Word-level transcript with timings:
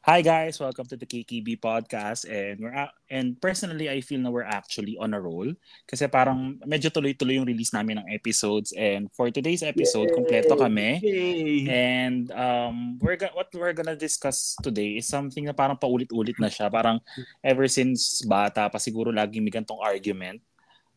Hi 0.00 0.24
guys, 0.24 0.56
welcome 0.56 0.88
to 0.88 0.96
the 0.96 1.04
KKB 1.04 1.60
podcast. 1.60 2.24
And 2.24 2.56
we're 2.56 2.72
and 3.12 3.36
personally 3.36 3.84
I 3.92 4.00
feel 4.00 4.24
na 4.24 4.32
we're 4.32 4.48
actually 4.48 4.96
on 4.96 5.12
a 5.12 5.20
roll. 5.20 5.52
Kasi 5.84 6.08
parang 6.08 6.56
medyo 6.64 6.88
tuloy-tuloy 6.88 7.36
yung 7.36 7.44
release 7.44 7.76
namin 7.76 8.00
ng 8.00 8.08
episodes. 8.08 8.72
And 8.72 9.12
for 9.12 9.28
today's 9.28 9.60
episode 9.60 10.08
Yay! 10.08 10.16
kompleto 10.16 10.56
kami. 10.56 11.04
Yay! 11.04 11.68
and 11.68 12.32
um 12.32 12.96
we're 13.04 13.20
what 13.36 13.52
we're 13.52 13.76
gonna 13.76 13.92
discuss 13.92 14.56
today 14.64 14.96
is 14.96 15.04
something 15.04 15.44
na 15.44 15.52
parang 15.52 15.76
paulit-ulit 15.76 16.40
na 16.40 16.48
siya. 16.48 16.72
Parang 16.72 16.96
ever 17.44 17.68
since 17.68 18.24
bata 18.24 18.72
pa 18.72 18.80
siguro 18.80 19.12
laging 19.12 19.44
may 19.44 19.52
gantong 19.52 19.84
argument 19.84 20.40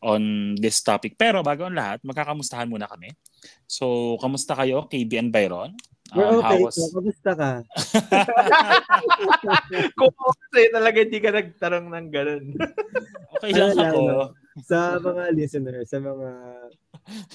on 0.00 0.56
this 0.56 0.80
topic. 0.80 1.20
Pero 1.20 1.44
bago 1.44 1.68
ang 1.68 1.76
lahat 1.76 2.00
magkakamustahan 2.08 2.72
muna 2.72 2.88
kami. 2.88 3.12
So 3.68 4.16
kamusta 4.16 4.56
kayo 4.56 4.88
KB 4.88 5.20
and 5.20 5.28
Byron 5.28 5.76
We're 6.12 6.28
Um, 6.28 6.44
how 6.44 6.52
okay. 6.52 6.60
was- 6.68 6.76
So, 6.76 6.92
kamusta 6.92 7.30
ka? 7.32 7.50
Kung 9.96 10.12
sa'yo 10.52 10.68
talaga 10.70 10.98
hindi 11.00 11.18
ka 11.18 11.30
nagtanong 11.32 11.86
ng 11.88 12.06
ganun. 12.12 12.44
okay 13.34 13.50
lang 13.56 13.72
Ano 13.72 13.80
lang, 13.80 13.88
ako 13.88 14.00
no? 14.04 14.24
Sa 14.62 14.78
mga 15.00 15.22
listeners, 15.34 15.88
sa 15.90 15.98
mga... 15.98 16.28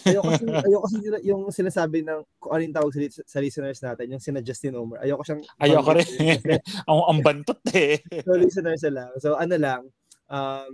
Ayoko 0.08 0.27
kasi, 0.32 0.46
ayoko 0.70 0.84
kasi 0.88 0.98
sila- 1.04 1.26
yung 1.26 1.41
sinasabi 1.52 2.00
ng 2.05 2.20
kung 2.40 2.52
ano 2.55 2.62
yung 2.63 2.77
tawag 2.77 2.94
sa, 2.96 3.02
sa 3.26 3.40
listeners 3.44 3.80
natin, 3.84 4.05
yung 4.16 4.24
sina 4.24 4.40
Justin 4.40 4.77
Omer. 4.77 5.02
Ayoko 5.04 5.26
siyang... 5.26 5.41
Ayoko 5.60 5.91
rin. 5.98 6.08
Ang, 6.90 6.99
ang 7.10 7.20
bantot 7.26 7.60
eh. 7.76 7.99
so, 8.24 8.38
listeners 8.38 8.86
lang. 8.88 9.12
So, 9.20 9.36
ano 9.36 9.55
lang, 9.60 9.82
um, 10.30 10.72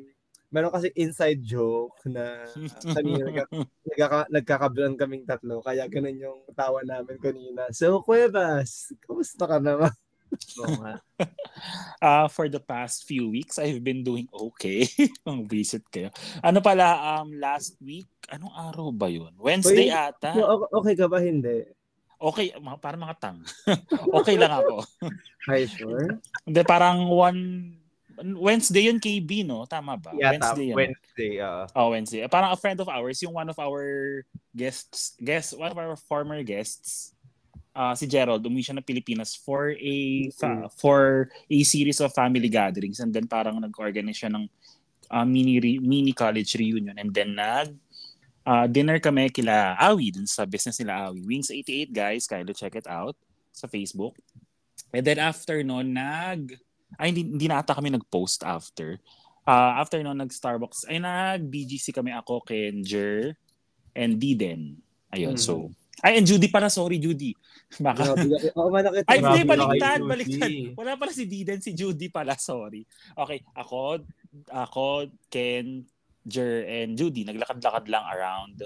meron 0.54 0.74
kasi 0.74 0.90
inside 0.96 1.42
joke 1.42 1.98
na 2.08 2.46
kami 2.82 3.18
nagka, 3.20 3.44
nagkaka, 3.88 4.20
nagkakabilan 4.32 4.96
kaming 4.96 5.26
tatlo. 5.26 5.62
Kaya 5.66 5.90
ganun 5.90 6.18
yung 6.18 6.40
tawa 6.54 6.82
namin 6.86 7.18
kanina. 7.20 7.70
So, 7.74 8.02
Cuevas, 8.06 8.94
kamusta 9.06 9.46
ka 9.50 9.58
naman? 9.60 9.94
Uh, 12.04 12.28
for 12.28 12.52
the 12.52 12.60
past 12.60 13.08
few 13.08 13.32
weeks, 13.32 13.58
I've 13.58 13.80
been 13.82 14.04
doing 14.04 14.28
okay. 14.30 14.84
Ang 15.30 15.48
visit 15.48 15.88
kayo. 15.88 16.12
Ano 16.44 16.60
pala, 16.60 17.00
um, 17.18 17.32
last 17.40 17.80
week, 17.80 18.06
anong 18.30 18.52
araw 18.52 18.92
ba 18.92 19.08
yun? 19.08 19.32
Wednesday 19.40 19.90
Uy, 19.90 19.96
ata? 19.96 20.36
Okay 20.70 20.94
ka 20.94 21.08
ba? 21.08 21.24
Hindi. 21.24 21.64
Okay, 22.20 22.52
mga, 22.52 22.78
parang 22.84 23.02
mga 23.08 23.18
tang. 23.18 23.40
okay 24.12 24.36
lang 24.36 24.54
ako. 24.54 24.84
Are 25.48 25.60
you 25.60 25.70
sure? 25.72 26.20
Hindi, 26.44 26.62
parang 26.68 27.08
one... 27.08 27.40
Wednesday 28.24 28.88
yun 28.88 29.00
KB, 29.00 29.44
no? 29.46 29.66
Tama 29.66 29.98
ba? 30.00 30.12
Yata, 30.16 30.40
Wednesday 30.40 30.66
yun. 30.72 30.76
Wednesday. 30.76 31.34
oo. 31.42 31.64
Oh, 31.76 31.90
Wednesday. 31.92 32.22
Parang 32.28 32.52
a 32.52 32.60
friend 32.60 32.80
of 32.80 32.88
ours, 32.88 33.20
yung 33.22 33.34
one 33.36 33.50
of 33.50 33.58
our 33.60 34.24
guests, 34.56 35.18
guest, 35.20 35.58
one 35.58 35.72
of 35.72 35.78
our 35.78 35.96
former 35.96 36.40
guests, 36.44 37.16
uh, 37.76 37.94
si 37.94 38.08
Gerald, 38.08 38.42
umuwi 38.48 38.64
siya 38.64 38.80
ng 38.80 38.88
Pilipinas 38.88 39.36
for 39.36 39.76
a 39.76 39.98
fa- 40.32 40.72
for 40.80 41.28
a 41.52 41.60
series 41.68 42.00
of 42.00 42.16
family 42.16 42.48
gatherings 42.48 43.04
and 43.04 43.12
then 43.12 43.28
parang 43.28 43.60
nag-organize 43.60 44.16
siya 44.16 44.32
ng 44.32 44.48
uh, 45.12 45.28
mini 45.28 45.60
re- 45.60 45.84
mini 45.84 46.16
college 46.16 46.56
reunion 46.56 46.96
and 46.96 47.12
then 47.12 47.36
nag 47.36 47.76
uh, 48.48 48.66
dinner 48.66 48.98
kami 48.98 49.28
kila 49.30 49.76
Awi 49.76 50.16
dun 50.16 50.26
sa 50.26 50.48
business 50.48 50.80
nila 50.80 51.12
Awi. 51.12 51.22
Wings 51.28 51.52
88 51.52 51.92
guys, 51.92 52.24
kindly 52.26 52.56
check 52.56 52.74
it 52.80 52.88
out 52.88 53.20
sa 53.52 53.68
Facebook. 53.68 54.16
And 54.96 55.04
then 55.04 55.20
after 55.20 55.60
noon, 55.60 55.92
nag 55.92 56.56
ay 57.00 57.12
hindi, 57.12 57.24
hindi 57.28 57.48
na 57.48 57.60
ata 57.62 57.76
kami 57.76 57.92
nag-post 57.92 58.44
after. 58.44 59.00
Uh, 59.46 59.78
after 59.78 60.02
noon, 60.02 60.18
nag-Starbucks. 60.18 60.90
Ay, 60.90 60.98
nag-BGC 60.98 61.94
kami 61.94 62.10
ako, 62.12 62.42
Kenjer, 62.42 63.38
and 63.94 64.18
Diden. 64.18 64.82
Ayun, 65.14 65.38
Mhm. 65.38 65.42
so. 65.42 65.70
Ay, 66.04 66.20
and 66.20 66.28
Judy 66.28 66.52
pala. 66.52 66.68
Sorry, 66.68 67.00
Judy. 67.00 67.32
Baka. 67.80 68.18
Oo, 68.58 68.68
man, 68.68 68.84
nakita 68.90 69.08
Ay, 69.08 69.20
hindi, 69.24 69.42
baliktad. 69.48 70.00
Judy. 70.02 70.76
Wala 70.76 71.00
pala 71.00 71.12
si 71.16 71.24
Diden, 71.24 71.60
si 71.64 71.72
Judy 71.72 72.12
pala. 72.12 72.36
Sorry. 72.36 72.84
Okay, 73.16 73.40
ako, 73.56 74.04
ako, 74.52 75.08
Ken, 75.32 75.88
Jer, 76.26 76.66
and 76.68 76.98
Judy, 77.00 77.24
naglakad-lakad 77.24 77.86
lang 77.88 78.04
around 78.12 78.60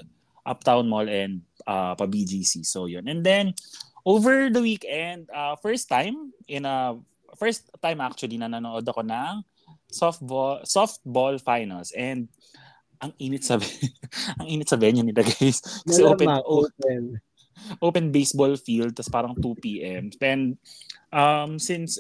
Uptown 0.47 0.87
Mall 0.89 1.05
and 1.05 1.45
uh, 1.67 1.93
pa 1.93 2.07
BGC. 2.09 2.65
So, 2.65 2.89
yun. 2.89 3.05
And 3.05 3.21
then, 3.21 3.53
over 4.07 4.49
the 4.49 4.63
weekend, 4.63 5.29
uh, 5.29 5.53
first 5.59 5.85
time 5.91 6.33
in 6.49 6.65
a 6.65 6.97
first 7.37 7.69
time 7.81 7.99
actually 8.01 8.37
na 8.39 8.49
nanood 8.49 8.85
ako 8.87 9.05
ng 9.05 9.43
softball 9.89 10.61
softball 10.65 11.35
finals 11.41 11.93
and 11.93 12.29
ang 12.99 13.11
init 13.17 13.43
sa 13.47 13.57
ang 14.39 14.47
init 14.47 14.67
sa 14.69 14.77
venue 14.77 15.03
nila 15.03 15.23
guys 15.23 15.59
kasi 15.87 16.01
open 16.03 16.27
Malamang, 16.29 16.45
open. 16.45 17.01
open 17.83 18.05
baseball 18.11 18.55
field 18.55 18.95
tas 18.95 19.11
parang 19.11 19.35
2 19.35 19.63
p.m. 19.63 20.09
and 20.23 20.55
um 21.11 21.59
since 21.59 21.99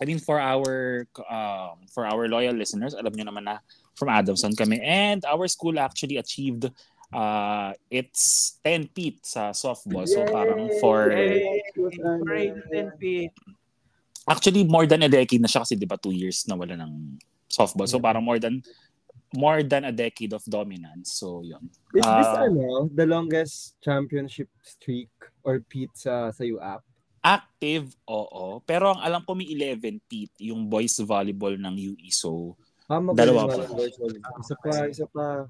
I 0.00 0.06
mean 0.08 0.22
for 0.22 0.38
our 0.40 1.04
um 1.28 1.84
for 1.90 2.06
our 2.06 2.26
loyal 2.30 2.54
listeners 2.54 2.94
alam 2.94 3.12
niyo 3.12 3.28
naman 3.28 3.48
na 3.48 3.58
from 3.98 4.08
Adamson 4.08 4.54
kami 4.56 4.80
and 4.80 5.26
our 5.26 5.44
school 5.50 5.76
actually 5.76 6.16
achieved 6.16 6.70
uh 7.10 7.74
its 7.90 8.54
10 8.62 8.94
feet 8.94 9.18
sa 9.26 9.50
softball 9.50 10.06
so 10.06 10.22
parang 10.30 10.70
for 10.78 11.10
Yay! 11.10 11.58
Great, 12.22 12.54
NP. 12.70 13.30
actually 14.24 14.64
more 14.64 14.84
than 14.84 15.00
a 15.02 15.10
decade 15.10 15.40
na 15.40 15.48
siya 15.48 15.62
kasi 15.62 15.74
'di 15.74 15.86
ba 15.86 15.96
two 15.96 16.12
years 16.12 16.44
na 16.44 16.54
wala 16.54 16.76
ng 16.76 17.16
softball 17.46 17.88
so 17.88 17.98
parang 17.98 18.22
more 18.22 18.38
than 18.38 18.60
more 19.30 19.62
than 19.62 19.86
a 19.86 19.94
decade 19.94 20.32
of 20.32 20.42
dominance 20.44 21.14
so 21.14 21.40
yun 21.42 21.62
Is 21.90 22.02
this 22.02 22.30
Ah. 22.30 22.46
ano, 22.46 22.86
the 22.90 23.06
longest 23.06 23.78
championship 23.78 24.46
streak 24.60 25.10
or 25.42 25.58
pizza 25.62 26.30
sa 26.30 26.42
UAP? 26.42 26.82
active 27.20 27.92
oo 28.08 28.64
pero 28.64 28.96
ang 28.96 29.00
alam 29.04 29.20
ko 29.20 29.36
may 29.36 29.44
11 29.46 30.00
feet 30.08 30.32
yung 30.40 30.64
boys 30.64 30.96
volleyball 31.04 31.52
ng 31.52 31.74
UE 31.92 32.08
so 32.08 32.56
Ah, 32.90 32.98
Dalawa 32.98 33.46
pa. 33.46 33.62
Isa 34.42 34.54
pa, 34.58 34.72
isa 34.88 35.06
pa. 35.06 35.46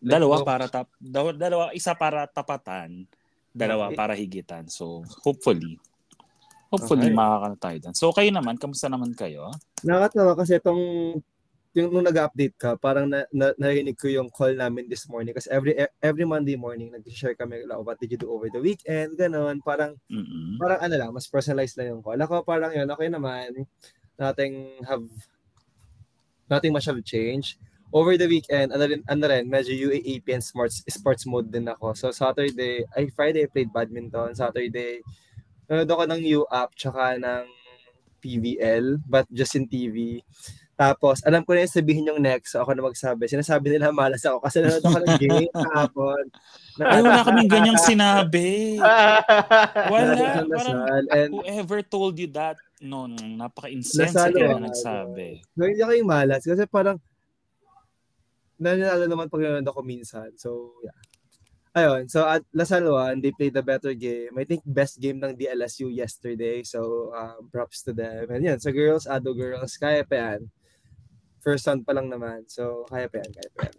dalawa 0.00 0.40
para 0.40 0.64
tap 0.64 0.88
dalawa 1.36 1.74
isa 1.76 1.92
para 1.92 2.24
tapatan 2.24 3.04
dalawa 3.52 3.92
Okay. 3.92 3.98
para 3.98 4.14
higitan 4.16 4.64
so 4.70 5.04
hopefully 5.20 5.76
hopefully 6.70 7.10
Okay. 7.10 7.18
makakano 7.18 7.56
tayo 7.58 7.76
dyan. 7.82 7.94
so 7.98 8.14
kayo 8.14 8.30
naman 8.30 8.54
kamusta 8.56 8.86
naman 8.86 9.10
kayo 9.12 9.50
Nakakatawa 9.82 10.32
kasi 10.38 10.56
itong 10.56 10.82
yung 11.70 11.94
nung 11.94 12.02
nag-update 12.02 12.58
ka, 12.58 12.74
parang 12.74 13.06
na, 13.06 13.22
na, 13.30 13.54
narinig 13.54 13.94
ko 13.94 14.10
yung 14.10 14.26
call 14.26 14.58
namin 14.58 14.90
this 14.90 15.06
morning 15.06 15.30
kasi 15.30 15.46
every 15.54 15.78
every 16.02 16.26
Monday 16.26 16.58
morning 16.58 16.90
nag-share 16.90 17.38
kami 17.38 17.62
like, 17.62 17.78
what 17.78 17.94
did 18.02 18.10
you 18.10 18.18
do 18.18 18.26
over 18.26 18.50
the 18.50 18.58
weekend, 18.58 19.14
ganon. 19.14 19.62
Parang 19.62 19.94
mm 20.10 20.58
parang 20.58 20.82
ano 20.82 20.94
lang, 20.98 21.10
mas 21.14 21.30
personalized 21.30 21.78
lang 21.78 21.94
yung 21.94 22.02
call. 22.02 22.18
Ako 22.18 22.42
parang 22.42 22.74
yun, 22.74 22.90
okay 22.90 23.06
naman, 23.06 23.64
nothing 24.18 24.82
have, 24.82 25.06
nothing 26.50 26.74
much 26.74 26.90
have 26.90 26.98
changed. 27.06 27.56
Over 27.94 28.18
the 28.18 28.26
weekend, 28.26 28.74
ano 28.74 28.86
rin, 28.86 29.02
ano 29.06 29.24
rin 29.30 29.46
medyo 29.46 29.70
UAAP 29.70 30.26
and 30.30 30.42
sports, 30.42 30.82
sports 30.90 31.22
mode 31.22 31.54
din 31.54 31.70
ako. 31.70 31.94
So 31.94 32.10
Saturday, 32.10 32.82
ay 32.98 33.14
Friday, 33.14 33.46
I 33.46 33.50
played 33.50 33.70
badminton. 33.70 34.34
Saturday, 34.34 35.02
nanood 35.70 35.90
ako 35.94 36.04
ng 36.10 36.22
UAP 36.26 36.70
tsaka 36.74 37.14
ng 37.22 37.44
PVL, 38.20 39.00
but 39.06 39.24
just 39.30 39.54
in 39.54 39.70
TV. 39.70 40.20
Tapos, 40.80 41.20
alam 41.28 41.44
ko 41.44 41.52
na 41.52 41.68
yung 41.68 41.76
sabihin 41.76 42.08
yung 42.08 42.24
next, 42.24 42.56
so 42.56 42.64
ako 42.64 42.72
na 42.72 42.80
magsabi. 42.80 43.28
Sinasabi 43.28 43.68
nila 43.68 43.92
malas 43.92 44.24
ako 44.24 44.40
kasi 44.40 44.64
nanood 44.64 44.80
ako 44.80 44.98
ng 44.98 45.16
game 45.20 45.52
kahapon. 45.68 46.24
ay 46.80 47.04
wala 47.04 47.20
kaming 47.20 47.52
ganyang 47.52 47.76
sinabi 47.76 48.80
wala 49.92 50.40
parang. 50.48 50.80
And 51.12 51.30
whoever 51.36 51.84
told 51.84 52.16
you 52.16 52.32
that 52.32 52.56
no, 52.80 53.04
napaka-insensitive 53.12 54.40
na 54.40 54.56
ako. 54.56 54.66
nagsabi. 54.72 55.44
No, 55.52 55.68
hindi 55.68 55.84
ako 55.84 55.92
yung 56.00 56.08
malas 56.08 56.40
kasi 56.48 56.64
parang 56.64 56.96
nanalo 58.56 59.04
naman 59.04 59.28
pag 59.28 59.44
nanonood 59.44 59.68
ako 59.68 59.80
minsan. 59.84 60.32
So, 60.40 60.80
yeah. 60.80 60.96
Ayun, 61.70 62.10
so 62.10 62.26
at 62.26 62.42
Lasal 62.50 62.82
1, 62.82 63.22
they 63.22 63.30
played 63.30 63.54
the 63.54 63.62
better 63.62 63.94
game. 63.94 64.34
I 64.34 64.42
think 64.42 64.66
best 64.66 64.98
game 64.98 65.22
ng 65.22 65.38
DLSU 65.38 65.86
yesterday. 65.94 66.66
So, 66.66 67.12
um, 67.14 67.46
props 67.46 67.86
to 67.86 67.94
them. 67.94 68.26
And 68.26 68.42
yan, 68.42 68.58
sa 68.58 68.74
girls, 68.74 69.06
Ado 69.06 69.30
girls, 69.38 69.78
kaya 69.78 70.02
pa 70.02 70.18
yan. 70.18 70.50
First 71.38 71.70
round 71.70 71.86
pa 71.86 71.94
lang 71.94 72.10
naman. 72.10 72.42
So, 72.50 72.90
kaya 72.90 73.06
pa 73.06 73.22
yan, 73.22 73.30
kaya 73.30 73.50
pa 73.54 73.60
yan. 73.70 73.76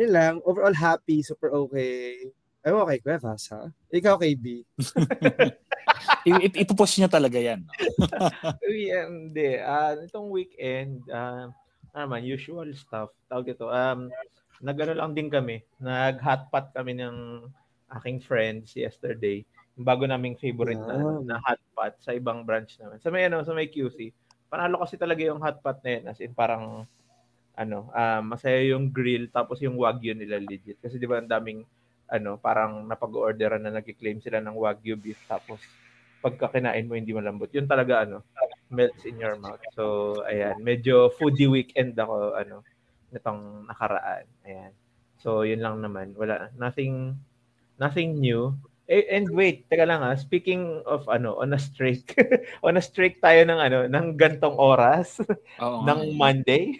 Yun 0.00 0.10
lang, 0.16 0.34
overall 0.48 0.72
happy, 0.72 1.20
super 1.20 1.52
okay. 1.52 2.24
Ay, 2.64 2.72
okay, 2.72 2.98
Cuevas, 3.04 3.52
ha? 3.52 3.68
Ikaw, 3.92 4.16
KB. 4.16 4.44
I- 6.28 6.44
ip- 6.48 6.56
ipupush 6.56 7.00
niya 7.00 7.12
talaga 7.12 7.36
yan. 7.36 7.64
No? 7.64 7.72
Uy, 8.68 8.88
hindi. 8.96 9.60
Ah, 9.60 9.92
itong 9.92 10.32
weekend, 10.32 11.04
ah, 11.12 11.52
ano 11.92 12.00
naman, 12.00 12.24
usual 12.24 12.72
stuff. 12.72 13.12
Tawag 13.28 13.52
ito. 13.52 13.68
Um, 13.68 14.08
nagano 14.60 14.92
lang 14.92 15.16
din 15.16 15.32
kami. 15.32 15.64
Nag-hotpot 15.80 16.76
kami 16.76 16.92
ng 17.00 17.48
aking 17.98 18.20
friends 18.20 18.76
yesterday. 18.76 19.42
Yung 19.74 19.88
bago 19.88 20.04
naming 20.04 20.36
favorite 20.36 20.78
na, 20.78 20.94
Wow. 21.00 21.24
na 21.24 21.40
hotpot 21.40 21.96
sa 21.98 22.12
ibang 22.12 22.44
branch 22.44 22.76
naman. 22.78 23.00
Sa 23.00 23.08
may, 23.08 23.26
ano, 23.26 23.40
sa 23.42 23.56
may 23.56 23.66
QC. 23.66 24.12
Panalo 24.52 24.84
kasi 24.84 25.00
talaga 25.00 25.24
yung 25.24 25.40
hotpot 25.40 25.80
na 25.82 25.90
yun. 25.96 26.04
As 26.06 26.20
in, 26.20 26.36
parang, 26.36 26.84
ano, 27.56 27.88
ah, 27.92 28.20
masaya 28.20 28.60
yung 28.72 28.92
grill 28.92 29.28
tapos 29.32 29.58
yung 29.64 29.80
wagyu 29.80 30.12
nila 30.12 30.38
legit. 30.38 30.76
Kasi 30.78 31.00
di 31.00 31.08
ba 31.08 31.18
ang 31.18 31.28
daming, 31.28 31.64
ano, 32.10 32.36
parang 32.36 32.84
napag-orderan 32.84 33.62
na 33.64 33.72
nag-claim 33.74 34.20
sila 34.20 34.38
ng 34.44 34.54
wagyu 34.54 34.94
beef 34.98 35.18
tapos 35.24 35.62
pagka 36.20 36.52
kinain 36.52 36.84
mo 36.84 36.98
hindi 36.98 37.16
malambot. 37.16 37.48
Yun 37.48 37.64
talaga 37.64 38.04
ano, 38.04 38.20
melts 38.68 39.08
in 39.08 39.16
your 39.16 39.40
mouth. 39.40 39.62
So, 39.72 40.14
ayan, 40.28 40.60
medyo 40.60 41.08
foodie 41.16 41.48
weekend 41.48 41.96
ako 41.96 42.36
ano 42.36 42.60
nitong 43.10 43.66
nakaraan. 43.70 44.24
Ayan. 44.46 44.72
So, 45.20 45.44
yun 45.44 45.60
lang 45.60 45.84
naman. 45.84 46.16
Wala 46.16 46.48
nothing 46.56 47.14
nothing 47.76 48.16
new. 48.18 48.56
Eh, 48.90 49.06
and 49.14 49.30
wait, 49.30 49.70
teka 49.70 49.86
lang 49.86 50.02
ah. 50.02 50.18
Speaking 50.18 50.82
of 50.82 51.06
ano, 51.06 51.38
on 51.38 51.54
a 51.54 51.60
streak. 51.60 52.10
on 52.66 52.74
a 52.74 52.82
streak 52.82 53.22
tayo 53.22 53.46
ng 53.46 53.60
ano, 53.60 53.78
ng 53.86 54.06
gantong 54.18 54.58
oras 54.58 55.22
Oo, 55.62 55.82
ng 55.88 56.00
nga. 56.10 56.16
Monday. 56.18 56.74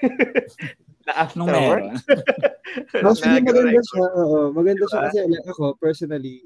na 1.07 1.13
after 1.27 1.47
work. 1.47 1.97
Actually, 2.93 3.41
maganda 3.41 3.81
siya. 3.81 4.05
Oo, 4.19 4.39
maganda 4.53 4.85
siya 4.91 4.99
Diba? 4.99 5.07
kasi 5.09 5.19
like, 5.31 5.49
ako, 5.49 5.65
personally, 5.79 6.37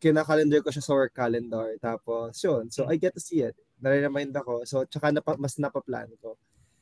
kinakalendar 0.00 0.64
ko 0.64 0.70
siya 0.72 0.84
sa 0.84 0.96
work 0.96 1.12
calendar. 1.12 1.76
Tapos, 1.82 2.32
yun. 2.40 2.72
So, 2.72 2.88
I 2.88 2.96
get 2.96 3.12
to 3.12 3.22
see 3.22 3.44
it. 3.44 3.58
Nare-remind 3.82 4.32
ako. 4.32 4.64
So, 4.64 4.86
tsaka 4.88 5.12
napa, 5.12 5.36
mas 5.36 5.58
napaplan 5.60 6.08
ko. 6.22 6.38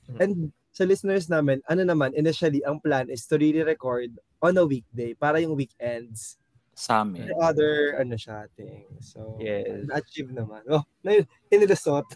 Mhm. 0.08 0.18
And 0.20 0.32
sa 0.72 0.84
listeners 0.84 1.26
namin, 1.28 1.60
ano 1.68 1.82
naman, 1.84 2.14
initially, 2.14 2.62
ang 2.64 2.80
plan 2.80 3.10
is 3.10 3.26
to 3.26 3.36
really 3.36 3.62
record 3.62 4.14
on 4.40 4.56
a 4.56 4.64
weekday 4.64 5.12
para 5.12 5.42
yung 5.42 5.54
weekends. 5.58 6.38
Sa 6.78 7.02
amin. 7.02 7.26
The 7.26 7.36
other, 7.42 7.98
ano 7.98 8.14
siya, 8.14 8.46
thing. 8.54 8.86
So, 9.02 9.34
Yes. 9.42 9.90
na-achieve 9.90 10.30
naman. 10.30 10.62
Oh, 10.70 10.86
na, 11.02 11.18
inilusot. 11.50 12.06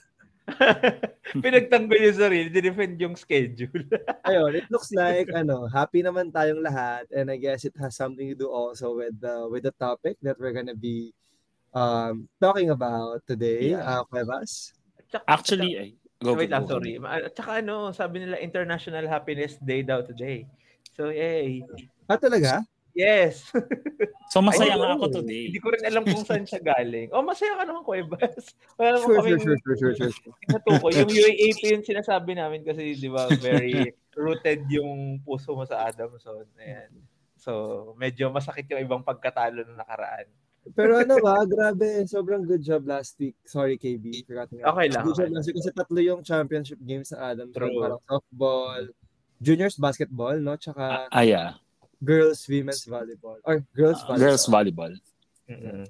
Pinagtanggol 1.43 1.99
yung 1.99 2.19
sarili, 2.19 2.47
dinefend 2.51 2.95
yung 2.99 3.15
schedule. 3.19 3.83
Ayun, 4.29 4.55
it 4.59 4.67
looks 4.71 4.91
like, 4.95 5.31
ano, 5.35 5.67
happy 5.67 6.03
naman 6.03 6.31
tayong 6.31 6.63
lahat. 6.63 7.07
And 7.11 7.31
I 7.31 7.39
guess 7.39 7.65
it 7.67 7.75
has 7.83 7.95
something 7.99 8.27
to 8.31 8.39
do 8.39 8.49
also 8.51 8.95
with 8.95 9.19
the, 9.19 9.47
with 9.51 9.67
the 9.67 9.75
topic 9.75 10.19
that 10.23 10.39
we're 10.39 10.55
gonna 10.55 10.79
be 10.79 11.11
um, 11.75 12.29
talking 12.39 12.71
about 12.71 13.23
today, 13.27 13.75
Yeah. 13.75 13.83
uh, 13.83 14.05
Cuevas. 14.07 14.75
Actually, 15.27 15.73
ay, 15.77 15.91
go, 16.23 16.39
Wait 16.39 16.49
go, 16.49 16.55
lang, 16.57 16.65
go. 16.65 16.79
sorry. 16.79 16.95
At 17.03 17.35
saka 17.35 17.61
ano, 17.61 17.91
sabi 17.91 18.23
nila 18.23 18.39
International 18.39 19.05
Happiness 19.11 19.59
Day 19.59 19.83
daw 19.83 20.07
today. 20.07 20.47
So, 20.95 21.11
yay. 21.11 21.67
Ah, 22.07 22.17
talaga? 22.17 22.63
Yes. 22.93 23.49
So 24.29 24.45
masaya 24.45 24.77
Ay, 24.77 24.81
nga 24.81 24.97
ako 24.97 25.07
today. 25.21 25.45
Hindi 25.49 25.61
ko 25.61 25.69
rin 25.73 25.85
alam 25.89 26.05
kung 26.05 26.25
saan 26.29 26.45
siya 26.45 26.61
galing. 26.61 27.09
Oh, 27.13 27.25
masaya 27.25 27.57
ka 27.57 27.65
naman, 27.65 27.85
Cuevas. 27.85 28.53
Wala 28.81 29.01
Sure, 29.01 29.17
kaming 29.21 29.41
sure, 29.41 29.57
sure, 29.61 29.77
sure, 29.81 29.95
sure, 29.97 30.13
sure. 30.13 30.37
natukoy. 30.49 30.93
Yung 31.01 31.09
UAAP 31.09 31.61
yung 31.73 31.85
sinasabi 31.85 32.37
namin 32.37 32.61
kasi, 32.65 32.93
di 32.97 33.09
ba, 33.09 33.29
very 33.41 33.97
rooted 34.13 34.69
yung 34.69 35.21
puso 35.25 35.57
mo 35.57 35.65
sa 35.65 35.89
Adamson. 35.89 36.45
Ayan. 36.61 36.93
So, 37.41 37.93
medyo 37.97 38.29
masakit 38.29 38.69
yung 38.69 38.85
ibang 38.85 39.03
pagkatalo 39.03 39.65
na 39.65 39.83
nakaraan. 39.83 40.29
Pero 40.73 40.95
ano 40.95 41.19
ba, 41.19 41.43
grabe, 41.43 42.07
sobrang 42.07 42.47
good 42.47 42.63
job 42.63 42.87
last 42.87 43.19
week. 43.19 43.35
Sorry, 43.43 43.75
KB. 43.75 44.23
Forgot 44.23 44.47
nga. 44.55 44.71
Okay 44.71 44.87
lang, 44.89 45.03
Good 45.05 45.17
job 45.19 45.31
last 45.35 45.47
week 45.47 45.59
kasi 45.59 45.71
tatlo 45.75 45.99
yung 45.99 46.21
championship 46.23 46.79
games 46.81 47.11
sa 47.11 47.35
Adam. 47.35 47.51
True. 47.51 47.75
Parang 47.77 48.03
softball, 48.07 48.83
juniors 49.37 49.75
basketball, 49.75 50.39
no? 50.39 50.55
Tsaka 50.55 51.11
Ah, 51.11 51.27
yeah. 51.27 51.59
girls 51.99 52.47
women's 52.47 52.87
volleyball. 52.87 53.43
Or 53.43 53.59
girls 53.75 53.99
Ah, 54.03 54.15
volleyball. 54.15 54.23
girls 54.23 54.45
volleyball. 54.47 54.93
Mm-mm. 55.51 55.83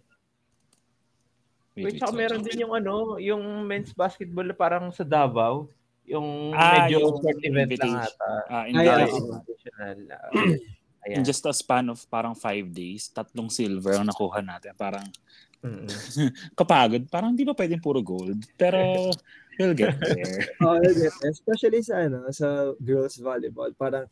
Wait, 1.72 1.76
Wait, 1.76 1.84
wait, 1.88 1.96
tsaka 2.00 2.12
meron 2.12 2.40
din 2.40 2.60
yung 2.60 2.72
ano, 2.72 3.16
yung 3.16 3.40
men's 3.64 3.92
basketball 3.92 4.44
na 4.44 4.52
parang 4.52 4.88
sa 4.88 5.04
Davao. 5.04 5.68
Yung 6.04 6.52
Ah, 6.52 6.84
medyo 6.84 7.00
yung 7.00 7.16
sport 7.16 7.40
event 7.40 7.70
lang 7.76 7.94
ata. 8.02 8.30
Ah, 8.48 8.64
in, 8.68 8.74
Ay, 8.76 9.08
ay, 11.02 11.18
Yung 11.18 11.18
oo. 11.18 11.18
invitational. 11.18 11.18
ah, 11.18 11.18
in 11.18 11.20
ayan. 11.20 11.24
just 11.26 11.44
a 11.46 11.52
span 11.52 11.86
of 11.90 11.98
parang 12.08 12.34
five 12.34 12.70
days, 12.70 13.10
tatlong 13.10 13.50
silver 13.50 13.94
ang 13.94 14.06
nakuha 14.06 14.40
natin. 14.40 14.72
Parang 14.74 15.06
Mm-mm. 15.62 15.86
kapagod. 16.58 17.06
Parang 17.06 17.34
di 17.34 17.46
ba 17.46 17.54
pwedeng 17.54 17.82
puro 17.82 18.02
gold? 18.02 18.42
Pero 18.54 18.78
we'll 19.58 19.74
get 19.74 19.94
there. 20.00 20.42
Oh, 20.62 20.74
I 20.74 20.90
get 20.90 21.10
it. 21.10 21.30
Especially 21.30 21.82
sa 21.82 22.02
ano, 22.02 22.26
sa 22.30 22.74
girls 22.78 23.18
volleyball, 23.18 23.70
parang 23.74 24.06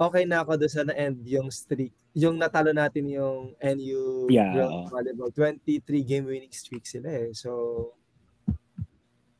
okay 0.00 0.24
na 0.24 0.40
ako 0.40 0.56
doon 0.56 0.72
sa 0.72 0.84
na-end 0.84 1.20
yung 1.28 1.52
streak. 1.52 1.92
Yung 2.16 2.40
natalo 2.40 2.72
natin 2.72 3.04
yung 3.06 3.52
NU 3.60 4.32
Yeah, 4.32 4.56
girls 4.56 4.88
volleyball. 4.88 5.28
23 5.28 5.84
game 6.02 6.24
winning 6.24 6.52
streak 6.56 6.88
sila 6.88 7.12
eh. 7.12 7.36
So, 7.36 7.92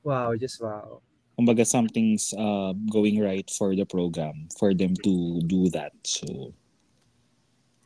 wow, 0.04 0.36
just 0.36 0.60
wow. 0.60 1.00
Kumbaga 1.40 1.64
something's 1.64 2.36
uh, 2.36 2.76
going 2.92 3.16
right 3.16 3.48
for 3.48 3.72
the 3.72 3.88
program 3.88 4.44
for 4.60 4.76
them 4.76 4.92
to 5.00 5.40
do 5.48 5.72
that. 5.72 5.96
So 6.04 6.52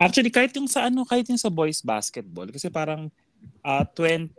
Actually 0.03 0.35
kahit 0.35 0.51
yung 0.59 0.67
sa 0.67 0.91
ano, 0.91 1.07
kahit 1.07 1.31
yung 1.31 1.39
sa 1.39 1.55
boys 1.55 1.79
basketball 1.79 2.51
kasi 2.51 2.67
parang 2.67 3.15
uh, 3.63 3.87
20 3.95 4.35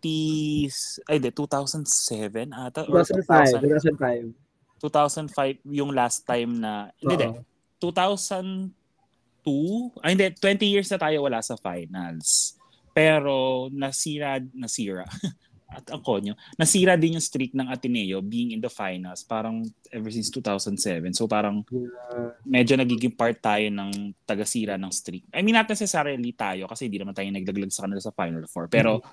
ay 1.07 1.17
de 1.17 1.31
2007 1.31 2.51
ata 2.51 2.83
or 2.91 3.07
2005, 3.07 3.63
2000 3.63 4.35
2005. 4.83 4.83
2005 4.83 5.63
yung 5.71 5.95
last 5.95 6.27
time 6.27 6.59
na 6.59 6.91
hindi 6.99 7.15
hindi, 7.15 7.31
Oo. 7.31 7.39
2002 7.79 10.03
ay 10.03 10.11
hindi 10.11 10.27
20 10.37 10.73
years 10.75 10.91
na 10.91 10.99
tayo 10.99 11.23
wala 11.23 11.39
sa 11.39 11.55
finals 11.55 12.59
pero 12.91 13.71
nasira 13.71 14.43
nasira 14.51 15.07
at 15.75 15.85
ang 15.91 15.99
konyo 15.99 16.33
nasira 16.55 16.95
din 16.95 17.19
yung 17.19 17.25
streak 17.25 17.51
ng 17.51 17.67
Ateneo 17.67 18.23
being 18.23 18.55
in 18.55 18.63
the 18.63 18.71
finals 18.71 19.21
parang 19.27 19.67
ever 19.91 20.07
since 20.07 20.31
2007 20.31 21.11
so 21.11 21.27
parang 21.27 21.61
Yeah. 21.75 22.31
medyo 22.47 22.73
nagiging 22.79 23.11
part 23.11 23.35
tayo 23.43 23.67
ng 23.67 24.15
tagasira 24.23 24.79
ng 24.79 24.91
streak. 24.93 25.27
I 25.35 25.43
mean 25.43 25.57
not 25.57 25.67
necessarily 25.67 26.31
tayo 26.31 26.69
kasi 26.71 26.87
hindi 26.87 27.01
naman 27.01 27.11
tayo 27.11 27.27
naglaglag 27.27 27.73
sa 27.73 27.83
kanila 27.83 27.99
sa 27.99 28.15
final 28.15 28.45
four. 28.47 28.71
Pero 28.71 29.03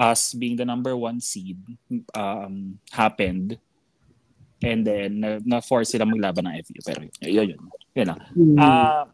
us 0.00 0.32
being 0.32 0.56
the 0.56 0.64
number 0.64 0.96
one 0.96 1.20
seed 1.20 1.60
um, 2.16 2.80
happened. 2.88 3.60
And 4.60 4.84
then 4.86 5.20
na, 5.20 5.40
na-force 5.44 5.92
sila 5.92 6.08
maglaban 6.08 6.48
ng 6.48 6.56
FU 6.64 6.80
pero 6.84 7.00
yun 7.20 7.56
yun 7.56 7.60
yun 7.92 8.06
lang. 8.08 8.20
Hmm. 8.32 8.56
Ah, 8.56 9.04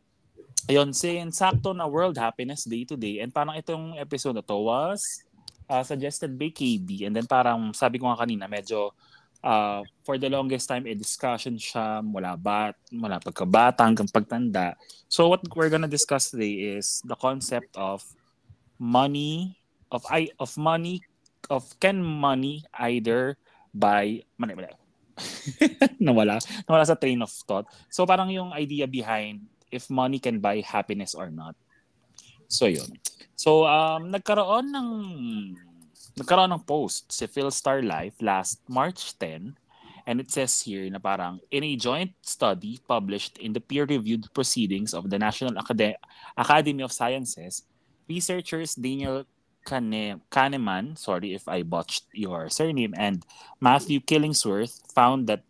ayun, 0.70 0.94
since 0.94 1.40
sakto 1.40 1.74
na 1.74 1.88
World 1.88 2.18
Happiness 2.18 2.66
Day 2.66 2.84
today, 2.84 3.24
and 3.24 3.32
parang 3.32 3.56
itong 3.56 3.96
episode 3.98 4.36
na 4.36 4.44
to 4.44 4.58
was 4.58 5.25
uh, 5.68 5.82
suggested 5.82 6.34
by 6.38 6.50
KB, 6.50 7.06
and 7.06 7.14
then 7.14 7.26
parang 7.26 7.74
sabi 7.74 7.98
ko 7.98 8.10
nga 8.10 8.22
kanina, 8.24 8.46
medyo 8.50 8.94
uh, 9.46 9.82
for 10.02 10.18
the 10.18 10.30
longest 10.30 10.66
time, 10.66 10.86
a 10.86 10.94
discussion 10.94 11.54
siya 11.54 12.02
mula 12.02 12.34
bat, 12.34 12.74
mula 12.90 13.22
pagkabata 13.22 13.86
hanggang 13.86 14.10
pagtanda. 14.10 14.74
So 15.06 15.30
what 15.30 15.46
we're 15.54 15.70
gonna 15.70 15.90
discuss 15.90 16.34
today 16.34 16.78
is 16.78 16.98
the 17.06 17.14
concept 17.14 17.70
of 17.78 18.02
money, 18.78 19.58
of 19.94 20.02
I 20.10 20.34
of 20.42 20.54
money, 20.58 21.06
of 21.46 21.66
can 21.78 22.02
money 22.02 22.66
either 22.74 23.38
buy, 23.70 24.26
mali, 24.34 24.54
mali. 24.58 24.74
nawala, 26.02 26.36
nawala 26.68 26.84
sa 26.84 26.98
train 26.98 27.22
of 27.24 27.32
thought. 27.32 27.64
So 27.88 28.04
parang 28.04 28.28
yung 28.28 28.52
idea 28.52 28.84
behind 28.84 29.48
if 29.72 29.88
money 29.88 30.20
can 30.20 30.42
buy 30.42 30.60
happiness 30.60 31.16
or 31.16 31.32
not. 31.32 31.56
So 32.46 32.66
yun. 32.66 33.00
So 33.36 33.64
um 33.64 34.12
nagkaroon 34.12 34.70
ng 34.72 34.88
nagkaroon 36.16 36.52
ng 36.56 36.64
post 36.64 37.12
si 37.12 37.28
Philstar 37.28 37.84
Life 37.84 38.16
last 38.24 38.64
March 38.72 39.12
10 39.20 39.52
and 40.08 40.16
it 40.22 40.32
says 40.32 40.62
here 40.64 40.88
na 40.88 40.96
parang 40.96 41.42
in 41.50 41.66
a 41.66 41.74
joint 41.76 42.14
study 42.24 42.80
published 42.88 43.36
in 43.36 43.52
the 43.52 43.60
peer-reviewed 43.60 44.32
proceedings 44.32 44.94
of 44.94 45.10
the 45.10 45.18
National 45.18 45.52
Acad- 45.58 45.98
Academy 46.38 46.82
of 46.86 46.94
Sciences, 46.94 47.66
researchers 48.08 48.78
Daniel 48.78 49.26
Kahneman, 49.66 50.94
sorry 50.94 51.34
if 51.34 51.42
I 51.50 51.66
botched 51.66 52.06
your 52.14 52.48
surname, 52.48 52.94
and 52.94 53.26
Matthew 53.58 53.98
Killingsworth 53.98 54.78
found 54.94 55.26
that 55.26 55.42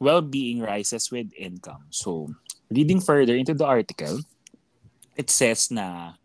well-being 0.00 0.64
rises 0.64 1.12
with 1.12 1.28
income. 1.36 1.84
So, 1.92 2.32
reading 2.72 3.04
further 3.04 3.36
into 3.36 3.52
the 3.52 3.68
article, 3.68 4.24
it 5.20 5.28
says 5.28 5.70
na 5.70 6.16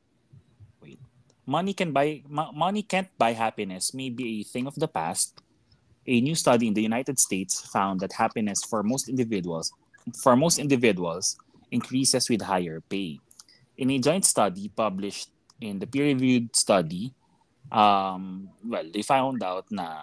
money 1.47 1.73
can 1.73 1.95
buy 1.95 2.21
mo- 2.27 2.51
money 2.51 2.83
can't 2.83 3.07
buy 3.17 3.31
happiness 3.31 3.95
may 3.95 4.11
be 4.11 4.41
a 4.41 4.43
thing 4.43 4.67
of 4.67 4.75
the 4.75 4.87
past. 4.87 5.39
A 6.05 6.21
new 6.21 6.35
study 6.35 6.67
in 6.67 6.75
the 6.75 6.83
United 6.83 7.19
States 7.19 7.59
found 7.71 7.99
that 8.01 8.13
happiness 8.13 8.63
for 8.63 8.83
most 8.83 9.09
individuals 9.09 9.71
for 10.15 10.35
most 10.35 10.59
individuals 10.59 11.35
increases 11.71 12.29
with 12.29 12.41
higher 12.41 12.79
pay. 12.87 13.19
In 13.77 13.91
a 13.91 13.99
joint 13.99 14.25
study 14.25 14.71
published 14.71 15.29
in 15.59 15.79
the 15.79 15.87
peer-reviewed 15.87 16.55
study, 16.55 17.13
um, 17.71 18.49
well, 18.63 18.85
they 18.93 19.01
found 19.01 19.43
out 19.43 19.65
na 19.71 19.95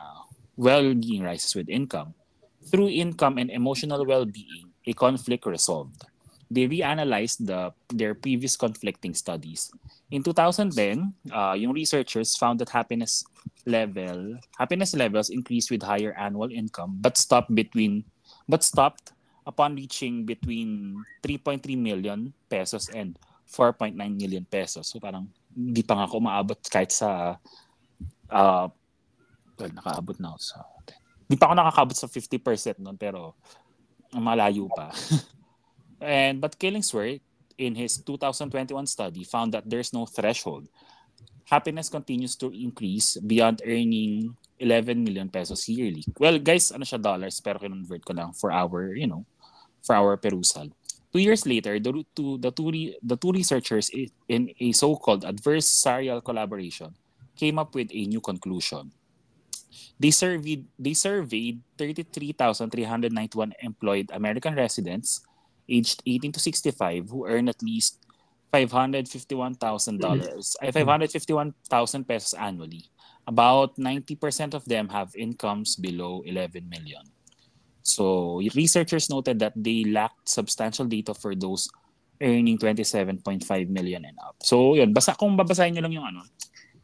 well-being 0.57 1.23
rises 1.23 1.55
with 1.55 1.69
income. 1.69 2.15
Through 2.71 2.89
income 2.89 3.39
and 3.39 3.51
emotional 3.51 4.05
well-being, 4.05 4.73
a 4.87 4.93
conflict 4.93 5.47
resolved. 5.47 6.05
They 6.55 6.71
reanalyzed 6.71 7.51
the, 7.51 7.75
their 7.91 8.15
previous 8.15 8.55
conflicting 8.55 9.19
studies. 9.19 9.75
In 10.15 10.23
2010, 10.23 10.71
uh, 11.35 11.59
yung 11.59 11.75
researchers 11.75 12.39
found 12.39 12.63
that 12.63 12.71
happiness 12.71 13.27
level 13.67 14.39
happiness 14.57 14.95
levels 14.95 15.29
increased 15.33 15.73
with 15.73 15.83
higher 15.83 16.13
annual 16.21 16.49
income 16.53 16.97
but 17.01 17.17
stopped 17.17 17.53
between 17.53 18.05
but 18.49 18.63
stopped 18.63 19.13
upon 19.49 19.77
reaching 19.77 20.25
between 20.25 21.01
3.3 21.25 21.65
million 21.77 22.33
pesos 22.49 22.89
and 22.93 23.19
4.9 23.45 23.93
million 23.97 24.45
pesos. 24.49 24.89
So 24.89 25.01
parang 25.01 25.29
hindi 25.53 25.85
pa 25.85 25.97
nga 25.97 26.09
ako 26.09 26.15
umaabot 26.25 26.59
kahit 26.73 26.93
sa 26.93 27.37
uh, 28.33 28.67
well, 29.59 29.73
nakaabot 29.77 30.17
na 30.21 30.33
ako 30.33 30.41
sa 30.41 30.59
Hindi 31.25 31.37
pa 31.41 31.45
ako 31.49 31.55
nakakabot 31.57 31.97
sa 31.97 32.09
50% 32.09 32.85
noon 32.85 32.97
pero 33.01 33.37
malayo 34.13 34.69
pa. 34.73 34.93
and 36.05 36.41
but 36.41 36.59
Killingsworth 36.61 37.21
in 37.59 37.75
his 37.75 37.99
2021 37.99 38.87
study 38.87 39.25
found 39.25 39.55
that 39.55 39.69
there's 39.69 39.93
no 39.93 40.07
threshold. 40.07 40.69
Happiness 41.45 41.89
continues 41.89 42.37
to 42.37 42.51
increase 42.53 43.17
beyond 43.21 43.61
earning 43.65 44.37
11 44.59 45.05
million 45.05 45.29
pesos 45.29 45.69
yearly. 45.69 46.05
Well, 46.19 46.39
guys, 46.39 46.73
ano 46.73 46.85
siya 46.85 47.01
dollars 47.01 47.41
pero 47.45 47.61
kinonvert 47.61 48.05
ko 48.05 48.13
lang 48.17 48.33
for 48.33 48.49
our, 48.49 48.97
you 48.97 49.07
know, 49.07 49.27
for 49.85 49.95
our 49.95 50.17
perusal. 50.17 50.73
Two 51.13 51.23
years 51.23 51.47
later, 51.47 51.79
the 51.79 52.03
two, 52.17 52.39
the 52.43 52.51
two, 52.51 52.71
the 52.99 53.17
two 53.17 53.31
researchers 53.31 53.87
in 54.27 54.51
a 54.59 54.73
so-called 54.73 55.23
adversarial 55.23 56.19
collaboration 56.25 56.91
came 57.37 57.59
up 57.59 57.75
with 57.75 57.87
a 57.93 58.03
new 58.07 58.21
conclusion. 58.21 58.91
They 60.01 60.11
surveyed, 60.11 60.67
they 60.79 60.95
surveyed 60.95 61.63
33,391 61.79 63.55
employed 63.63 64.11
American 64.11 64.55
residents 64.59 65.23
aged 65.69 66.03
18 66.07 66.33
to 66.33 66.41
65 66.41 67.11
who 67.11 67.27
earn 67.27 67.49
at 67.49 67.63
least 67.63 68.05
$551,000, 68.55 69.59
ay 70.63 70.71
551,000 70.71 72.07
pesos 72.07 72.35
annually. 72.39 72.87
About 73.27 73.75
90% 73.75 74.55
of 74.55 74.63
them 74.69 74.87
have 74.93 75.11
incomes 75.17 75.75
below 75.75 76.23
11 76.23 76.69
million. 76.69 77.03
So, 77.83 78.39
researchers 78.55 79.11
noted 79.11 79.41
that 79.41 79.57
they 79.57 79.85
lacked 79.85 80.29
substantial 80.29 80.87
data 80.87 81.13
for 81.13 81.35
those 81.35 81.69
earning 82.23 82.57
27.5 82.57 83.43
million 83.69 84.05
and 84.07 84.17
up. 84.23 84.39
So, 84.41 84.79
yun, 84.79 84.95
basta 84.95 85.19
kung 85.19 85.35
babasahin 85.35 85.75
niyo 85.75 85.83
lang 85.83 85.95
yung 85.99 86.07
ano, 86.07 86.21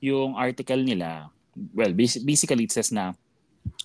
yung 0.03 0.35
article 0.35 0.83
nila, 0.83 1.31
well, 1.73 1.93
basically 1.95 2.67
it 2.67 2.73
says 2.73 2.91
na 2.91 3.15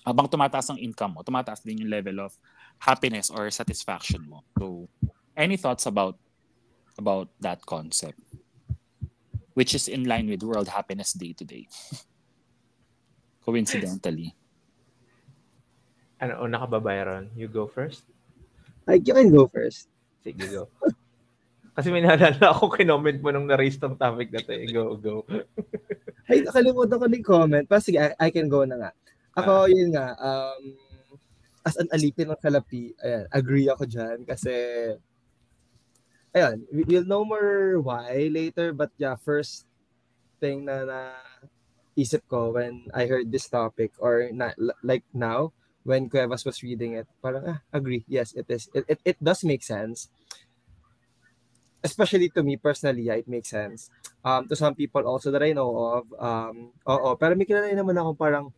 habang 0.02 0.26
tumataas 0.26 0.72
ang 0.72 0.80
income 0.80 1.14
mo, 1.16 1.20
tumataas 1.22 1.62
din 1.62 1.84
yung 1.84 1.92
level 1.92 2.26
of 2.26 2.32
happiness 2.78 3.30
or 3.30 3.50
satisfaction 3.50 4.26
mo. 4.28 4.44
So, 4.58 4.88
any 5.36 5.56
thoughts 5.56 5.86
about 5.86 6.18
about 6.98 7.28
that 7.40 7.64
concept? 7.66 8.18
Which 9.54 9.74
is 9.74 9.88
in 9.88 10.04
line 10.04 10.28
with 10.28 10.42
World 10.42 10.68
Happiness 10.68 11.12
Day 11.12 11.32
today. 11.32 11.68
Coincidentally. 13.46 14.34
Ano, 16.20 16.44
una 16.44 16.60
ka 16.60 16.66
ba, 16.66 16.80
Byron? 16.80 17.30
You 17.36 17.48
go 17.48 17.68
first? 17.68 18.04
I, 18.88 19.00
you 19.00 19.14
can 19.14 19.32
go 19.32 19.48
first. 19.48 19.88
Sige, 20.24 20.44
go. 20.48 20.68
Kasi 21.76 21.92
may 21.92 22.00
naalala 22.00 22.56
ako, 22.56 22.72
kinoment 22.72 23.20
mo 23.20 23.28
nung 23.28 23.44
na-raise 23.44 23.76
tong 23.76 24.00
topic 24.00 24.32
na 24.32 24.40
to. 24.40 24.52
Eh. 24.56 24.72
Go, 24.72 24.96
go. 24.96 25.28
Ay, 26.24 26.40
nakalimutan 26.40 26.96
ko 26.96 27.06
din 27.06 27.20
comment. 27.20 27.64
Pa, 27.68 27.84
sige, 27.84 28.00
I, 28.00 28.16
I 28.16 28.28
can 28.32 28.48
go 28.48 28.64
na 28.64 28.80
nga. 28.80 28.90
Ako, 29.36 29.68
ah. 29.68 29.70
yun 29.70 29.92
nga, 29.92 30.16
um, 30.16 30.60
as 31.66 31.74
an 31.76 31.90
alipin 31.90 32.30
ng 32.30 32.38
kalapi, 32.38 32.94
ayan, 33.02 33.26
agree 33.34 33.66
ako 33.66 33.84
dyan 33.90 34.22
kasi, 34.22 34.54
ayan, 36.30 36.62
we'll 36.70 37.04
know 37.04 37.26
more 37.26 37.82
why 37.82 38.30
later, 38.30 38.70
but 38.70 38.94
yeah, 38.96 39.18
first 39.18 39.66
thing 40.38 40.64
na 40.64 40.86
na 40.86 40.98
isip 41.98 42.22
ko 42.30 42.54
when 42.54 42.86
I 42.94 43.10
heard 43.10 43.34
this 43.34 43.50
topic 43.50 43.90
or 43.98 44.30
na, 44.30 44.54
like 44.86 45.02
now, 45.10 45.50
when 45.82 46.06
Cuevas 46.06 46.46
was 46.46 46.62
reading 46.62 46.94
it, 46.94 47.10
parang, 47.18 47.42
ah, 47.46 47.60
agree, 47.74 48.06
yes, 48.06 48.30
it 48.38 48.46
is. 48.46 48.70
It, 48.70 48.84
it, 48.86 49.00
it 49.02 49.18
does 49.18 49.42
make 49.42 49.66
sense 49.66 50.06
especially 51.86 52.28
to 52.34 52.42
me 52.42 52.58
personally, 52.58 53.06
yeah, 53.06 53.14
it 53.14 53.30
makes 53.30 53.50
sense. 53.54 53.90
Um, 54.26 54.50
to 54.50 54.56
some 54.58 54.74
people 54.74 55.06
also 55.06 55.30
that 55.30 55.42
I 55.42 55.54
know 55.54 55.70
of, 55.70 56.04
um, 56.18 56.74
oo, 56.82 57.14
pero 57.14 57.38
may 57.38 57.46
kilala 57.46 57.70
naman 57.70 57.94
ako 57.94 58.18
parang 58.18 58.50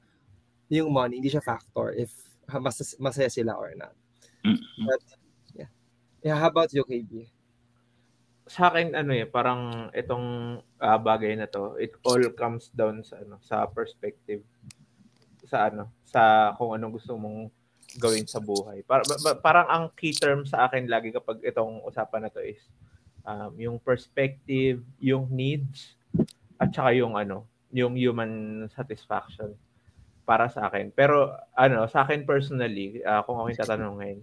yung 0.73 0.89
money, 0.89 1.21
hindi 1.21 1.29
siya 1.29 1.45
factor 1.45 1.93
if 1.93 2.09
mas, 2.57 2.97
masaya 2.97 3.29
sila 3.29 3.53
or 3.53 3.77
not. 3.77 3.93
Mm-hmm. 4.45 4.85
But, 4.89 5.03
yeah. 5.53 5.71
Yeah, 6.25 6.37
how 6.41 6.49
about 6.49 6.73
you, 6.73 6.85
KB? 6.89 7.29
Sa 8.49 8.73
akin, 8.73 8.97
ano 8.97 9.13
eh, 9.13 9.29
parang 9.29 9.93
itong 9.93 10.59
uh, 10.81 10.99
bagay 10.99 11.37
na 11.37 11.45
to, 11.53 11.77
it 11.77 11.93
all 12.01 12.21
comes 12.33 12.73
down 12.73 13.05
sa 13.05 13.21
ano, 13.21 13.37
sa 13.45 13.69
perspective 13.69 14.41
sa 15.49 15.73
ano, 15.73 15.89
sa 16.05 16.53
kung 16.57 16.77
anong 16.77 17.01
gusto 17.01 17.17
mong 17.17 17.49
gawin 17.97 18.29
sa 18.29 18.41
buhay. 18.41 18.85
Para, 18.85 19.05
parang 19.41 19.69
ang 19.69 19.85
key 19.97 20.13
term 20.13 20.45
sa 20.45 20.69
akin 20.69 20.85
lagi 20.89 21.09
kapag 21.09 21.41
itong 21.41 21.81
usapan 21.89 22.29
na 22.29 22.33
to 22.33 22.45
is 22.45 22.61
um, 23.25 23.53
yung 23.57 23.77
perspective, 23.81 24.85
yung 25.01 25.25
needs, 25.33 25.97
at 26.61 26.69
saka 26.73 26.93
yung 26.93 27.17
ano, 27.17 27.49
yung 27.73 27.97
human 27.97 28.65
satisfaction 28.73 29.57
para 30.29 30.53
sa 30.53 30.69
akin. 30.69 30.93
Pero 30.93 31.33
ano, 31.57 31.89
sa 31.89 32.05
akin 32.05 32.29
personally, 32.29 33.01
uh, 33.01 33.25
kung 33.25 33.41
ako 33.41 33.49
yung 33.49 33.63
tatanungin, 33.65 34.19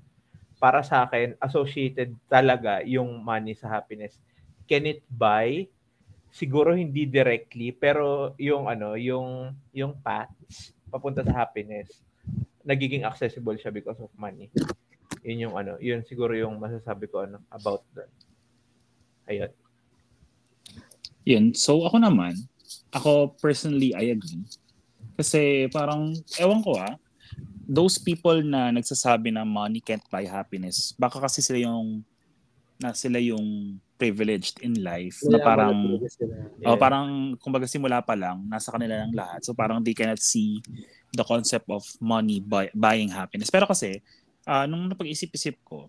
para 0.61 0.85
sa 0.85 1.09
akin, 1.09 1.33
associated 1.41 2.13
talaga 2.29 2.85
yung 2.85 3.25
money 3.25 3.57
sa 3.57 3.73
happiness. 3.73 4.21
Can 4.69 4.85
it 4.85 5.01
buy? 5.09 5.65
Siguro 6.29 6.77
hindi 6.77 7.09
directly, 7.09 7.73
pero 7.73 8.37
yung 8.37 8.69
ano, 8.69 8.93
yung 8.93 9.57
yung 9.73 9.97
paths 9.97 10.77
papunta 10.93 11.25
sa 11.25 11.33
happiness, 11.33 12.05
nagiging 12.61 13.01
accessible 13.01 13.57
siya 13.57 13.73
because 13.73 13.97
of 13.97 14.13
money. 14.13 14.53
Yun 15.25 15.49
yung 15.49 15.55
ano, 15.57 15.81
yun 15.81 16.05
siguro 16.05 16.37
yung 16.37 16.61
masasabi 16.61 17.09
ko 17.09 17.25
ano 17.25 17.41
about 17.49 17.81
that. 17.97 18.13
Ayun. 19.25 19.49
Yun. 21.25 21.45
So 21.57 21.81
ako 21.81 21.97
naman, 21.97 22.37
ako 22.93 23.33
personally, 23.41 23.97
I 23.97 24.13
agree. 24.13 24.45
Kasi 25.15 25.71
parang, 25.71 26.13
ewan 26.39 26.61
ko 26.61 26.77
ah, 26.79 26.95
those 27.65 27.97
people 27.97 28.37
na 28.45 28.69
nagsasabi 28.69 29.33
na 29.33 29.47
money 29.47 29.81
can't 29.81 30.03
buy 30.11 30.27
happiness, 30.27 30.93
baka 30.99 31.17
kasi 31.17 31.41
sila 31.41 31.65
yung, 31.65 32.03
na 32.77 32.91
sila 32.91 33.17
yung 33.17 33.79
privileged 33.95 34.59
in 34.59 34.83
life 34.83 35.23
yeah, 35.23 35.31
na 35.31 35.37
parang 35.39 35.75
yeah. 36.59 36.67
oh, 36.67 36.75
parang 36.75 37.39
kumbaga 37.39 37.63
simula 37.63 38.03
pa 38.03 38.11
lang 38.11 38.43
nasa 38.51 38.67
kanila 38.67 38.99
lang 38.99 39.15
lahat 39.15 39.39
so 39.39 39.55
parang 39.55 39.79
they 39.79 39.95
cannot 39.95 40.19
see 40.19 40.59
the 41.15 41.23
concept 41.23 41.63
of 41.71 41.79
money 42.03 42.43
buy, 42.43 42.67
buying 42.75 43.07
happiness 43.07 43.47
pero 43.47 43.63
kasi 43.63 44.03
uh, 44.43 44.67
nung 44.67 44.91
napag-isip-isip 44.91 45.55
ko 45.63 45.87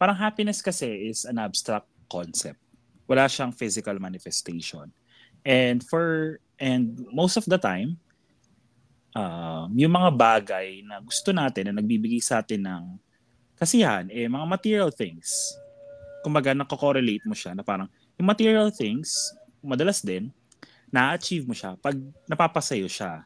parang 0.00 0.16
happiness 0.16 0.64
kasi 0.64 1.12
is 1.12 1.28
an 1.28 1.36
abstract 1.36 1.84
concept. 2.08 2.56
Wala 3.04 3.28
siyang 3.28 3.52
physical 3.52 4.00
manifestation. 4.00 4.88
And 5.44 5.84
for 5.84 6.40
and 6.56 7.04
most 7.12 7.36
of 7.36 7.44
the 7.44 7.60
time, 7.60 8.00
um, 9.14 9.66
yung 9.74 9.92
mga 9.94 10.10
bagay 10.14 10.82
na 10.86 11.02
gusto 11.02 11.30
natin 11.34 11.70
na 11.70 11.82
nagbibigay 11.82 12.22
sa 12.22 12.42
atin 12.42 12.62
ng 12.62 12.84
kasiyahan, 13.58 14.08
eh, 14.08 14.26
mga 14.26 14.46
material 14.46 14.90
things. 14.94 15.54
Kumbaga, 16.24 16.52
nako-correlate 16.56 17.24
mo 17.28 17.36
siya 17.36 17.52
na 17.52 17.64
parang 17.64 17.88
yung 18.16 18.28
material 18.28 18.68
things, 18.72 19.32
madalas 19.60 20.00
din, 20.04 20.32
na-achieve 20.90 21.46
mo 21.46 21.54
siya 21.54 21.78
pag 21.78 21.94
napapasayo 22.26 22.90
siya. 22.90 23.24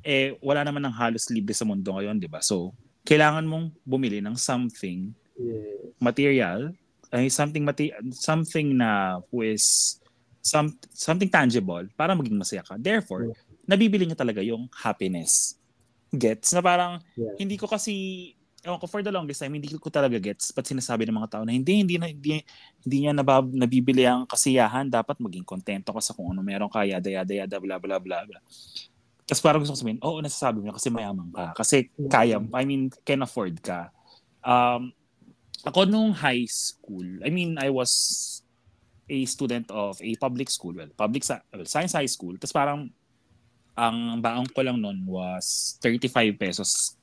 Eh, 0.00 0.36
wala 0.40 0.64
naman 0.64 0.80
ng 0.84 0.94
halos 0.96 1.28
libre 1.28 1.52
sa 1.52 1.64
mundo 1.68 1.92
ngayon, 1.92 2.16
di 2.16 2.28
ba? 2.28 2.40
So, 2.40 2.72
kailangan 3.04 3.44
mong 3.48 3.72
bumili 3.84 4.20
ng 4.20 4.36
something 4.36 5.12
yes. 5.36 5.96
material 6.00 6.72
ay 7.10 7.26
something 7.26 7.66
mati 7.66 7.90
something 8.14 8.76
na 8.76 9.18
who 9.28 9.42
is 9.42 9.98
some 10.40 10.70
something 10.94 11.26
tangible 11.26 11.82
para 11.98 12.14
maging 12.14 12.38
masaya 12.38 12.62
ka. 12.62 12.78
Therefore, 12.78 13.34
yeah. 13.34 13.49
Nabibili 13.70 14.02
niya 14.02 14.18
talaga 14.18 14.42
yung 14.42 14.66
happiness. 14.74 15.54
Gets? 16.10 16.50
Na 16.58 16.58
parang 16.58 16.98
yeah. 17.14 17.38
hindi 17.38 17.54
ko 17.54 17.70
kasi 17.70 18.34
ewan 18.66 18.82
ko 18.82 18.90
for 18.90 19.00
the 19.00 19.14
longest 19.14 19.40
time 19.40 19.56
hindi 19.56 19.72
ko 19.72 19.88
talaga 19.88 20.20
gets 20.20 20.52
but 20.52 20.68
sinasabi 20.68 21.08
ng 21.08 21.16
mga 21.16 21.32
tao 21.32 21.42
na 21.48 21.54
hindi 21.56 21.80
hindi 21.80 21.96
hindi, 21.96 22.44
hindi 22.84 22.96
niya 23.06 23.16
nabab, 23.16 23.48
nabibili 23.54 24.02
ang 24.04 24.26
kasiyahan. 24.26 24.90
Dapat 24.90 25.22
maging 25.22 25.46
kontento 25.46 25.94
ka 25.94 26.02
sa 26.02 26.12
kung 26.12 26.34
ano 26.34 26.42
meron 26.42 26.68
ka 26.68 26.82
yada 26.82 27.06
yada 27.06 27.30
yada 27.30 27.56
bla 27.62 27.78
bla 27.78 28.02
bla 28.02 28.26
bla. 28.26 28.40
Tapos 29.24 29.40
parang 29.40 29.62
gusto 29.62 29.78
ko 29.78 29.80
sabihin 29.86 30.02
oo 30.02 30.18
nasasabi 30.18 30.58
mo 30.60 30.74
kasi 30.74 30.90
mayaman 30.90 31.30
ka. 31.30 31.54
Kasi 31.54 31.94
kaya 32.10 32.42
I 32.42 32.64
mean 32.66 32.90
can 33.06 33.22
afford 33.22 33.62
ka. 33.62 33.94
Um 34.42 34.92
ako 35.64 35.84
nung 35.84 36.16
high 36.16 36.48
school, 36.48 37.04
I 37.20 37.28
mean, 37.28 37.60
I 37.60 37.68
was 37.68 37.90
a 39.10 39.18
student 39.28 39.68
of 39.68 40.00
a 40.00 40.14
public 40.16 40.48
school, 40.48 40.72
well, 40.72 40.88
public 40.96 41.26
well, 41.28 41.68
science 41.68 41.92
high 41.92 42.08
school. 42.08 42.38
Tapos 42.40 42.54
parang 42.54 42.88
ang 43.80 44.20
baong 44.20 44.52
ko 44.52 44.60
lang 44.60 44.76
noon 44.76 45.08
was 45.08 45.80
35 45.80 46.36
pesos 46.36 47.00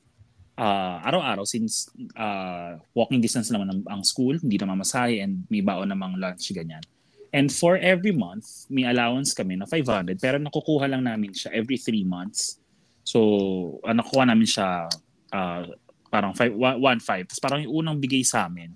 uh, 0.54 1.02
araw-araw 1.02 1.42
since 1.42 1.90
uh, 2.14 2.78
walking 2.94 3.18
distance 3.18 3.50
naman 3.50 3.74
ang, 3.74 3.82
ang 3.90 4.02
school, 4.06 4.38
hindi 4.38 4.54
na 4.62 4.70
mamasahe 4.70 5.18
and 5.18 5.42
may 5.50 5.58
baon 5.58 5.90
namang 5.90 6.14
lunch, 6.14 6.54
ganyan. 6.54 6.82
And 7.34 7.50
for 7.50 7.76
every 7.76 8.14
month, 8.14 8.70
may 8.70 8.86
allowance 8.86 9.34
kami 9.34 9.58
na 9.58 9.66
500 9.66 10.16
pero 10.22 10.38
nakukuha 10.38 10.86
lang 10.86 11.02
namin 11.02 11.34
siya 11.34 11.50
every 11.50 11.76
3 11.76 12.06
months. 12.06 12.62
So, 13.02 13.18
uh, 13.82 13.92
nakuha 13.92 14.30
namin 14.30 14.46
siya 14.46 14.86
uh, 15.34 15.66
Parang 16.08 16.32
1.5. 16.32 17.28
Tapos 17.28 17.40
parang 17.40 17.60
yung 17.60 17.84
unang 17.84 17.96
bigay 18.00 18.24
sa 18.24 18.48
amin, 18.48 18.72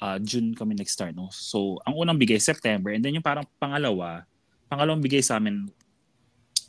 uh, 0.00 0.16
June 0.20 0.56
kami 0.56 0.72
nag-start. 0.74 1.12
No? 1.12 1.28
So, 1.28 1.76
ang 1.84 1.92
unang 1.96 2.16
bigay, 2.16 2.40
September. 2.40 2.92
And 2.92 3.04
then 3.04 3.20
yung 3.20 3.24
parang 3.24 3.44
pangalawa, 3.60 4.24
pangalawang 4.72 5.04
bigay 5.04 5.20
sa 5.20 5.36
amin, 5.36 5.68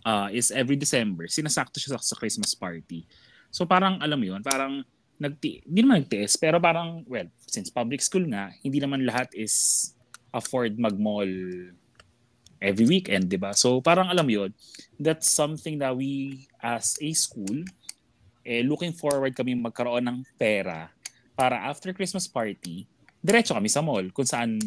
uh, 0.10 0.28
is 0.34 0.50
every 0.50 0.74
December, 0.74 1.30
sinasakto 1.30 1.78
siya 1.78 2.02
sa, 2.02 2.18
Christmas 2.18 2.58
party. 2.58 3.06
So 3.54 3.70
parang 3.70 4.02
alam 4.02 4.18
mo 4.18 4.26
yun, 4.26 4.42
parang 4.42 4.82
nagti 5.22 5.62
hindi 5.70 5.86
naman 5.86 6.06
nagtiis, 6.06 6.34
pero 6.42 6.58
parang, 6.58 7.06
well, 7.06 7.30
since 7.46 7.70
public 7.70 8.02
school 8.02 8.26
nga, 8.26 8.50
hindi 8.66 8.82
naman 8.82 9.06
lahat 9.06 9.30
is 9.38 9.94
afford 10.34 10.82
mag-mall 10.82 11.30
every 12.58 12.86
weekend, 12.90 13.30
di 13.30 13.38
ba? 13.38 13.54
So 13.54 13.82
parang 13.86 14.10
alam 14.10 14.26
mo 14.26 14.34
yun, 14.34 14.52
that's 14.98 15.30
something 15.30 15.78
that 15.78 15.94
we 15.94 16.44
as 16.58 16.98
a 16.98 17.10
school, 17.14 17.62
eh, 18.42 18.66
looking 18.66 18.98
forward 18.98 19.38
kami 19.38 19.54
magkaroon 19.54 20.10
ng 20.10 20.18
pera 20.42 20.90
para 21.38 21.70
after 21.70 21.94
Christmas 21.94 22.26
party, 22.26 22.90
diretso 23.22 23.54
kami 23.54 23.70
sa 23.70 23.84
mall 23.86 24.10
kung 24.12 24.28
saan 24.28 24.58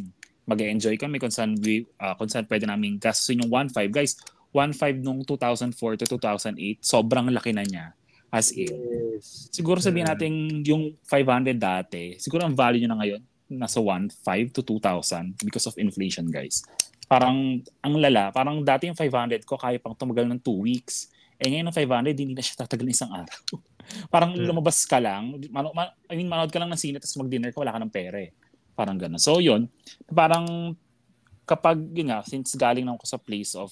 mag-enjoy 0.43 0.99
kami, 0.99 1.23
kung 1.23 1.31
saan, 1.31 1.55
we, 1.63 1.87
uh, 2.03 2.19
kung 2.19 2.27
saan 2.27 2.49
pwede 2.51 2.67
namin 2.67 2.99
gastusin 2.99 3.47
yung 3.47 3.53
1.5. 3.71 3.95
Guys, 3.95 4.19
1.5 4.53 5.01
nung 5.01 5.25
2004 5.25 6.05
to 6.05 6.07
2008, 6.21 6.85
sobrang 6.85 7.33
laki 7.33 7.57
na 7.57 7.65
niya. 7.65 7.97
As 8.33 8.53
in. 8.53 8.69
Yes. 8.69 9.49
Siguro 9.53 9.81
sabihin 9.81 10.09
natin 10.09 10.33
yung 10.65 10.97
500 11.05 11.57
dati, 11.57 12.17
siguro 12.17 12.45
ang 12.45 12.57
value 12.57 12.85
niya 12.85 12.93
na 12.93 13.01
ngayon, 13.01 13.21
nasa 13.53 13.81
1.5 13.81 14.17
to 14.57 14.65
2,000 14.65 15.37
because 15.45 15.69
of 15.69 15.77
inflation, 15.77 16.29
guys. 16.29 16.65
Parang, 17.05 17.61
ang 17.85 17.95
lala, 18.01 18.33
parang 18.33 18.65
dati 18.65 18.89
yung 18.89 18.97
500 18.97 19.45
ko, 19.45 19.61
kaya 19.61 19.77
pang 19.77 19.93
tumagal 19.93 20.25
ng 20.25 20.41
2 20.41 20.65
weeks. 20.65 21.13
Eh 21.37 21.49
ngayon 21.53 21.69
ng 21.69 21.77
500, 21.77 22.17
hindi 22.17 22.33
na 22.33 22.41
siya 22.41 22.65
tatagal 22.65 22.89
ng 22.89 22.97
isang 22.97 23.13
araw. 23.13 23.41
parang 24.15 24.33
Hmm. 24.33 24.49
lumabas 24.49 24.81
ka 24.89 24.97
lang, 24.97 25.37
mano, 25.53 25.77
ma, 25.77 25.93
I 26.09 26.17
mean, 26.17 26.29
manood 26.31 26.49
ka 26.49 26.57
lang 26.57 26.73
ng 26.73 26.81
sine, 26.81 26.97
tapos 26.97 27.21
mag-dinner 27.21 27.53
ka, 27.53 27.61
wala 27.61 27.77
ka 27.77 27.81
ng 27.85 27.93
pera 27.93 28.17
eh. 28.17 28.33
Parang 28.73 28.97
gano'n. 28.97 29.21
So 29.21 29.45
yun, 29.45 29.69
parang 30.09 30.73
kapag, 31.45 31.85
yun 31.93 32.09
nga, 32.09 32.25
since 32.25 32.57
galing 32.57 32.89
na 32.89 32.97
ako 32.97 33.05
sa 33.05 33.21
place 33.21 33.53
of 33.53 33.69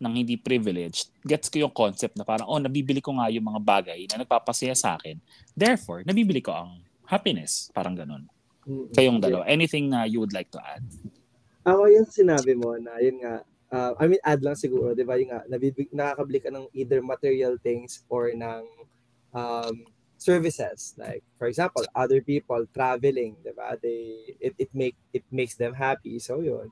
ng 0.00 0.12
hindi 0.12 0.36
privileged, 0.36 1.08
gets 1.24 1.48
ko 1.48 1.66
yung 1.66 1.74
concept 1.74 2.14
na 2.16 2.24
parang, 2.24 2.48
oh, 2.48 2.60
nabibili 2.60 3.00
ko 3.00 3.16
nga 3.16 3.32
yung 3.32 3.48
mga 3.48 3.60
bagay 3.60 4.00
na 4.10 4.22
nagpapasaya 4.22 4.76
sa 4.76 4.96
akin. 4.96 5.16
Therefore, 5.56 6.04
nabibili 6.04 6.44
ko 6.44 6.52
ang 6.52 6.80
happiness. 7.06 7.70
Parang 7.72 7.94
ganun. 7.94 8.28
Mm-mm. 8.66 8.90
Kayong 8.92 9.22
dalawa. 9.22 9.46
Anything 9.46 9.88
na 9.88 10.04
you 10.04 10.18
would 10.18 10.34
like 10.34 10.50
to 10.50 10.58
add? 10.58 10.82
Ako 11.62 11.86
yung 11.90 12.06
sinabi 12.06 12.54
mo 12.58 12.74
na 12.78 12.98
yun 12.98 13.22
nga, 13.22 13.42
uh, 13.70 13.94
I 13.98 14.06
mean 14.06 14.22
add 14.22 14.42
lang 14.42 14.58
siguro, 14.58 14.94
'di 14.94 15.06
ba? 15.06 15.18
Yung 15.18 15.30
nga 15.30 15.42
nabibig 15.50 15.90
nakakabili 15.90 16.38
ka 16.42 16.50
ng 16.54 16.66
either 16.74 17.02
material 17.02 17.58
things 17.62 18.02
or 18.10 18.30
ng 18.30 18.62
um, 19.34 19.74
services 20.16 20.96
like 20.96 21.22
for 21.38 21.46
example, 21.46 21.82
other 21.94 22.22
people 22.22 22.62
traveling, 22.74 23.38
'di 23.42 23.52
ba? 23.54 23.74
They 23.78 24.34
it 24.38 24.54
it 24.58 24.70
make 24.74 24.98
it 25.14 25.26
makes 25.30 25.54
them 25.58 25.74
happy. 25.74 26.18
So 26.18 26.42
yun. 26.42 26.70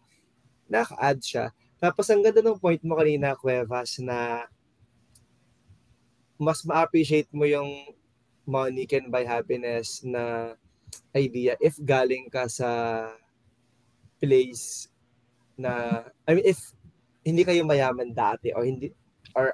Naka-add 0.70 1.20
siya. 1.20 1.52
Tapos 1.84 2.08
ang 2.08 2.24
ganda 2.24 2.40
ng 2.40 2.56
point 2.56 2.80
mo 2.80 2.96
kanina, 2.96 3.36
Cuevas, 3.36 4.00
na 4.00 4.48
mas 6.40 6.64
ma-appreciate 6.64 7.28
mo 7.36 7.44
yung 7.44 7.92
money 8.48 8.88
can 8.88 9.12
buy 9.12 9.20
happiness 9.20 10.00
na 10.00 10.56
idea 11.12 11.60
if 11.60 11.76
galing 11.84 12.32
ka 12.32 12.48
sa 12.48 13.04
place 14.16 14.88
na 15.60 16.02
I 16.24 16.40
mean 16.40 16.46
if 16.48 16.72
hindi 17.24 17.44
kayo 17.44 17.64
mayaman 17.68 18.16
dati 18.16 18.52
or 18.52 18.64
hindi 18.64 18.92
or 19.36 19.52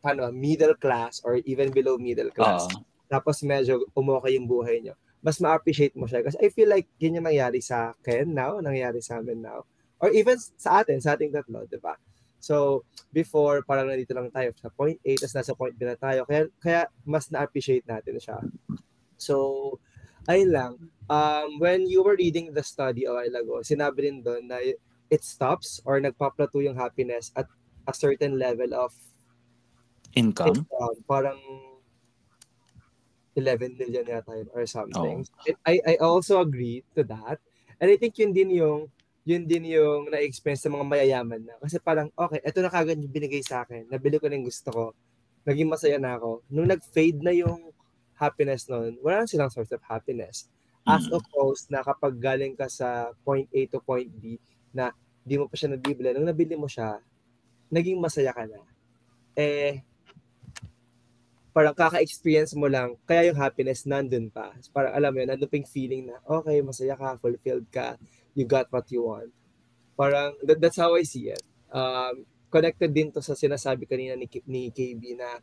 paano 0.00 0.28
middle 0.32 0.76
class 0.76 1.20
or 1.24 1.40
even 1.44 1.72
below 1.74 1.96
middle 2.00 2.32
class 2.32 2.64
Oo. 2.70 2.80
tapos 3.10 3.42
medyo 3.44 3.84
umokay 3.92 4.38
yung 4.38 4.48
buhay 4.48 4.80
nyo 4.80 4.94
mas 5.20 5.36
ma-appreciate 5.36 5.92
mo 5.98 6.08
siya 6.08 6.24
kasi 6.24 6.40
I 6.40 6.48
feel 6.48 6.70
like 6.70 6.88
yun 6.96 7.20
yung 7.20 7.28
nangyari 7.28 7.60
sa 7.60 7.92
akin 7.92 8.32
now 8.32 8.56
nangyari 8.62 9.02
sa 9.04 9.20
amin 9.20 9.44
now 9.44 9.66
or 10.00 10.10
even 10.10 10.36
sa 10.56 10.82
atin 10.82 10.98
sa 10.98 11.14
ating 11.14 11.32
tatlo 11.32 11.64
di 11.68 11.76
ba 11.76 11.94
so 12.40 12.84
before 13.12 13.60
parang 13.68 13.86
nandito 13.88 14.16
lang 14.16 14.32
tayo 14.32 14.50
sa 14.56 14.72
point 14.72 14.96
A 15.04 15.12
tapos 15.20 15.36
nasa 15.36 15.52
point 15.52 15.76
B 15.76 15.84
na 15.84 15.96
tayo 15.96 16.24
kaya 16.24 16.48
kaya 16.58 16.82
mas 17.04 17.28
na-appreciate 17.28 17.84
natin 17.84 18.16
siya 18.16 18.40
so 19.20 19.76
ayun 20.24 20.50
lang 20.50 20.72
um, 21.10 21.58
when 21.58 21.90
you 21.90 22.06
were 22.06 22.14
reading 22.14 22.54
the 22.54 22.62
study 22.62 23.04
a 23.04 23.12
while 23.12 23.34
ago, 23.34 23.54
sinabi 23.66 24.06
rin 24.06 24.22
doon 24.22 24.46
na 24.46 24.62
it 25.10 25.22
stops 25.26 25.82
or 25.82 25.98
nagpa-plateau 25.98 26.62
yung 26.62 26.78
happiness 26.78 27.34
at 27.34 27.50
a 27.90 27.92
certain 27.92 28.38
level 28.38 28.70
of 28.72 28.94
Income? 30.14 30.66
income. 30.66 30.98
Parang 31.06 31.38
11 33.38 33.78
million 33.78 34.06
yata 34.06 34.42
yun 34.42 34.50
or 34.50 34.66
something. 34.66 35.22
Oh. 35.22 35.54
I, 35.66 35.78
I 35.86 35.94
also 36.02 36.42
agree 36.42 36.82
to 36.98 37.06
that. 37.06 37.38
And 37.78 37.90
I 37.90 37.94
think 37.94 38.18
yun 38.18 38.34
din 38.34 38.50
yung 38.50 38.90
yun 39.24 39.44
din 39.44 39.68
yung 39.76 40.08
na-experience 40.08 40.64
sa 40.64 40.72
mga 40.72 40.86
mayayaman 40.86 41.44
na. 41.44 41.54
Kasi 41.60 41.76
parang, 41.78 42.08
okay, 42.16 42.40
eto 42.40 42.64
na 42.64 42.72
kagad 42.72 42.96
yung 42.96 43.12
binigay 43.12 43.44
sa 43.44 43.62
akin. 43.64 43.84
Nabili 43.92 44.16
ko 44.16 44.26
na 44.26 44.36
yung 44.40 44.48
gusto 44.48 44.68
ko. 44.72 44.84
Naging 45.44 45.68
masaya 45.68 46.00
na 46.00 46.16
ako. 46.16 46.40
Nung 46.48 46.68
nag-fade 46.68 47.20
na 47.20 47.32
yung 47.32 47.72
happiness 48.16 48.68
noon, 48.68 48.96
wala 49.00 49.24
na 49.24 49.28
silang 49.28 49.52
source 49.52 49.72
of 49.72 49.84
happiness. 49.84 50.48
As 50.88 51.04
Mm. 51.04 51.20
opposed 51.20 51.68
na 51.68 51.84
kapag 51.84 52.16
galing 52.16 52.56
ka 52.56 52.64
sa 52.68 53.12
point 53.24 53.44
A 53.52 53.60
to 53.68 53.80
point 53.84 54.08
B 54.08 54.40
na 54.72 54.92
di 55.20 55.36
mo 55.36 55.44
pa 55.44 55.56
siya 55.56 55.76
nabibili, 55.76 56.16
nung 56.16 56.28
nabili 56.28 56.56
mo 56.56 56.64
siya, 56.64 56.96
naging 57.68 58.00
masaya 58.00 58.32
ka 58.32 58.48
na. 58.48 58.60
Eh, 59.36 59.84
parang 61.52 61.76
kaka-experience 61.76 62.56
mo 62.56 62.70
lang, 62.70 62.96
kaya 63.04 63.28
yung 63.28 63.38
happiness 63.38 63.84
nandun 63.84 64.32
pa. 64.32 64.56
Parang 64.72 64.96
alam 64.96 65.12
mo 65.12 65.20
yun, 65.20 65.28
nandun 65.28 65.50
pa 65.50 65.56
yung 65.60 65.68
feeling 65.68 66.02
na, 66.08 66.16
okay, 66.24 66.64
masaya 66.64 66.96
ka, 66.96 67.20
fulfilled 67.20 67.68
ka, 67.68 68.00
you 68.34 68.46
got 68.46 68.66
what 68.70 68.86
you 68.90 69.04
want. 69.04 69.32
Parang, 69.96 70.34
that, 70.44 70.60
that's 70.60 70.78
how 70.78 70.96
I 70.96 71.02
see 71.02 71.30
it. 71.30 71.42
Um, 71.70 72.26
connected 72.50 72.90
din 72.90 73.14
to 73.14 73.22
sa 73.22 73.38
sinasabi 73.38 73.86
kanina 73.86 74.18
ni, 74.18 74.26
ni 74.50 74.70
KB 74.74 75.14
na 75.14 75.38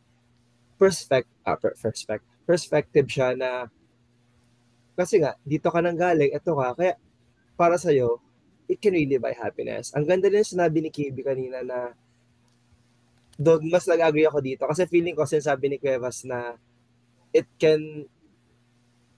perspective, 0.76 1.40
ah, 1.48 1.56
per- 1.56 1.76
perspective, 1.76 2.36
perspective 2.44 3.06
siya 3.08 3.32
na 3.34 3.66
kasi 4.98 5.22
nga, 5.22 5.38
dito 5.46 5.70
ka 5.70 5.78
nang 5.78 5.94
galing, 5.94 6.34
eto 6.34 6.58
ka, 6.58 6.74
kaya 6.74 6.98
para 7.54 7.78
sa'yo, 7.78 8.18
it 8.66 8.82
can 8.82 8.92
really 8.92 9.16
buy 9.16 9.32
happiness. 9.32 9.94
Ang 9.94 10.04
ganda 10.04 10.28
din 10.28 10.44
sinabi 10.44 10.82
ni 10.82 10.90
KB 10.90 11.16
kanina 11.22 11.62
na 11.62 11.94
doon 13.38 13.70
mas 13.70 13.86
nag-agree 13.86 14.26
ako 14.26 14.42
dito 14.42 14.66
kasi 14.66 14.90
feeling 14.90 15.14
ko 15.14 15.22
sinasabi 15.22 15.70
ni 15.70 15.78
Cuevas 15.78 16.26
na 16.26 16.58
it 17.30 17.46
can 17.54 18.04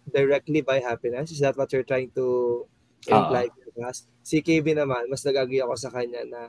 directly 0.05 0.61
buy 0.61 0.79
happiness. 0.79 1.33
Is 1.33 1.41
that 1.41 1.57
what 1.57 1.73
you're 1.73 1.89
trying 1.89 2.13
to 2.13 2.69
imply, 3.09 3.49
Cuevas? 3.73 4.07
Si 4.23 4.43
KB 4.43 4.75
naman, 4.77 5.07
mas 5.07 5.23
nag-agree 5.23 5.63
ako 5.63 5.75
sa 5.79 5.91
kanya 5.91 6.23
na 6.27 6.41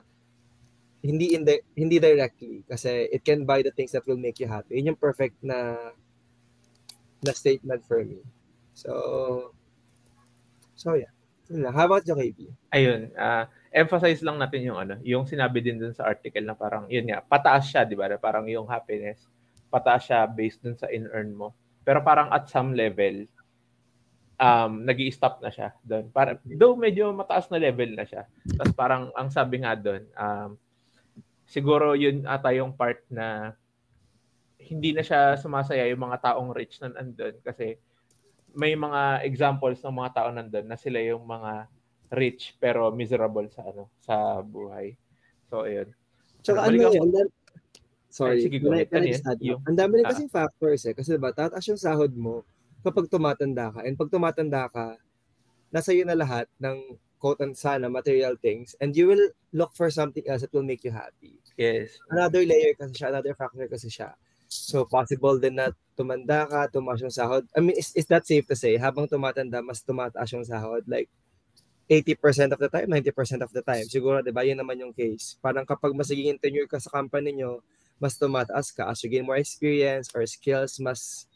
hindi 1.01 1.33
indi- 1.33 1.65
hindi 1.73 1.97
directly 1.97 2.61
kasi 2.69 3.09
it 3.09 3.25
can 3.25 3.41
buy 3.41 3.65
the 3.65 3.73
things 3.73 3.89
that 3.89 4.05
will 4.05 4.21
make 4.21 4.37
you 4.37 4.45
happy. 4.45 4.77
Yun 4.77 4.93
yung 4.93 5.01
perfect 5.01 5.33
na 5.41 5.73
na 7.21 7.33
statement 7.33 7.81
for 7.85 8.01
me. 8.05 8.21
So, 8.73 9.53
so 10.77 10.93
yeah. 10.97 11.13
Yun 11.51 11.67
lang. 11.67 11.73
How 11.75 11.85
about 11.85 12.07
you, 12.07 12.15
KB? 12.15 12.39
ayun, 12.71 13.11
ah, 13.19 13.51
emphasize 13.75 14.23
lang 14.23 14.39
natin 14.39 14.63
yung 14.63 14.79
ano, 14.79 14.95
yung 15.03 15.27
sinabi 15.27 15.59
din 15.59 15.75
dun 15.75 15.91
sa 15.91 16.07
article 16.07 16.47
na 16.47 16.55
parang, 16.55 16.87
yun 16.87 17.11
nga, 17.11 17.19
pataas 17.19 17.67
siya, 17.67 17.83
di 17.83 17.99
ba? 17.99 18.07
Parang 18.15 18.47
yung 18.47 18.63
happiness, 18.71 19.27
pataas 19.67 20.07
siya 20.07 20.23
based 20.31 20.63
dun 20.63 20.79
sa 20.79 20.87
in-earn 20.87 21.35
mo. 21.35 21.51
Pero 21.83 21.99
parang 21.99 22.31
at 22.31 22.47
some 22.47 22.71
level, 22.71 23.27
um, 24.41 24.81
nag 24.81 24.97
stop 25.13 25.37
na 25.45 25.53
siya 25.53 25.69
doon. 25.85 26.09
Para, 26.09 26.41
though 26.41 26.73
medyo 26.73 27.13
mataas 27.13 27.45
na 27.53 27.61
level 27.61 27.93
na 27.93 28.05
siya. 28.09 28.25
Tapos 28.57 28.73
parang, 28.73 29.13
ang 29.13 29.29
sabi 29.29 29.61
nga 29.61 29.77
doon, 29.77 30.01
um, 30.17 30.57
siguro 31.45 31.93
yun 31.93 32.25
ata 32.25 32.49
yung 32.57 32.73
part 32.73 33.05
na 33.11 33.53
hindi 34.57 34.97
na 34.97 35.05
siya 35.05 35.35
sumasaya 35.37 35.85
yung 35.91 35.99
mga 35.99 36.31
taong 36.31 36.55
rich 36.55 36.79
na 36.79 36.95
nandun 36.95 37.35
kasi 37.43 37.75
may 38.55 38.71
mga 38.71 39.25
examples 39.27 39.83
ng 39.83 39.95
mga 39.99 40.11
tao 40.15 40.29
nandun 40.31 40.63
na 40.69 40.79
sila 40.79 41.03
yung 41.03 41.27
mga 41.27 41.67
rich 42.11 42.55
pero 42.55 42.87
miserable 42.91 43.51
sa 43.51 43.67
ano 43.67 43.91
sa 43.99 44.39
buhay. 44.39 44.95
So 45.51 45.67
ayun. 45.67 45.91
Tsaka 46.39 46.71
ano 46.71 46.75
yun, 46.77 46.93
ang 47.03 47.11
dam- 47.11 47.35
sorry, 48.11 48.39
Ay, 48.39 48.43
sige, 48.47 48.57
go 48.63 48.71
ahead. 48.71 48.87
Ano 48.91 49.07
Yung- 49.43 49.63
ang 49.67 49.75
dami 49.75 49.91
rin 49.99 50.05
Ah. 50.07 50.11
kasing 50.15 50.31
factors 50.31 50.81
eh. 50.87 50.93
Kasi 50.95 51.15
diba, 51.15 51.31
tataas 51.35 51.63
yung 51.67 51.79
sahod 51.79 52.11
mo 52.15 52.43
kapag 52.81 53.09
tumatanda 53.09 53.71
ka. 53.73 53.79
And 53.85 53.97
pag 53.97 54.11
tumatanda 54.11 54.67
ka, 54.69 54.97
nasa 55.71 55.95
iyo 55.95 56.03
na 56.05 56.17
lahat 56.17 56.51
ng 56.59 56.99
quote 57.21 57.39
and 57.45 57.53
sana 57.53 57.85
material 57.85 58.33
things 58.41 58.73
and 58.81 58.97
you 58.97 59.05
will 59.05 59.29
look 59.53 59.71
for 59.77 59.93
something 59.93 60.25
else 60.25 60.41
that 60.41 60.51
will 60.51 60.65
make 60.65 60.81
you 60.81 60.91
happy. 60.91 61.37
Yes. 61.53 61.93
Another 62.09 62.41
layer 62.41 62.73
kasi 62.73 62.97
siya, 62.97 63.13
another 63.13 63.37
factor 63.37 63.69
kasi 63.69 63.87
siya. 63.87 64.17
So 64.51 64.83
possible 64.83 65.37
din 65.37 65.61
na 65.61 65.71
tumanda 65.95 66.49
ka, 66.49 66.67
tumaas 66.67 66.99
yung 66.99 67.13
sahod. 67.13 67.45
I 67.55 67.61
mean, 67.61 67.77
is, 67.77 67.93
is 67.95 68.09
that 68.09 68.25
safe 68.27 68.43
to 68.49 68.57
say? 68.57 68.75
Habang 68.75 69.07
tumatanda, 69.07 69.61
mas 69.63 69.79
tumataas 69.85 70.27
yung 70.33 70.43
sahod. 70.43 70.83
Like, 70.89 71.07
80% 71.91 72.55
of 72.55 72.59
the 72.59 72.67
time, 72.71 72.87
90% 72.87 73.43
of 73.43 73.51
the 73.51 73.63
time. 73.63 73.83
Siguro, 73.87 74.23
di 74.23 74.31
ba, 74.31 74.47
yun 74.47 74.59
naman 74.59 74.79
yung 74.79 74.95
case. 74.95 75.35
Parang 75.43 75.67
kapag 75.67 75.91
mas 75.91 76.07
naging 76.07 76.39
tenure 76.39 76.67
ka 76.67 76.79
sa 76.79 76.87
company 76.87 77.35
nyo, 77.35 77.59
mas 77.99 78.15
tumataas 78.15 78.71
ka. 78.71 78.87
As 78.87 79.03
you 79.03 79.11
gain 79.11 79.27
more 79.27 79.37
experience 79.37 80.07
or 80.15 80.23
skills, 80.23 80.79
mas 80.79 81.27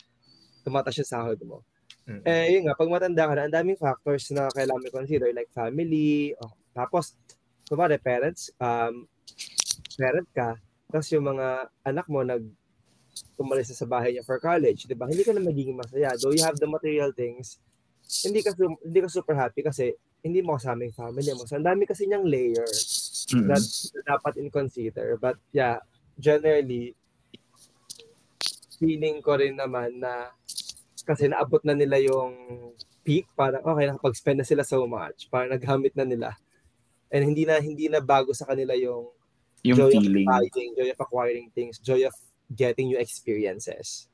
tumataas 0.65 0.97
yung 0.97 1.13
sahod 1.13 1.39
mo. 1.45 1.61
Mm. 2.09 2.21
Eh, 2.25 2.45
yun 2.57 2.63
nga, 2.65 2.77
pag 2.77 2.89
matanda 2.89 3.29
ka 3.29 3.33
na, 3.37 3.43
ang 3.45 3.55
daming 3.55 3.77
factors 3.77 4.29
na 4.33 4.49
kailangan 4.49 4.81
mo 4.81 4.89
consider, 4.89 5.29
like 5.33 5.49
family, 5.53 6.33
oh, 6.41 6.53
tapos, 6.73 7.13
kumari, 7.69 8.01
parents, 8.01 8.49
um, 8.57 9.05
parent 9.97 10.27
ka, 10.33 10.57
tapos 10.89 11.09
yung 11.13 11.25
mga 11.25 11.69
anak 11.85 12.05
mo 12.09 12.21
nag 12.21 12.45
umalis 13.39 13.71
na 13.71 13.79
sa 13.79 13.87
bahay 13.87 14.11
niya 14.11 14.27
for 14.27 14.43
college, 14.43 14.87
'di 14.87 14.95
ba? 14.95 15.07
Hindi 15.07 15.23
ka 15.23 15.31
na 15.31 15.39
magiging 15.39 15.79
masaya. 15.79 16.11
Though 16.19 16.35
you 16.35 16.43
have 16.43 16.59
the 16.59 16.67
material 16.67 17.15
things, 17.15 17.63
hindi 18.27 18.43
ka 18.43 18.51
hindi 18.59 18.99
ka 18.99 19.07
super 19.07 19.35
happy 19.39 19.63
kasi 19.63 19.95
hindi 20.19 20.43
mo 20.43 20.59
kasama 20.59 20.83
yung 20.83 20.95
family 20.95 21.31
mo. 21.31 21.47
So, 21.47 21.55
ang 21.55 21.67
dami 21.67 21.87
kasi 21.87 22.11
niyang 22.11 22.27
layer 22.27 22.67
Mm. 23.33 23.49
that, 23.49 23.63
that 23.65 24.05
dapat 24.05 24.33
in-consider. 24.37 25.17
But 25.17 25.41
yeah, 25.49 25.81
generally, 26.21 26.93
feeling 28.77 29.25
ko 29.25 29.39
rin 29.39 29.57
naman 29.57 29.97
na 29.97 30.29
kasi 31.05 31.29
naabot 31.29 31.61
na 31.61 31.77
nila 31.77 32.01
yung 32.01 32.33
peak, 33.05 33.29
parang 33.37 33.61
okay, 33.61 33.85
nakapag-spend 33.85 34.41
na 34.41 34.47
sila 34.47 34.65
so 34.65 34.83
much, 34.89 35.29
parang 35.29 35.53
naghamit 35.53 35.93
na 35.93 36.03
nila. 36.03 36.29
And 37.13 37.21
hindi 37.21 37.45
na 37.45 37.61
hindi 37.61 37.85
na 37.85 38.01
bago 38.01 38.33
sa 38.33 38.49
kanila 38.49 38.73
yung, 38.73 39.07
Yung 39.65 39.77
joy 39.77 39.93
feeling. 39.97 40.25
of 40.25 40.33
buying, 40.33 40.71
joy 40.77 40.89
of 40.89 40.99
acquiring 40.99 41.47
things, 41.53 41.77
joy 41.77 42.01
of 42.05 42.13
getting 42.53 42.89
new 42.89 42.99
experiences. 43.01 44.09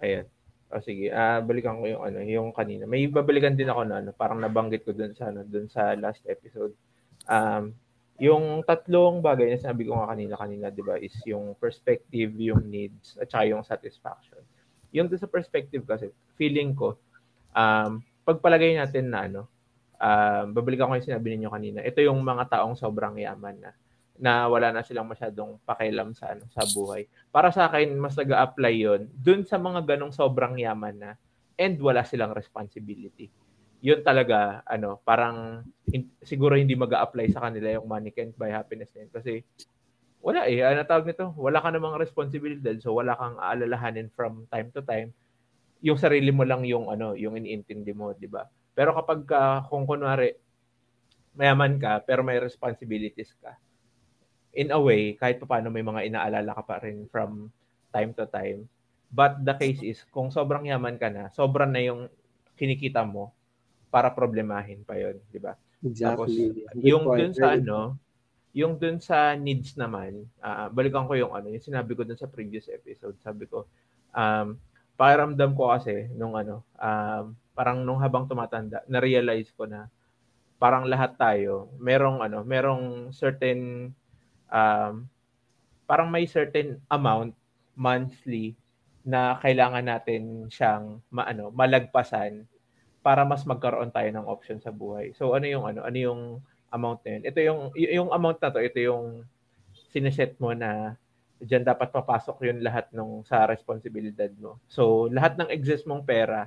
Ayan. 0.00 0.26
O 0.72 0.80
sige, 0.80 1.12
ah 1.12 1.44
balikan 1.44 1.76
ko 1.80 1.84
yung 1.84 2.02
ano, 2.04 2.18
yung 2.24 2.48
kanina. 2.56 2.88
May 2.88 3.04
babalikan 3.08 3.52
din 3.52 3.68
ako 3.68 3.82
na 3.84 4.00
ano, 4.00 4.10
parang 4.16 4.40
nabanggit 4.40 4.88
ko 4.88 4.96
dun 4.96 5.12
sa 5.12 5.28
ano, 5.28 5.44
dun 5.44 5.68
sa 5.68 5.92
last 6.00 6.24
episode. 6.24 6.72
Um, 7.28 7.76
yung 8.22 8.62
tatlong 8.62 9.18
bagay 9.18 9.50
na 9.50 9.58
sinabi 9.58 9.82
ko 9.90 9.98
nga 9.98 10.14
kanina 10.14 10.38
kanina, 10.38 10.66
'di 10.70 10.82
ba, 10.86 10.94
is 11.02 11.14
yung 11.26 11.58
perspective, 11.58 12.30
yung 12.38 12.62
needs, 12.70 13.18
at 13.18 13.26
saka 13.26 13.50
yung 13.50 13.66
satisfaction. 13.66 14.38
Yung 14.94 15.10
sa 15.10 15.26
perspective 15.26 15.82
kasi, 15.82 16.14
feeling 16.38 16.70
ko 16.78 16.94
um 17.52 17.98
pagpalagay 18.22 18.78
natin 18.78 19.10
na 19.10 19.26
ano, 19.26 19.42
um, 19.98 20.44
babalikan 20.54 20.86
ko 20.86 20.94
yung 20.94 21.08
sinabi 21.10 21.34
ninyo 21.34 21.50
kanina. 21.50 21.78
Ito 21.82 21.98
yung 22.06 22.22
mga 22.22 22.46
taong 22.54 22.78
sobrang 22.78 23.18
yaman 23.18 23.58
na 23.58 23.70
na 24.22 24.46
wala 24.46 24.70
na 24.70 24.86
silang 24.86 25.10
masyadong 25.10 25.58
pakialam 25.66 26.14
sa 26.14 26.30
ano 26.30 26.46
sa 26.54 26.62
buhay. 26.62 27.10
Para 27.34 27.50
sa 27.50 27.66
akin 27.66 27.98
mas 27.98 28.14
nag-a-apply 28.14 28.74
'yon 28.78 29.00
dun 29.18 29.42
sa 29.42 29.58
mga 29.58 29.82
ganong 29.82 30.14
sobrang 30.14 30.54
yaman 30.62 30.94
na 30.94 31.10
and 31.58 31.74
wala 31.82 32.06
silang 32.06 32.30
responsibility. 32.30 33.26
'Yun 33.82 34.00
talaga 34.06 34.62
ano, 34.62 35.02
parang 35.02 35.66
in, 35.90 36.06
siguro 36.22 36.54
hindi 36.54 36.78
mag-a-apply 36.78 37.26
sa 37.34 37.50
kanila 37.50 37.74
yung 37.74 37.90
can't 38.14 38.38
buy 38.38 38.54
happiness 38.54 38.94
na 38.94 39.02
yun 39.04 39.10
kasi 39.10 39.42
wala 40.22 40.46
eh, 40.46 40.62
ano 40.62 40.86
tawag 40.86 41.10
nito? 41.10 41.34
Wala 41.34 41.58
ka 41.58 41.74
namang 41.74 41.98
responsibilidad 41.98 42.78
so 42.78 42.94
wala 42.94 43.18
kang 43.18 43.42
aalalahanin 43.42 44.06
from 44.14 44.46
time 44.54 44.70
to 44.70 44.78
time. 44.86 45.10
Yung 45.82 45.98
sarili 45.98 46.30
mo 46.30 46.46
lang 46.46 46.62
yung 46.62 46.86
ano, 46.94 47.18
yung 47.18 47.34
iniintindi 47.34 47.90
mo, 47.90 48.14
'di 48.14 48.30
ba? 48.30 48.46
Pero 48.70 48.94
kapag 48.94 49.26
ka, 49.26 49.66
kung 49.66 49.82
kunwari 49.82 50.38
mayaman 51.34 51.74
ka 51.82 52.06
pero 52.06 52.22
may 52.22 52.38
responsibilities 52.38 53.34
ka, 53.42 53.58
in 54.54 54.70
a 54.70 54.78
way, 54.78 55.18
kahit 55.18 55.42
pa 55.42 55.58
paano 55.58 55.74
may 55.74 55.82
mga 55.82 56.06
inaalala 56.06 56.54
ka 56.54 56.62
pa 56.62 56.78
rin 56.86 57.10
from 57.10 57.50
time 57.90 58.14
to 58.14 58.30
time. 58.30 58.70
But 59.10 59.42
the 59.42 59.58
case 59.58 59.82
is, 59.82 60.06
kung 60.08 60.30
sobrang 60.30 60.70
yaman 60.70 60.96
ka 61.02 61.10
na, 61.10 61.34
sobrang 61.34 61.68
na 61.68 61.82
yung 61.82 62.06
kinikita 62.56 63.02
mo 63.02 63.34
para 63.92 64.08
problemahin 64.08 64.80
pa 64.88 64.96
yon 64.96 65.20
di 65.28 65.36
ba? 65.36 65.52
Exactly. 65.84 66.64
Good 66.72 66.80
Yung 66.80 67.04
point. 67.04 67.18
dun 67.20 67.32
sa 67.36 67.46
ano, 67.52 68.00
yung 68.56 68.74
dun 68.80 68.96
sa 69.04 69.36
needs 69.36 69.76
naman, 69.76 70.24
ah, 70.40 70.72
balikan 70.72 71.04
ko 71.04 71.12
yung 71.12 71.36
ano, 71.36 71.52
yung 71.52 71.60
sinabi 71.60 71.92
ko 71.92 72.08
dun 72.08 72.16
sa 72.16 72.30
previous 72.30 72.72
episode, 72.72 73.20
sabi 73.20 73.44
ko, 73.44 73.68
um, 74.16 74.56
pakiramdam 74.96 75.52
ko 75.52 75.76
kasi 75.76 76.08
nung 76.16 76.32
ano, 76.32 76.64
um, 76.80 77.36
parang 77.52 77.84
nung 77.84 78.00
habang 78.00 78.24
tumatanda, 78.24 78.80
na-realize 78.88 79.52
ko 79.52 79.68
na 79.68 79.92
parang 80.56 80.88
lahat 80.88 81.18
tayo, 81.20 81.68
merong 81.76 82.24
ano, 82.24 82.40
merong 82.46 83.12
certain 83.12 83.92
um, 84.48 85.04
parang 85.84 86.08
may 86.08 86.24
certain 86.24 86.80
amount 86.88 87.36
monthly 87.76 88.56
na 89.02 89.36
kailangan 89.42 89.82
natin 89.82 90.46
siyang 90.46 91.02
maano, 91.10 91.50
malagpasan 91.50 92.46
para 93.02 93.26
mas 93.26 93.42
magkaroon 93.42 93.90
tayo 93.90 94.08
ng 94.14 94.26
option 94.30 94.62
sa 94.62 94.70
buhay. 94.70 95.10
So 95.18 95.34
ano 95.34 95.44
yung 95.50 95.66
ano, 95.66 95.82
ano 95.82 95.98
yung 95.98 96.20
amount 96.70 97.02
na 97.04 97.10
yun? 97.18 97.22
Ito 97.26 97.38
yung 97.42 97.60
yung 97.76 98.10
amount 98.14 98.38
na 98.38 98.50
to, 98.54 98.62
ito 98.62 98.78
yung 98.78 99.26
sineset 99.90 100.38
mo 100.38 100.54
na 100.54 100.96
diyan 101.42 101.66
dapat 101.66 101.90
papasok 101.90 102.46
yun 102.46 102.62
lahat 102.62 102.86
nung 102.94 103.26
sa 103.26 103.44
responsibilidad 103.50 104.30
mo. 104.38 104.62
So 104.70 105.10
lahat 105.10 105.36
ng 105.36 105.50
exist 105.50 105.84
mong 105.84 106.06
pera 106.06 106.46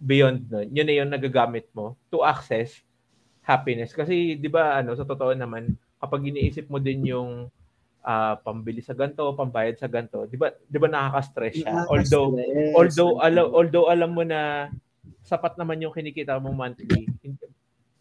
beyond 0.00 0.48
nun, 0.48 0.68
yun 0.72 0.88
na 0.88 0.96
yung 0.96 1.12
nagagamit 1.12 1.68
mo 1.76 1.96
to 2.08 2.24
access 2.24 2.80
happiness. 3.44 3.92
Kasi 3.92 4.40
'di 4.40 4.48
ba 4.48 4.80
ano 4.80 4.96
sa 4.96 5.04
totoo 5.04 5.36
naman 5.36 5.76
kapag 6.00 6.32
iniisip 6.32 6.72
mo 6.72 6.80
din 6.80 7.12
yung 7.12 7.52
ah, 8.00 8.40
pambili 8.40 8.80
sa 8.80 8.96
ganto, 8.96 9.28
pambayad 9.36 9.76
sa 9.76 9.88
ganto, 9.92 10.24
'di 10.24 10.40
ba 10.40 10.56
'di 10.56 10.78
ba 10.80 10.88
nakaka-stress 10.88 11.54
siya? 11.60 11.84
Although 11.84 12.32
although 12.72 13.12
alam 13.20 13.46
although 13.52 13.86
alam 13.92 14.10
mo 14.16 14.24
na 14.24 14.72
sapat 15.26 15.58
naman 15.58 15.82
yung 15.82 15.90
kinikita 15.90 16.38
mo 16.38 16.54
monthly. 16.54 17.10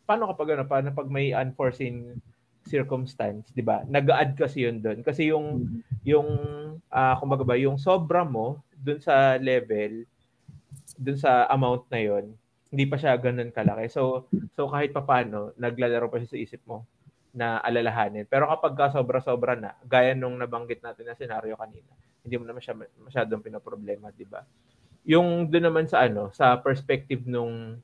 Paano 0.05 0.29
kapag 0.29 0.53
ano, 0.53 0.63
paano 0.69 0.93
pag 0.93 1.09
may 1.09 1.33
unforeseen 1.33 2.21
circumstance, 2.65 3.49
'di 3.53 3.65
ba? 3.65 3.81
Nag-add 3.89 4.37
kasi 4.37 4.65
yun 4.69 4.77
doon. 4.81 5.01
Kasi 5.01 5.33
yung 5.33 5.65
yung 6.05 6.29
ah 6.93 7.17
kumbaga 7.17 7.41
ba, 7.41 7.57
yung 7.57 7.81
sobra 7.81 8.21
mo 8.21 8.61
doon 8.77 9.01
sa 9.01 9.41
level 9.41 10.05
doon 11.01 11.17
sa 11.17 11.49
amount 11.49 11.89
na 11.89 11.99
yon 11.99 12.25
hindi 12.69 12.85
pa 12.85 12.97
siya 13.01 13.17
ganun 13.17 13.49
kalaki. 13.49 13.89
So 13.89 14.29
so 14.53 14.69
kahit 14.69 14.93
papaano 14.93 15.53
naglalaro 15.57 16.09
pa 16.09 16.21
siya 16.21 16.29
sa 16.29 16.41
isip 16.41 16.61
mo 16.69 16.85
na 17.35 17.59
alalahanin. 17.59 18.23
Pero 18.29 18.47
kapag 18.47 18.73
ka 18.79 18.95
sobra-sobra 18.95 19.59
na, 19.59 19.75
gaya 19.83 20.15
nung 20.15 20.39
nabanggit 20.39 20.79
natin 20.79 21.03
na 21.11 21.19
senaryo 21.19 21.59
kanina, 21.59 21.91
hindi 22.23 22.35
mo 22.39 22.47
naman 22.47 22.63
siya 22.63 22.79
masyadong 22.79 23.43
pinoproblema, 23.43 24.07
di 24.15 24.23
ba? 24.23 24.39
Yung 25.05 25.45
doon 25.47 25.65
naman 25.69 25.85
sa 25.85 26.05
ano, 26.09 26.33
sa 26.33 26.57
perspective 26.57 27.23
nung 27.29 27.77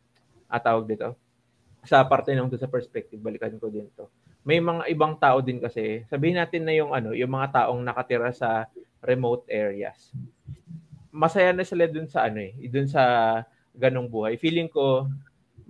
atawag 0.49 0.89
dito, 0.89 1.13
sa 1.85 2.01
parte 2.05 2.33
nung 2.33 2.49
sa 2.49 2.69
perspective, 2.69 3.21
balikan 3.21 3.57
ko 3.61 3.69
din 3.69 3.89
to. 3.93 4.09
May 4.41 4.57
mga 4.57 4.89
ibang 4.89 5.13
tao 5.21 5.37
din 5.41 5.61
kasi, 5.61 6.01
sabihin 6.09 6.41
natin 6.41 6.65
na 6.65 6.73
yung 6.73 6.91
ano, 6.97 7.13
yung 7.13 7.29
mga 7.29 7.61
taong 7.61 7.81
nakatira 7.81 8.33
sa 8.33 8.65
remote 9.05 9.45
areas. 9.49 10.13
Masaya 11.13 11.53
na 11.53 11.61
sila 11.61 11.85
dun 11.85 12.09
sa 12.09 12.25
ano 12.25 12.41
eh, 12.41 12.53
dun 12.69 12.89
sa 12.89 13.01
ganong 13.77 14.09
buhay. 14.09 14.37
Feeling 14.41 14.69
ko 14.69 15.05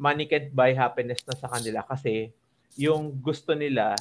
can't 0.02 0.50
buy 0.56 0.74
happiness 0.74 1.22
na 1.28 1.36
sa 1.38 1.52
kanila 1.52 1.86
kasi 1.86 2.34
yung 2.80 3.12
gusto 3.20 3.54
nila 3.54 3.94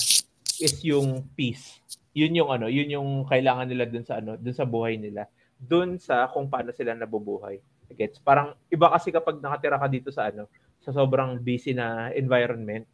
is 0.62 0.80
yung 0.86 1.26
peace. 1.34 1.82
Yun 2.14 2.42
yung 2.42 2.50
ano, 2.50 2.66
yun 2.70 2.90
yung 2.90 3.10
kailangan 3.26 3.66
nila 3.66 3.84
dun 3.86 4.06
sa 4.06 4.18
ano, 4.22 4.38
dun 4.38 4.54
sa 4.54 4.66
buhay 4.66 4.98
nila. 4.98 5.26
Dun 5.60 6.00
sa 6.00 6.24
kung 6.32 6.48
paano 6.48 6.72
sila 6.72 6.96
nabubuhay. 6.96 7.60
Gets? 7.90 8.22
Parang 8.22 8.56
iba 8.72 8.88
kasi 8.88 9.12
kapag 9.12 9.42
nakatira 9.42 9.76
ka 9.76 9.90
dito 9.90 10.08
sa 10.08 10.30
ano, 10.32 10.48
sa 10.80 10.94
sobrang 10.94 11.36
busy 11.36 11.76
na 11.76 12.08
environment 12.16 12.86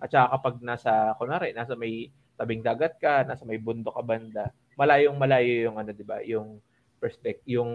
at 0.00 0.08
saka 0.08 0.38
kapag 0.38 0.54
nasa 0.64 1.12
kunwari, 1.20 1.52
nasa 1.52 1.76
may 1.76 2.08
tabing 2.40 2.64
dagat 2.64 2.96
ka, 2.96 3.26
nasa 3.26 3.44
may 3.44 3.60
bundok 3.60 3.94
ka 3.94 4.02
banda, 4.02 4.44
malayong 4.78 5.18
malayo 5.18 5.70
yung 5.70 5.76
ano, 5.76 5.90
'di 5.90 6.04
ba? 6.06 6.22
Yung 6.24 6.58
perspective 7.02 7.46
yung 7.50 7.72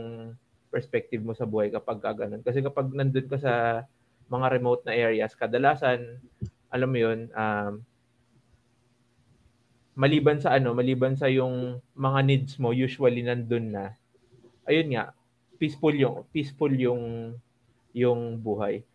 perspective 0.74 1.22
mo 1.22 1.36
sa 1.36 1.46
buhay 1.46 1.70
kapag 1.70 2.00
ka 2.02 2.12
ganun. 2.16 2.42
Kasi 2.42 2.64
kapag 2.64 2.90
nandun 2.96 3.28
ka 3.28 3.38
sa 3.38 3.84
mga 4.32 4.48
remote 4.56 4.82
na 4.88 4.94
areas, 4.96 5.36
kadalasan 5.36 6.22
alam 6.70 6.90
mo 6.90 6.98
yun, 7.02 7.20
um, 7.34 7.82
maliban 9.98 10.40
sa 10.40 10.56
ano, 10.56 10.72
maliban 10.72 11.18
sa 11.18 11.28
yung 11.28 11.82
mga 11.98 12.20
needs 12.24 12.54
mo, 12.62 12.72
usually 12.72 13.26
nandun 13.26 13.74
na. 13.74 13.99
Ayun 14.70 14.94
nga, 14.94 15.18
peaceful 15.58 15.92
yung 15.98 16.24
peaceful 16.30 16.70
yung 16.70 17.34
yung 17.92 18.38
buhay. 18.38 18.86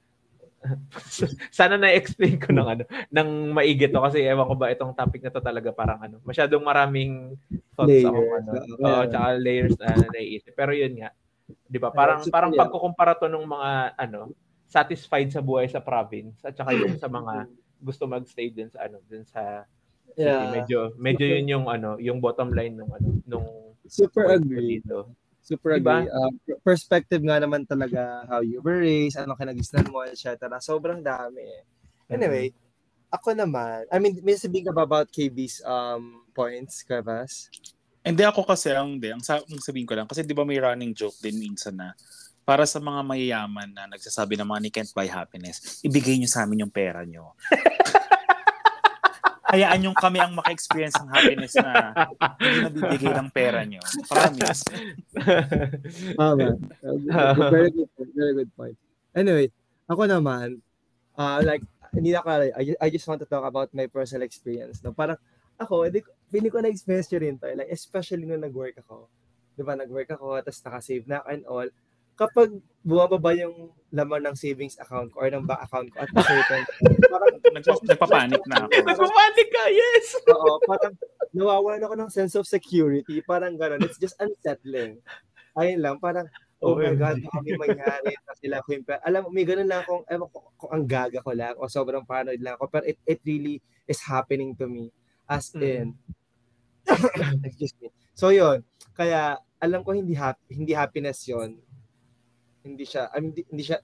Sana 1.58 1.76
na-explain 1.76 2.40
ko 2.40 2.54
ng 2.54 2.64
ano, 2.64 2.82
ng 3.12 3.52
maigi 3.52 3.84
to 3.90 4.00
kasi 4.00 4.24
ewan 4.24 4.48
ko 4.48 4.54
ba 4.56 4.72
itong 4.72 4.96
topic 4.96 5.20
na 5.20 5.34
to 5.34 5.42
talaga 5.44 5.68
parang 5.74 6.00
ano, 6.00 6.16
masyadong 6.24 6.64
maraming 6.64 7.36
thoughts 7.76 7.92
Layers. 7.92 8.08
ako 8.08 8.20
ano. 8.40 8.50
Oo. 8.54 8.80
Oo, 8.80 9.02
tsaka 9.10 9.28
layers 9.36 9.76
na 9.76 9.92
naiisip. 10.08 10.56
Pero 10.56 10.72
yun 10.72 10.94
nga, 10.96 11.12
'di 11.68 11.78
ba? 11.82 11.92
Parang 11.92 12.24
so, 12.24 12.32
parang 12.32 12.54
yeah. 12.54 12.64
pagkukumpara 12.64 13.18
to 13.18 13.28
ng 13.28 13.44
mga 13.44 13.70
ano, 13.98 14.32
satisfied 14.64 15.28
sa 15.28 15.44
buhay 15.44 15.68
sa 15.68 15.84
province 15.84 16.40
at 16.46 16.56
saka 16.56 16.72
yung 16.72 16.96
sa 16.96 17.12
mga 17.12 17.44
gusto 17.84 18.08
magstay 18.08 18.48
din 18.48 18.72
sa 18.72 18.88
ano, 18.88 19.04
din 19.04 19.26
sa 19.28 19.68
city. 20.16 20.24
Yeah. 20.24 20.48
Medyo 20.48 20.78
medyo 20.96 21.26
yun 21.28 21.46
yung 21.50 21.66
ano, 21.68 22.00
yung 22.00 22.24
bottom 22.24 22.56
line 22.56 22.72
ng 22.78 22.88
ano, 22.88 23.08
nung 23.28 23.48
Super 23.84 24.40
agree. 24.40 24.80
dito. 24.80 25.12
Super 25.44 25.76
Diba? 25.76 26.00
agree. 26.00 26.08
Uh, 26.08 26.32
per- 26.40 26.60
perspective 26.64 27.20
nga 27.20 27.36
naman 27.36 27.68
talaga 27.68 28.24
how 28.32 28.40
you 28.40 28.64
were 28.64 28.80
raised, 28.80 29.20
ano 29.20 29.36
kinagisnan 29.36 29.92
mo, 29.92 30.00
etc. 30.08 30.48
Sobrang 30.64 31.04
dami. 31.04 31.44
Anyway, 32.08 32.56
ako 33.12 33.36
naman, 33.36 33.84
I 33.92 34.00
mean, 34.00 34.16
may 34.24 34.40
sabihin 34.40 34.66
ka 34.66 34.72
ba 34.72 34.88
about 34.88 35.12
KB's 35.12 35.60
um, 35.68 36.24
points, 36.32 36.80
Kavas? 36.80 37.52
Hindi 38.00 38.24
ako 38.24 38.48
kasi 38.48 38.72
ang 38.72 38.96
hindi, 38.96 39.12
ang, 39.12 39.20
ang 39.20 39.62
sabihin 39.64 39.88
ko 39.88 39.96
lang 39.96 40.04
kasi 40.04 40.20
'di 40.20 40.36
ba 40.36 40.44
may 40.44 40.60
running 40.60 40.92
joke 40.92 41.16
din 41.24 41.40
minsan 41.40 41.72
na 41.72 41.96
para 42.44 42.68
sa 42.68 42.76
mga 42.76 43.00
mayayaman 43.00 43.72
na 43.72 43.88
nagsasabi 43.88 44.36
na 44.36 44.44
money 44.44 44.68
can't 44.68 44.92
buy 44.92 45.08
happiness, 45.08 45.80
ibigay 45.80 46.20
niyo 46.20 46.28
sa 46.28 46.44
amin 46.44 46.68
yung 46.68 46.74
pera 46.74 47.00
niyo. 47.00 47.32
hayaan 49.54 49.86
yung 49.86 49.96
kami 49.96 50.18
ang 50.18 50.34
maka-experience 50.34 50.98
ng 50.98 51.10
happiness 51.14 51.54
na 51.56 51.94
hindi 52.42 52.58
nabibigay 52.66 53.12
ng 53.14 53.28
pera 53.30 53.62
nyo. 53.62 53.80
Promise. 54.10 54.62
Tama. 56.18 56.58
very 57.48 57.70
good 57.70 57.90
point. 57.94 58.12
Very 58.12 58.34
good 58.34 58.52
point. 58.58 58.76
Anyway, 59.14 59.48
ako 59.86 60.02
naman, 60.10 60.58
uh, 61.14 61.38
like, 61.46 61.62
hindi 61.94 62.10
ako, 62.18 62.50
I, 62.50 62.74
I 62.82 62.88
just 62.90 63.06
want 63.06 63.22
to 63.22 63.28
talk 63.30 63.46
about 63.46 63.70
my 63.70 63.86
personal 63.86 64.26
experience. 64.26 64.82
No? 64.82 64.90
Parang, 64.90 65.16
ako, 65.58 65.86
hindi 65.86 66.02
hindi 66.34 66.50
ko 66.50 66.58
na-experience 66.58 67.08
yun 67.14 67.22
rin 67.22 67.36
to. 67.38 67.46
Like, 67.54 67.70
especially 67.70 68.26
nung 68.26 68.42
nag-work 68.42 68.74
ako. 68.82 69.06
Di 69.54 69.62
ba, 69.62 69.78
nag-work 69.78 70.10
ako, 70.10 70.42
tapos 70.42 70.60
naka-save 70.66 71.06
na 71.06 71.22
and 71.30 71.46
all. 71.46 71.70
Kapag 72.14 72.54
bumababa 72.84 73.32
yung 73.34 73.72
laman 73.94 74.28
ng 74.28 74.36
savings 74.36 74.76
account 74.76 75.08
ko 75.14 75.24
or 75.24 75.28
ng 75.30 75.46
bank 75.48 75.62
account 75.64 75.88
ko 75.94 75.96
at 76.04 76.10
a 76.12 76.22
certain 76.22 76.62
parang 77.14 77.34
nagpapanik 77.88 78.42
na 78.44 78.66
ako. 78.66 78.70
Nagpapanik 78.84 79.48
ka, 79.48 79.64
yes! 79.70 80.06
Oo, 80.34 80.58
parang 80.68 80.94
nawawalan 81.32 81.82
ako 81.82 81.94
ng 81.96 82.10
sense 82.10 82.34
of 82.36 82.44
security. 82.44 83.22
Parang 83.24 83.56
gano'n. 83.56 83.82
It's 83.86 83.98
just 83.98 84.18
unsettling. 84.20 85.00
Ayun 85.54 85.80
lang, 85.80 85.96
parang, 86.02 86.26
oh 86.60 86.74
my 86.74 86.92
God, 86.98 87.22
baka 87.22 87.38
may 87.46 87.56
mangyari 87.56 88.12
na 88.14 88.34
sila 88.36 88.56
ko 88.66 88.68
yung 88.74 88.86
Alam 89.06 89.20
mo, 89.24 89.28
may 89.30 89.46
ganun 89.46 89.70
lang 89.70 89.86
akong, 89.86 90.02
ewan 90.10 90.28
ko, 90.28 90.38
kung 90.58 90.70
ang 90.74 90.84
gaga 90.84 91.18
ko 91.22 91.32
lang 91.32 91.54
o 91.56 91.70
sobrang 91.70 92.04
paranoid 92.04 92.42
lang 92.42 92.58
ako. 92.58 92.68
Pero 92.68 92.84
it, 92.90 92.98
it 93.06 93.22
really 93.22 93.62
is 93.86 94.02
happening 94.02 94.58
to 94.58 94.66
me. 94.66 94.90
As 95.24 95.54
in, 95.56 95.94
mm. 95.94 96.24
excuse 97.48 97.72
me. 97.80 97.88
So 98.14 98.30
yun, 98.30 98.62
kaya 98.94 99.40
alam 99.58 99.80
ko 99.80 99.96
hindi 99.96 100.12
happy, 100.12 100.52
hindi 100.52 100.76
happiness 100.76 101.24
'yon. 101.24 101.56
Hindi 102.64 102.84
siya 102.88 103.12
I 103.12 103.20
mean, 103.20 103.36
hindi, 103.36 103.42
hindi 103.52 103.64
siya 103.68 103.78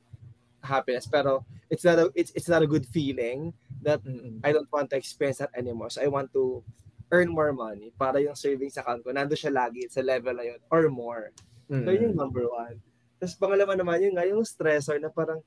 happiness 0.60 1.08
pero 1.08 1.44
it's 1.72 1.84
not 1.84 1.96
a 1.96 2.12
it's 2.12 2.32
it's 2.36 2.48
not 2.48 2.60
a 2.60 2.68
good 2.68 2.84
feeling 2.84 3.52
that 3.80 4.00
mm-hmm. 4.04 4.44
I 4.44 4.52
don't 4.52 4.68
want 4.68 4.92
to 4.92 4.96
experience 4.96 5.40
that 5.40 5.52
anymore. 5.56 5.88
So 5.88 6.04
I 6.04 6.08
want 6.08 6.32
to 6.36 6.64
earn 7.10 7.32
more 7.32 7.52
money 7.52 7.92
para 7.96 8.20
yung 8.20 8.36
savings 8.36 8.76
account 8.76 9.02
ko 9.02 9.12
nando 9.12 9.34
siya 9.34 9.52
lagi 9.52 9.88
sa 9.88 10.04
level 10.04 10.36
na 10.36 10.44
yun 10.44 10.60
or 10.68 10.88
more. 10.88 11.32
Mm-hmm. 11.68 11.84
So 11.84 11.88
yun 11.92 12.06
yung 12.12 12.18
number 12.18 12.44
one. 12.48 12.80
Tapos 13.20 13.36
pangalawa 13.36 13.76
naman 13.76 14.00
yun 14.00 14.14
nga 14.16 14.24
yung 14.24 14.44
stressor 14.44 14.96
na 14.96 15.12
parang 15.12 15.44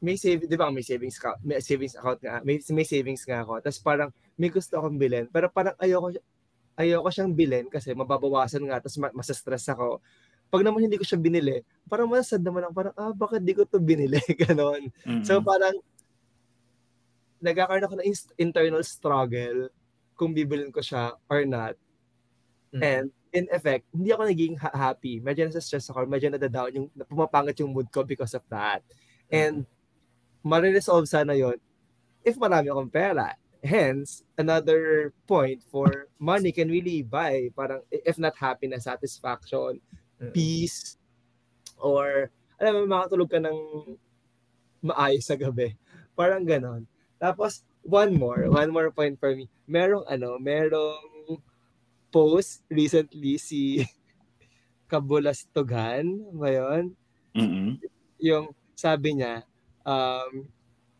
may 0.00 0.16
save, 0.20 0.44
'di 0.44 0.56
ba? 0.56 0.68
May 0.68 0.84
savings 0.84 1.16
account, 1.16 1.40
may 1.40 1.60
savings 1.64 1.96
account 1.96 2.20
nga, 2.20 2.44
may, 2.44 2.60
may 2.60 2.86
savings 2.86 3.24
nga 3.24 3.40
ako. 3.42 3.64
Tapos 3.64 3.80
parang 3.80 4.10
may 4.36 4.52
gusto 4.52 4.76
akong 4.76 5.00
bilhin, 5.00 5.26
pero 5.32 5.48
parang 5.48 5.72
ayoko 5.80 6.12
ayoko 6.76 7.08
siyang 7.08 7.32
bilhin 7.32 7.66
kasi 7.72 7.96
mababawasan 7.96 8.68
nga 8.68 8.80
tapos 8.80 9.00
masa-stress 9.16 9.72
ako. 9.72 10.04
Pag 10.46 10.62
naman 10.62 10.86
hindi 10.86 10.98
ko 10.98 11.04
siya 11.04 11.18
binili, 11.18 11.62
parang 11.90 12.10
masad 12.10 12.42
naman 12.42 12.66
ako, 12.66 12.72
parang, 12.72 12.94
ah, 12.94 13.14
bakit 13.14 13.42
di 13.42 13.54
ko 13.54 13.66
to 13.66 13.82
binili? 13.82 14.22
Ganon. 14.46 14.90
Mm-hmm. 15.04 15.26
So 15.26 15.42
parang, 15.42 15.74
nagkakaroon 17.42 17.84
ako 17.84 17.94
ng 18.00 18.08
internal 18.40 18.82
struggle 18.82 19.68
kung 20.16 20.32
bibilin 20.32 20.72
ko 20.72 20.80
siya 20.80 21.12
or 21.28 21.44
not. 21.44 21.76
Mm-hmm. 22.72 22.82
And 22.82 23.06
in 23.36 23.46
effect, 23.52 23.84
hindi 23.92 24.10
ako 24.10 24.22
naging 24.24 24.54
ha- 24.56 24.72
happy. 24.72 25.20
Medyo 25.20 25.46
nasa 25.46 25.60
stress 25.60 25.92
ako, 25.92 26.08
medyo 26.08 26.32
nadadown 26.32 26.72
yung 26.72 26.88
pumapangat 27.04 27.60
yung 27.60 27.70
mood 27.70 27.92
ko 27.92 28.00
because 28.02 28.32
of 28.32 28.42
that. 28.48 28.80
And 29.28 29.68
mariresolve 30.46 31.10
sana 31.10 31.34
yon 31.34 31.58
if 32.24 32.38
marami 32.40 32.72
akong 32.72 32.90
pera. 32.90 33.36
Hence, 33.66 34.22
another 34.38 35.10
point 35.26 35.58
for 35.58 36.06
money 36.22 36.54
can 36.54 36.70
really 36.70 37.02
buy 37.02 37.50
parang 37.52 37.82
if 37.90 38.16
not 38.16 38.38
happiness, 38.38 38.86
satisfaction. 38.86 39.82
Peace, 40.32 40.96
or 41.76 42.30
alam 42.56 42.72
mo, 42.72 42.80
makatulog 42.88 43.28
ka 43.28 43.40
ng 43.40 43.58
maayos 44.84 45.26
sa 45.28 45.36
gabi. 45.36 45.76
Parang 46.18 46.44
ganon. 46.44 46.88
Tapos, 47.20 47.64
one 47.84 48.16
more, 48.16 48.48
one 48.48 48.72
more 48.72 48.88
point 48.92 49.16
for 49.20 49.32
me. 49.36 49.48
Merong 49.68 50.04
ano, 50.08 50.40
merong 50.40 51.40
post 52.08 52.64
recently 52.72 53.36
si 53.36 53.84
Kabulastugan, 54.90 56.06
ba 56.38 56.48
yun? 56.48 56.94
Mm-hmm. 57.34 57.70
Yung 58.22 58.54
sabi 58.78 59.18
niya, 59.18 59.42
um, 59.82 60.46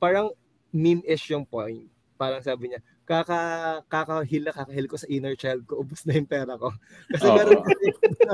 parang 0.02 0.34
meme-ish 0.74 1.30
yung 1.30 1.46
point 1.46 1.86
parang 2.16 2.40
sabi 2.40 2.72
niya, 2.72 2.80
kaka 3.06 3.38
kakahil 3.86 4.42
na 4.42 4.52
kakahil 4.52 4.86
ko 4.90 4.98
sa 4.98 5.06
inner 5.06 5.38
child 5.38 5.62
ko, 5.62 5.78
ubos 5.86 6.02
na 6.04 6.18
yung 6.18 6.26
pera 6.26 6.58
ko. 6.58 6.74
Kasi 7.14 7.26
oh. 7.30 7.34
meron 7.38 7.62
kasi, 7.62 7.86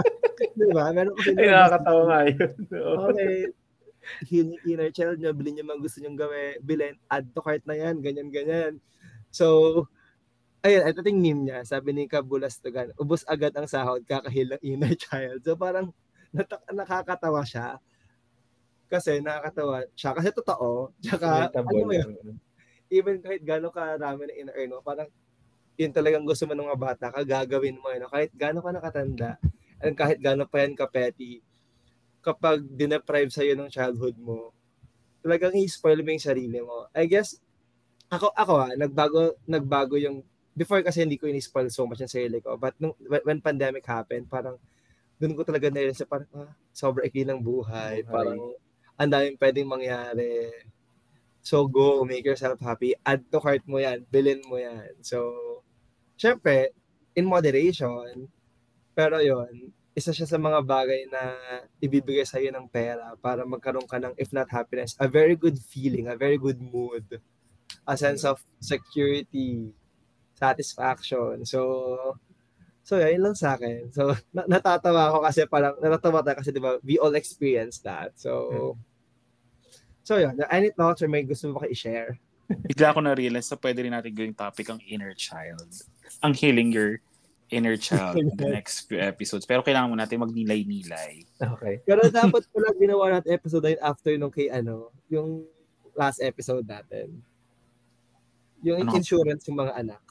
di 0.58 0.66
ba? 0.72 0.84
Meron 0.96 1.14
kasi 1.20 1.30
Ay, 1.36 1.46
nakakatawa 1.52 2.02
nga 2.08 2.20
yun. 2.24 2.52
okay. 3.04 3.36
Heal 4.26 4.48
yung 4.56 4.64
inner 4.66 4.90
child 4.90 5.20
niya, 5.20 5.36
bilhin 5.36 5.60
niyo 5.60 5.64
mga 5.68 5.82
gusto 5.84 5.98
niyong 6.00 6.18
gawin, 6.18 6.56
bilhin, 6.64 6.96
add 7.06 7.28
to 7.36 7.44
cart 7.44 7.62
na 7.68 7.76
yan, 7.76 8.00
ganyan, 8.00 8.32
ganyan. 8.32 8.72
So, 9.28 9.86
ayun, 10.64 10.88
ito 10.88 11.04
yung 11.04 11.20
meme 11.22 11.42
niya, 11.52 11.58
sabi 11.68 11.92
ni 11.92 12.08
Kabulastugan, 12.08 12.96
ubos 12.96 13.28
agad 13.28 13.52
ang 13.54 13.68
sahod, 13.68 14.02
kakahil 14.08 14.56
ng 14.56 14.62
inner 14.64 14.96
child. 14.96 15.44
So, 15.44 15.54
parang 15.54 15.92
natak- 16.32 16.66
nakakatawa 16.72 17.44
siya. 17.44 17.76
Kasi 18.88 19.20
nakakatawa 19.20 19.84
siya. 19.92 20.10
Kasi 20.16 20.28
totoo. 20.32 20.96
Tsaka, 21.00 21.52
ano 21.52 21.92
yun? 21.92 22.40
Even 22.92 23.24
kahit 23.24 23.40
gano'ng 23.40 23.72
karami 23.72 24.28
na 24.28 24.34
in-earn 24.36 24.76
mo, 24.76 24.84
parang 24.84 25.08
yun 25.80 25.88
talagang 25.88 26.28
gusto 26.28 26.44
mo 26.44 26.52
ng 26.52 26.68
mga 26.68 26.78
bata, 26.80 27.04
kagagawin 27.08 27.80
mo, 27.80 27.88
no? 27.96 28.12
kahit 28.12 28.28
gano'n 28.36 28.60
ka 28.60 28.70
nakatanda, 28.76 29.30
and 29.80 29.96
kahit 29.96 30.20
gano'n 30.20 30.44
pa 30.44 30.60
yan 30.60 30.76
ka-petty, 30.76 31.40
kapag 32.20 32.60
dineprive 32.68 33.32
sa'yo 33.32 33.56
ng 33.56 33.72
childhood 33.72 34.14
mo, 34.20 34.52
talagang 35.24 35.56
i-spoil 35.56 36.04
mo 36.04 36.12
yung 36.12 36.22
sarili 36.22 36.60
mo. 36.60 36.92
I 36.92 37.08
guess, 37.08 37.40
ako, 38.12 38.28
ako 38.36 38.52
ha, 38.60 38.68
nagbago, 38.76 39.40
nagbago 39.48 39.96
yung, 39.96 40.20
before 40.52 40.84
kasi 40.84 41.00
hindi 41.00 41.16
ko 41.16 41.24
in-spoil 41.24 41.72
so 41.72 41.88
much 41.88 42.04
yung 42.04 42.12
sarili 42.12 42.44
ko, 42.44 42.60
but 42.60 42.76
nung, 42.76 42.92
when 43.24 43.40
pandemic 43.40 43.88
happened, 43.88 44.28
parang, 44.28 44.60
doon 45.16 45.32
ko 45.32 45.42
talaga 45.48 45.72
na 45.72 45.88
sa 45.96 46.04
parang, 46.04 46.28
ah, 46.36 46.52
sobrang 46.76 47.08
ikli 47.08 47.24
ng 47.24 47.40
buhay, 47.40 48.04
parang, 48.04 48.36
ang 49.00 49.08
daming 49.08 49.40
pwedeng 49.40 49.72
mangyari 49.72 50.52
So 51.42 51.66
go, 51.66 52.06
make 52.06 52.24
yourself 52.24 52.62
happy. 52.62 52.94
Add 53.02 53.26
to 53.34 53.42
cart 53.42 53.66
mo 53.66 53.82
yan. 53.82 54.06
Bilhin 54.08 54.40
mo 54.46 54.56
yan. 54.62 54.94
So, 55.02 55.34
syempre, 56.14 56.70
in 57.18 57.26
moderation, 57.26 58.30
pero 58.94 59.18
yon 59.18 59.74
isa 59.92 60.08
siya 60.14 60.24
sa 60.24 60.40
mga 60.40 60.64
bagay 60.64 61.04
na 61.12 61.36
ibibigay 61.76 62.24
sa'yo 62.24 62.48
ng 62.48 62.64
pera 62.72 63.12
para 63.20 63.44
magkaroon 63.44 63.84
ka 63.84 64.00
ng, 64.00 64.16
if 64.16 64.32
not 64.32 64.48
happiness, 64.48 64.96
a 64.96 65.04
very 65.04 65.36
good 65.36 65.60
feeling, 65.60 66.08
a 66.08 66.16
very 66.16 66.40
good 66.40 66.56
mood, 66.62 67.04
a 67.84 67.94
sense 67.96 68.24
of 68.24 68.40
security, 68.56 69.68
satisfaction. 70.38 71.44
So, 71.44 72.16
so 72.80 72.96
yun 72.96 73.20
lang 73.20 73.36
sa 73.36 73.60
akin. 73.60 73.92
So, 73.92 74.16
na- 74.36 74.48
natatawa 74.48 75.12
ako 75.12 75.18
kasi 75.28 75.40
parang, 75.44 75.76
natatawa 75.76 76.24
tayo 76.24 76.40
kasi 76.40 76.50
di 76.56 76.62
ba, 76.62 76.80
we 76.80 76.96
all 76.96 77.12
experience 77.18 77.82
that. 77.84 78.16
So, 78.16 78.30
hmm 78.48 78.91
So 80.02 80.18
yun, 80.18 80.34
any 80.50 80.74
thoughts 80.74 81.02
or 81.02 81.08
may 81.08 81.22
gusto 81.22 81.50
mo 81.50 81.62
ba 81.62 81.70
i-share? 81.70 82.18
Bigla 82.68 82.92
ako 82.92 83.00
na-realize 83.06 83.48
na 83.48 83.58
pwede 83.58 83.78
rin 83.86 83.94
natin 83.94 84.12
gawing 84.12 84.36
topic 84.36 84.66
ang 84.68 84.82
inner 84.82 85.14
child. 85.14 85.66
Ang 86.26 86.34
healing 86.34 86.74
your 86.74 86.98
inner 87.52 87.76
child 87.76 88.18
in 88.18 88.32
the 88.34 88.48
next 88.56 88.88
few 88.88 88.98
episodes. 88.98 89.46
Pero 89.46 89.62
kailangan 89.62 89.92
mo 89.92 89.96
natin 89.96 90.24
magnilay-nilay. 90.24 91.22
Okay. 91.38 91.84
Pero 91.86 92.02
dapat 92.08 92.48
pala 92.50 92.72
ginawa 92.80 93.20
natin 93.20 93.30
episode 93.36 93.62
na 93.68 93.78
after 93.84 94.16
nung 94.16 94.32
kay 94.32 94.48
ano, 94.48 94.90
yung 95.12 95.44
last 95.92 96.24
episode 96.24 96.64
natin. 96.64 97.12
Yung 98.64 98.88
ano? 98.88 98.96
insurance 98.96 99.46
yung 99.46 99.60
mga 99.60 99.76
anak. 99.76 100.02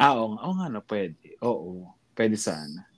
Ah, 0.00 0.18
oo. 0.18 0.34
Oo 0.34 0.54
nga 0.58 0.66
na, 0.68 0.80
pwede. 0.82 1.38
Oo. 1.46 1.94
Pwede 2.16 2.34
sana. 2.34 2.89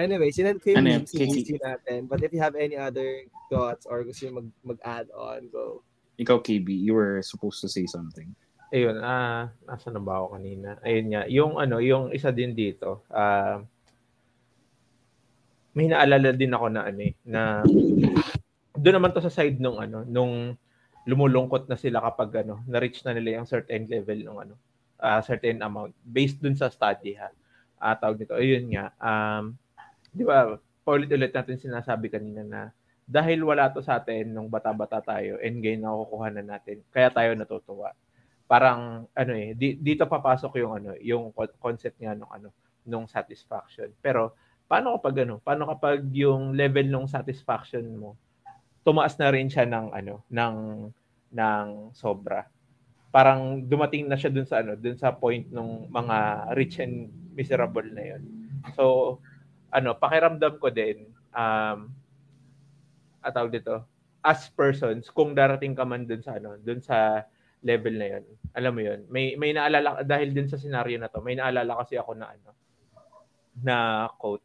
Anyway, 0.00 0.32
sinend 0.32 0.64
ko 0.64 0.72
yung 0.72 0.86
ano 0.88 1.04
si 1.06 1.56
natin. 1.60 2.08
But 2.08 2.24
if 2.24 2.32
you 2.32 2.40
have 2.40 2.56
any 2.56 2.74
other 2.74 3.28
thoughts 3.52 3.84
or 3.84 4.02
gusto 4.02 4.26
yung 4.26 4.36
mag, 4.40 4.48
mag-add 4.76 5.12
on, 5.12 5.52
go. 5.52 5.84
Ikaw, 6.20 6.40
KB, 6.40 6.68
you 6.68 6.96
were 6.96 7.20
supposed 7.20 7.60
to 7.64 7.68
say 7.68 7.84
something. 7.84 8.32
Ayun, 8.70 9.02
ah, 9.02 9.10
uh, 9.10 9.42
nasa 9.66 9.90
na 9.90 9.98
ba 9.98 10.22
ako 10.22 10.38
kanina? 10.38 10.78
Ayun 10.86 11.06
nga, 11.10 11.22
yung 11.26 11.58
ano, 11.58 11.82
yung 11.82 12.14
isa 12.14 12.30
din 12.30 12.54
dito, 12.54 13.02
ah, 13.10 13.58
uh, 13.58 13.66
may 15.74 15.86
naalala 15.86 16.34
din 16.34 16.50
ako 16.50 16.66
na 16.70 16.82
ano 16.86 17.00
eh, 17.02 17.14
na 17.22 17.62
doon 18.74 18.94
naman 18.98 19.14
to 19.14 19.22
sa 19.22 19.30
side 19.30 19.62
nung 19.62 19.78
ano, 19.78 20.02
nung 20.06 20.54
lumulungkot 21.06 21.66
na 21.70 21.78
sila 21.78 22.02
kapag 22.02 22.46
ano, 22.46 22.62
na-reach 22.66 23.02
na 23.06 23.14
nila 23.14 23.42
yung 23.42 23.48
certain 23.48 23.86
level 23.86 24.18
ng 24.18 24.38
ano, 24.38 24.54
uh, 25.00 25.20
certain 25.22 25.62
amount 25.62 25.94
based 26.04 26.38
dun 26.38 26.54
sa 26.54 26.70
study 26.70 27.16
ha. 27.16 27.30
Uh, 27.80 27.96
tawag 27.96 28.20
nito. 28.20 28.36
Ayun 28.36 28.66
nga, 28.70 28.92
um, 29.00 29.56
di 30.10 30.22
ba, 30.26 30.58
paulit-ulit 30.86 31.30
natin 31.34 31.56
sinasabi 31.58 32.10
kanina 32.10 32.42
na 32.42 32.62
dahil 33.10 33.42
wala 33.42 33.70
to 33.74 33.82
sa 33.82 33.98
atin 33.98 34.30
nung 34.30 34.46
bata-bata 34.46 35.02
tayo 35.02 35.38
and 35.42 35.58
ngayon 35.58 35.82
nakukuha 35.82 36.28
na 36.30 36.42
natin, 36.56 36.82
kaya 36.94 37.10
tayo 37.10 37.34
natutuwa. 37.34 37.90
Parang 38.46 39.06
ano 39.14 39.32
eh, 39.34 39.54
di, 39.54 39.78
dito 39.78 40.06
papasok 40.06 40.52
yung 40.62 40.72
ano, 40.78 40.90
yung 41.02 41.34
concept 41.58 41.98
nga 41.98 42.14
nung 42.14 42.30
ano, 42.30 42.54
nung 42.86 43.06
satisfaction. 43.10 43.90
Pero 43.98 44.34
paano 44.70 44.94
kapag 44.98 45.26
ano, 45.26 45.42
paano 45.42 45.66
kapag 45.70 46.06
yung 46.14 46.54
level 46.54 46.86
ng 46.86 47.06
satisfaction 47.10 47.86
mo 47.98 48.14
tumaas 48.80 49.16
na 49.20 49.28
rin 49.28 49.48
siya 49.48 49.68
ng 49.68 49.92
ano, 49.92 50.24
ng 50.32 50.56
ng 51.30 51.68
sobra. 51.94 52.48
parang 53.10 53.66
dumating 53.66 54.06
na 54.06 54.14
siya 54.14 54.30
dun 54.30 54.46
sa 54.46 54.62
ano, 54.62 54.78
dun 54.78 54.94
sa 54.94 55.10
point 55.10 55.42
ng 55.50 55.90
mga 55.90 56.16
rich 56.54 56.78
and 56.78 57.10
miserable 57.34 57.82
na 57.82 58.14
yon. 58.14 58.22
So, 58.78 59.18
ano, 59.70 59.96
pakiramdam 59.96 60.58
ko 60.58 60.68
din, 60.70 61.06
um, 61.34 61.90
atawag 63.22 63.54
dito, 63.54 63.86
as 64.20 64.50
persons, 64.52 65.08
kung 65.08 65.32
darating 65.32 65.72
ka 65.72 65.86
man 65.86 66.04
dun 66.04 66.20
sa 66.20 66.36
ano, 66.36 66.60
dun 66.60 66.82
sa 66.82 67.24
level 67.64 67.96
na 67.96 68.06
yon, 68.16 68.24
alam 68.56 68.72
mo 68.72 68.82
yon, 68.84 69.00
may 69.08 69.36
may 69.36 69.52
naalala 69.52 70.04
dahil 70.04 70.32
din 70.32 70.48
sa 70.48 70.60
scenario 70.60 70.96
na 71.00 71.08
to, 71.08 71.24
may 71.24 71.36
naalala 71.36 71.80
kasi 71.84 71.96
ako 71.96 72.16
na 72.16 72.28
ano, 72.32 72.50
na 73.60 73.76
quote 74.16 74.44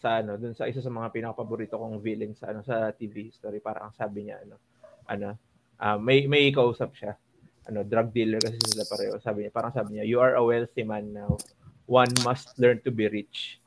sa 0.00 0.24
ano, 0.24 0.36
dun 0.40 0.56
sa 0.56 0.68
isa 0.68 0.80
sa 0.80 0.92
mga 0.92 1.12
pinakapaborito 1.12 1.76
kong 1.76 2.00
villain 2.00 2.32
sa 2.32 2.52
ano 2.52 2.64
sa 2.64 2.92
TV 2.92 3.28
story, 3.32 3.60
parang 3.60 3.92
sabi 3.92 4.28
niya 4.28 4.40
ano, 4.44 4.56
ano, 5.08 5.28
uh, 5.80 5.96
may 6.00 6.24
may 6.28 6.48
kausap 6.52 6.92
siya 6.96 7.16
ano, 7.70 7.86
drug 7.86 8.10
dealer 8.10 8.42
kasi 8.42 8.58
sila 8.66 8.82
pareho. 8.82 9.14
Sabi 9.22 9.46
niya, 9.46 9.52
parang 9.54 9.70
sabi 9.70 9.98
niya, 9.98 10.04
you 10.08 10.18
are 10.18 10.34
a 10.34 10.42
wealthy 10.42 10.82
man 10.82 11.14
now. 11.14 11.38
One 11.86 12.10
must 12.26 12.58
learn 12.58 12.82
to 12.82 12.90
be 12.90 13.06
rich. 13.06 13.59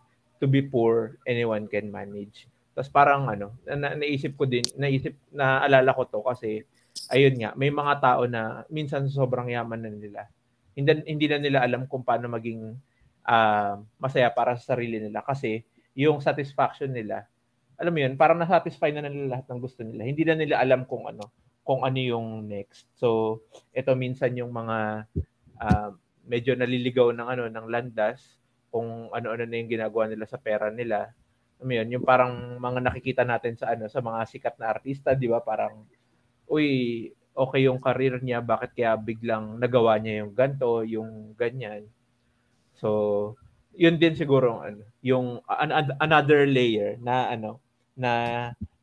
To 0.43 0.51
be 0.51 0.59
poor, 0.59 1.15
anyone 1.23 1.71
can 1.71 1.87
manage. 1.87 2.51
Tapos 2.75 2.91
parang 2.91 3.31
ano, 3.31 3.55
na, 3.63 3.95
naisip 3.95 4.35
ko 4.35 4.43
din, 4.43 4.67
naisip, 4.75 5.15
naalala 5.31 5.95
ko 5.95 6.03
to 6.03 6.19
kasi, 6.19 6.67
ayun 7.07 7.39
nga, 7.39 7.55
may 7.55 7.71
mga 7.71 8.03
tao 8.03 8.27
na 8.27 8.67
minsan 8.67 9.07
sobrang 9.07 9.47
yaman 9.47 9.87
na 9.87 9.91
nila. 9.93 10.21
Hindi, 10.75 10.99
hindi 11.07 11.25
na 11.31 11.39
nila 11.39 11.59
alam 11.63 11.87
kung 11.87 12.03
paano 12.03 12.27
maging 12.27 12.75
uh, 13.23 13.79
masaya 14.03 14.27
para 14.35 14.59
sa 14.59 14.75
sarili 14.75 14.99
nila 14.99 15.23
kasi 15.23 15.63
yung 15.95 16.19
satisfaction 16.19 16.91
nila, 16.91 17.23
alam 17.79 17.95
mo 17.95 18.03
yun, 18.03 18.19
parang 18.19 18.41
na-satisfy 18.41 18.91
na 18.91 19.07
nila 19.07 19.39
lahat 19.39 19.47
ng 19.47 19.61
gusto 19.63 19.79
nila. 19.87 20.03
Hindi 20.03 20.23
na 20.27 20.35
nila 20.35 20.55
alam 20.59 20.83
kung 20.83 21.07
ano, 21.07 21.31
kung 21.63 21.87
ano 21.87 21.95
yung 21.95 22.51
next. 22.51 22.91
So, 22.99 23.39
ito 23.71 23.95
minsan 23.95 24.35
yung 24.35 24.51
mga 24.51 25.07
uh, 25.63 25.89
medyo 26.27 26.51
naliligaw 26.59 27.15
ng 27.15 27.27
ano 27.31 27.43
ng 27.47 27.65
landas 27.71 28.42
kung 28.73 29.13
ano-ano 29.13 29.45
na 29.45 29.57
yung 29.61 29.69
ginagawa 29.69 30.09
nila 30.09 30.25
sa 30.25 30.41
pera 30.41 30.73
nila. 30.73 31.13
Ano 31.61 31.69
yun, 31.69 31.93
yung 31.93 32.01
parang 32.01 32.57
mga 32.57 32.79
nakikita 32.81 33.21
natin 33.21 33.53
sa 33.53 33.77
ano 33.77 33.85
sa 33.85 34.01
mga 34.01 34.25
sikat 34.25 34.57
na 34.57 34.73
artista, 34.73 35.13
'di 35.13 35.29
ba? 35.29 35.45
Parang 35.45 35.85
uy, 36.49 36.67
okay 37.37 37.69
yung 37.69 37.77
career 37.77 38.17
niya, 38.17 38.41
bakit 38.41 38.73
kaya 38.73 38.97
biglang 38.97 39.61
nagawa 39.61 40.01
niya 40.01 40.25
yung 40.25 40.33
ganto, 40.33 40.81
yung 40.81 41.37
ganyan. 41.37 41.85
So, 42.77 42.89
yun 43.77 44.01
din 44.01 44.17
siguro 44.17 44.61
ano, 44.61 44.85
yung 45.05 45.41
uh, 45.45 45.85
another 46.01 46.49
layer 46.49 46.97
na 47.01 47.29
ano 47.29 47.61
na 47.93 48.11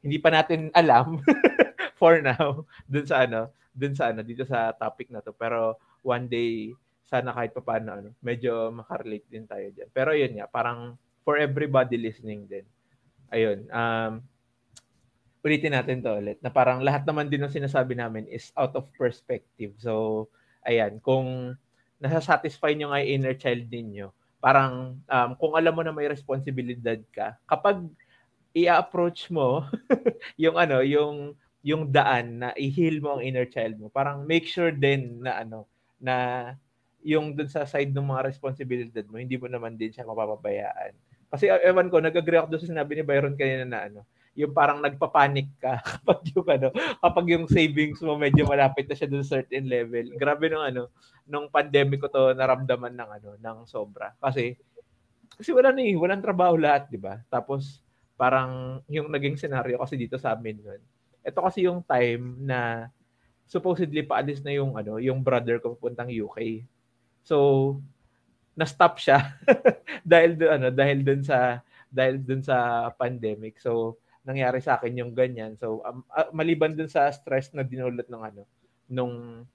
hindi 0.03 0.19
pa 0.23 0.31
natin 0.31 0.71
alam 0.75 1.19
for 2.01 2.23
now 2.23 2.63
dun 2.87 3.07
sa 3.07 3.27
ano, 3.27 3.51
dun 3.75 3.95
sa 3.95 4.15
ano 4.15 4.23
dito 4.23 4.47
sa 4.47 4.71
topic 4.75 5.11
na 5.11 5.23
to. 5.23 5.35
Pero 5.35 5.79
one 6.07 6.31
day 6.31 6.71
sana 7.11 7.35
kahit 7.35 7.51
pa 7.51 7.63
paano 7.63 7.91
ano, 7.99 8.11
medyo 8.23 8.71
makarelate 8.71 9.27
din 9.27 9.45
tayo 9.51 9.67
diyan. 9.75 9.91
Pero 9.91 10.15
yun 10.15 10.39
nga, 10.39 10.47
parang 10.47 10.95
for 11.27 11.37
everybody 11.37 11.99
listening 11.99 12.47
din. 12.47 12.65
Ayun, 13.35 13.67
um 13.75 14.23
ulitin 15.41 15.73
natin 15.73 16.05
to 16.05 16.13
ulit 16.13 16.39
na 16.45 16.53
parang 16.53 16.85
lahat 16.85 17.09
naman 17.09 17.33
din 17.33 17.41
ng 17.41 17.53
sinasabi 17.53 17.97
namin 17.97 18.29
is 18.29 18.53
out 18.61 18.77
of 18.77 18.85
perspective. 18.95 19.73
So, 19.81 20.29
ayan, 20.69 21.01
kung 21.01 21.57
nasa-satisfy 21.97 22.77
nyo 22.77 22.93
nga 22.93 23.01
inner 23.01 23.37
child 23.37 23.69
ninyo, 23.73 24.13
parang 24.41 25.01
um, 25.01 25.31
kung 25.37 25.57
alam 25.57 25.73
mo 25.73 25.81
na 25.85 25.97
may 25.97 26.09
responsibilidad 26.09 27.01
ka, 27.13 27.37
kapag 27.49 27.89
i-approach 28.53 29.33
mo 29.33 29.65
yung 30.43 30.61
ano, 30.61 30.85
yung 30.85 31.37
yung 31.61 31.93
daan 31.93 32.41
na 32.41 32.49
i-heal 32.57 33.05
mo 33.05 33.17
ang 33.17 33.23
inner 33.25 33.45
child 33.49 33.77
mo. 33.77 33.93
Parang 33.93 34.25
make 34.25 34.49
sure 34.49 34.73
din 34.73 35.21
na 35.21 35.45
ano, 35.45 35.69
na 36.01 36.17
yung 37.05 37.33
dun 37.33 37.49
sa 37.49 37.65
side 37.65 37.93
ng 37.93 38.07
mga 38.07 38.27
responsibilidad 38.29 39.05
mo, 39.09 39.19
hindi 39.21 39.37
mo 39.41 39.49
naman 39.49 39.77
din 39.77 39.93
siya 39.93 40.09
mapapabayaan. 40.09 40.93
Kasi 41.31 41.49
uh, 41.49 41.61
ewan 41.63 41.89
ko, 41.89 42.03
nag-agree 42.03 42.39
ako 42.41 42.55
doon 42.55 42.63
sa 42.63 42.71
sinabi 42.73 42.99
ni 42.99 43.05
Byron 43.07 43.39
kanina 43.39 43.65
na 43.65 43.81
ano, 43.87 44.01
yung 44.35 44.55
parang 44.55 44.79
nagpapanik 44.83 45.51
ka 45.59 45.81
kapag 45.99 46.21
yung 46.35 46.49
ano, 46.49 46.69
kapag 47.01 47.27
yung 47.33 47.47
savings 47.51 47.99
mo 48.03 48.15
medyo 48.15 48.47
malapit 48.47 48.87
na 48.87 48.97
siya 48.97 49.11
sa 49.23 49.41
certain 49.41 49.67
level. 49.67 50.15
Grabe 50.19 50.51
nung 50.51 50.65
ano, 50.65 50.83
nung 51.27 51.47
pandemic 51.51 52.03
ko 52.03 52.09
to 52.11 52.35
naramdaman 52.35 52.95
ng 52.95 53.11
ano, 53.21 53.31
ng 53.39 53.59
sobra. 53.67 54.15
Kasi 54.19 54.59
kasi 55.35 55.57
wala 55.57 55.73
na 55.73 55.81
eh, 55.81 55.97
walang 55.97 56.21
trabaho 56.21 56.59
lahat, 56.59 56.91
'di 56.91 57.01
ba? 57.01 57.23
Tapos 57.33 57.81
parang 58.19 58.83
yung 58.93 59.09
naging 59.09 59.41
scenario 59.41 59.81
kasi 59.81 59.97
dito 59.97 60.21
sa 60.21 60.37
amin 60.37 60.61
noon 60.61 60.83
ito 61.21 61.39
kasi 61.41 61.69
yung 61.69 61.85
time 61.85 62.41
na 62.41 62.89
supposedly 63.45 64.07
paalis 64.07 64.41
na 64.41 64.57
yung 64.57 64.79
ano, 64.79 64.97
yung 64.97 65.21
brother 65.21 65.61
ko 65.61 65.77
papuntang 65.77 66.09
UK. 66.09 66.65
So 67.25 67.77
na-stop 68.59 69.01
siya 69.01 69.41
dahil 70.11 70.37
doon 70.37 70.51
ano, 70.61 70.69
dahil 70.69 71.01
doon 71.01 71.23
sa 71.25 71.65
dahil 71.91 72.21
doon 72.23 72.43
sa 72.45 72.89
pandemic. 72.95 73.59
So 73.59 73.99
nangyari 74.23 74.61
sa 74.61 74.77
akin 74.77 75.01
yung 75.01 75.13
ganyan. 75.17 75.57
So 75.57 75.81
um, 75.83 76.05
uh, 76.13 76.29
maliban 76.31 76.77
dun 76.77 76.91
sa 76.91 77.09
stress 77.11 77.51
na 77.57 77.65
dinulot 77.65 78.07
ng 78.07 78.23
ano 78.23 78.43
nung 78.91 79.47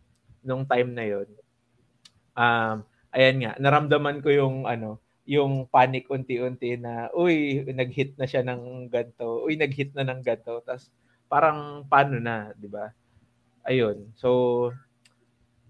nung 0.42 0.64
time 0.66 0.92
na 0.92 1.06
yon. 1.06 1.30
Um 2.36 2.84
ayan 3.16 3.38
nga, 3.40 3.52
naramdaman 3.62 4.20
ko 4.20 4.30
yung 4.34 4.68
ano, 4.68 5.00
yung 5.26 5.66
panic 5.72 6.06
unti-unti 6.12 6.78
na 6.78 7.10
uy, 7.16 7.66
nag-hit 7.72 8.14
na 8.20 8.28
siya 8.30 8.46
ng 8.46 8.92
ganto. 8.92 9.42
Uy, 9.48 9.58
nag-hit 9.58 9.96
na 9.96 10.06
ng 10.06 10.22
ganto. 10.22 10.62
Tapos 10.62 10.92
parang 11.26 11.88
paano 11.88 12.22
na, 12.22 12.54
'di 12.54 12.70
ba? 12.70 12.92
Ayun. 13.66 14.14
So 14.14 14.70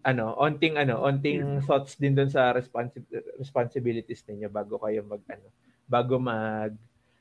ano, 0.06 0.38
onting 0.38 0.78
ano, 0.78 1.02
onting 1.02 1.66
thoughts 1.66 1.98
din 1.98 2.14
doon 2.14 2.30
sa 2.30 2.54
responsi- 2.54 3.02
responsibilities 3.42 4.22
ninyo 4.30 4.48
bago 4.54 4.78
kayo 4.78 5.02
mag 5.02 5.26
ano, 5.26 5.50
bago 5.90 6.22
mag 6.22 6.72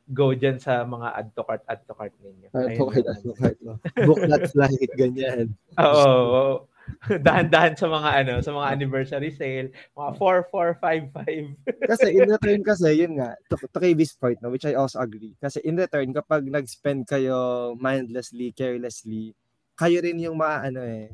go 0.04 0.36
dyan 0.36 0.60
sa 0.60 0.84
mga 0.84 1.16
add 1.16 1.28
to 1.32 1.42
cart, 1.48 1.64
add 1.64 1.80
to 1.88 1.96
cart 1.96 2.12
ninyo. 2.20 2.48
Add 2.52 2.76
to 2.76 2.84
cart, 2.92 3.06
add 3.08 3.22
to 3.24 3.32
cart. 3.40 3.58
Book 4.04 4.20
that 4.28 4.44
flight, 4.52 4.90
ganyan. 5.00 5.56
Oo. 5.80 5.96
oo. 5.96 6.44
Dahan-dahan 7.24 7.80
sa 7.80 7.88
mga 7.88 8.10
ano, 8.20 8.34
sa 8.44 8.52
mga 8.52 8.68
anniversary 8.76 9.32
sale, 9.32 9.72
mga 9.96 10.10
4 10.20 10.44
4 10.52 10.76
5 10.76 11.08
5. 11.16 11.88
kasi 11.88 12.06
in 12.12 12.28
return 12.28 12.60
kasi 12.60 12.88
yun 12.92 13.16
nga, 13.16 13.32
to, 13.48 13.56
to 13.56 13.80
Kavis 13.80 14.12
point 14.20 14.36
no, 14.44 14.52
which 14.52 14.68
I 14.68 14.76
also 14.76 15.00
agree. 15.00 15.32
Kasi 15.40 15.64
in 15.64 15.80
return 15.80 16.12
kapag 16.12 16.44
nag-spend 16.44 17.08
kayo 17.08 17.72
mindlessly, 17.80 18.52
carelessly, 18.52 19.32
kayo 19.72 20.04
rin 20.04 20.20
yung 20.20 20.36
maano 20.36 20.84
eh, 20.84 21.08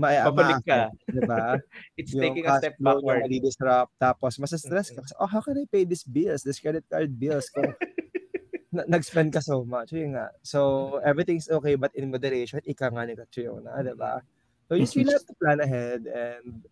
ma 0.00 0.32
Pabalik 0.32 0.64
ka. 0.64 0.88
Di 1.04 1.20
ba? 1.28 1.60
It's 2.00 2.16
yung 2.16 2.24
taking 2.24 2.48
a 2.48 2.56
step 2.56 2.80
backward. 2.80 3.28
Yung 3.28 3.44
disrupt, 3.44 3.92
tapos 4.00 4.40
mas-stress 4.40 4.96
ka. 4.96 5.04
Oh, 5.20 5.28
how 5.28 5.44
can 5.44 5.60
I 5.60 5.68
pay 5.68 5.84
these 5.84 6.08
bills, 6.08 6.40
this 6.40 6.56
credit 6.56 6.88
card 6.88 7.12
bills? 7.12 7.52
Kung 7.52 7.76
nag-spend 8.94 9.36
ka 9.36 9.44
so 9.44 9.60
much. 9.68 9.92
Yun 9.92 10.16
nga. 10.16 10.32
So, 10.40 10.98
everything's 11.04 11.52
okay, 11.52 11.76
but 11.76 11.92
in 11.92 12.08
moderation, 12.08 12.64
ika 12.64 12.88
nga 12.88 13.04
ni 13.04 13.18
Catriona, 13.18 13.84
di 13.84 13.92
ba? 13.92 14.24
So 14.70 14.78
you 14.78 14.86
still 14.86 15.10
have 15.10 15.26
to 15.26 15.34
plan 15.34 15.58
ahead 15.58 16.06
and 16.06 16.62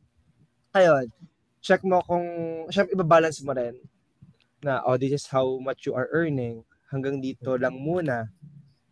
ayun, 0.71 1.11
check 1.59 1.83
mo 1.83 1.99
kung, 2.07 2.23
syempre 2.71 2.95
ibabalance 2.95 3.43
mo 3.43 3.51
rin 3.51 3.75
na, 4.62 4.87
oh, 4.87 4.95
this 4.95 5.11
is 5.11 5.27
how 5.27 5.59
much 5.59 5.83
you 5.83 5.99
are 5.99 6.07
earning. 6.14 6.62
Hanggang 6.95 7.19
dito 7.19 7.59
lang 7.59 7.75
muna. 7.75 8.31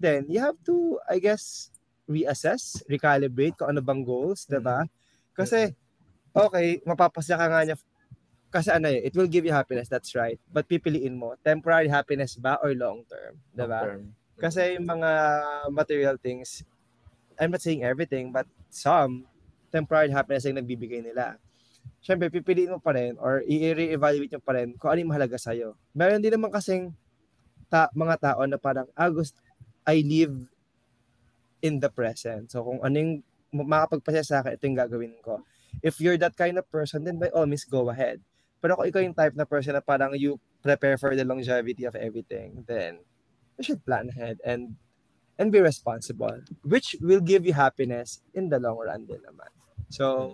Then, 0.03 0.27
you 0.29 0.42
have 0.42 0.59
to, 0.66 0.99
I 1.09 1.22
guess, 1.22 1.70
reassess, 2.06 2.82
recalibrate 2.86 3.58
kung 3.58 3.70
ano 3.70 3.82
bang 3.82 4.02
goals, 4.02 4.46
di 4.46 4.58
ba? 4.58 4.86
Kasi, 5.34 5.74
okay, 6.32 6.80
mapapasya 6.86 7.36
ka 7.36 7.46
nga 7.50 7.62
niya 7.66 7.76
kasi 8.46 8.70
ano 8.72 8.88
eh, 8.88 9.04
it 9.04 9.12
will 9.12 9.28
give 9.28 9.44
you 9.44 9.52
happiness, 9.52 9.90
that's 9.90 10.14
right. 10.16 10.38
But 10.48 10.64
pipiliin 10.70 11.18
mo, 11.18 11.34
temporary 11.44 11.90
happiness 11.90 12.38
ba 12.38 12.56
or 12.62 12.72
long 12.72 13.04
term, 13.04 13.36
'di 13.52 13.66
ba? 13.68 13.90
Kasi 14.38 14.78
yung 14.78 14.86
mga 14.86 15.10
material 15.68 16.16
things, 16.16 16.62
I'm 17.36 17.52
not 17.52 17.60
saying 17.60 17.84
everything, 17.84 18.32
but 18.32 18.48
some, 18.72 19.28
temporary 19.68 20.09
happiness 20.09 20.46
yung 20.48 20.57
nagbibigay 20.57 21.04
nila. 21.04 21.36
Siyempre, 22.00 22.30
pipiliin 22.32 22.72
mo 22.72 22.80
pa 22.80 22.94
rin 22.96 23.18
or 23.20 23.42
i-re-evaluate 23.44 24.38
mo 24.38 24.42
pa 24.44 24.52
rin 24.57 24.72
kung 24.78 24.88
ano 24.94 24.98
yung 25.04 25.12
mahalaga 25.12 25.36
sa'yo. 25.36 25.74
Meron 25.92 26.22
din 26.22 26.32
naman 26.32 26.48
kasing 26.54 26.94
ta- 27.68 27.92
mga 27.92 28.16
tao 28.22 28.40
na 28.46 28.57
parang, 28.57 28.86
ah, 28.96 29.11
gusto, 29.11 29.36
I 29.84 30.00
live 30.00 30.34
in 31.62 31.80
the 31.80 31.88
present. 31.88 32.52
So, 32.52 32.64
kung 32.64 32.80
ano 32.84 32.94
yung 32.96 33.12
makapagpasya 33.52 34.24
sa 34.24 34.36
akin, 34.42 34.57
ito 34.57 34.64
yung 34.68 34.80
gagawin 34.80 35.14
ko. 35.24 35.40
If 35.80 36.00
you're 36.00 36.20
that 36.20 36.36
kind 36.36 36.57
of 36.57 36.68
person, 36.68 37.04
then 37.04 37.20
by 37.20 37.32
all 37.32 37.46
means, 37.48 37.64
go 37.64 37.88
ahead. 37.88 38.20
Pero 38.61 38.76
kung 38.76 38.88
ikaw 38.88 39.00
yung 39.04 39.16
type 39.16 39.36
na 39.36 39.44
person 39.44 39.76
na 39.76 39.84
parang 39.84 40.16
you 40.16 40.40
prepare 40.64 40.96
for 40.96 41.12
the 41.14 41.24
longevity 41.24 41.84
of 41.84 41.94
everything, 41.94 42.64
then 42.66 43.00
you 43.57 43.62
should 43.62 43.80
plan 43.84 44.09
ahead 44.11 44.40
and 44.42 44.74
and 45.36 45.52
be 45.52 45.61
responsible, 45.61 46.40
which 46.64 46.96
will 47.00 47.20
give 47.20 47.44
you 47.44 47.52
happiness 47.52 48.24
in 48.32 48.48
the 48.48 48.57
long 48.57 48.80
run 48.80 49.04
din 49.04 49.20
naman. 49.20 49.52
So, 49.92 50.32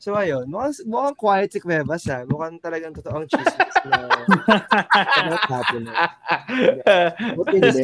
so 0.00 0.16
ayun, 0.16 0.48
mukhang, 0.48 0.88
mukhang 0.88 1.16
quiet 1.20 1.52
si 1.52 1.60
Cuevas 1.60 2.08
ha. 2.08 2.24
Mukhang 2.24 2.56
talagang 2.64 2.96
totoong 2.96 3.28
chismis 3.28 3.63
na 3.88 3.98
about 5.20 5.44
happiness. 5.48 5.96
hindi. 7.50 7.82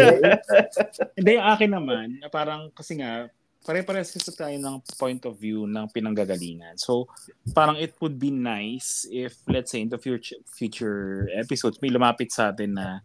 hindi, 1.17 1.31
yung 1.37 1.49
akin 1.49 1.71
naman, 1.71 2.07
parang 2.33 2.71
kasi 2.73 2.99
nga, 3.01 3.29
pare-pares 3.61 4.09
kasi 4.09 4.33
tayo 4.33 4.57
ng 4.57 4.81
point 4.97 5.21
of 5.29 5.37
view 5.37 5.69
ng 5.69 5.87
pinanggagalingan. 5.93 6.81
So, 6.81 7.13
parang 7.53 7.77
it 7.77 7.93
would 8.01 8.17
be 8.17 8.33
nice 8.33 9.05
if, 9.13 9.37
let's 9.45 9.71
say, 9.71 9.85
in 9.85 9.93
the 9.93 10.01
future, 10.01 10.41
future 10.49 11.29
episodes, 11.37 11.77
may 11.85 11.93
lumapit 11.93 12.33
sa 12.33 12.49
atin 12.49 12.73
na 12.73 13.05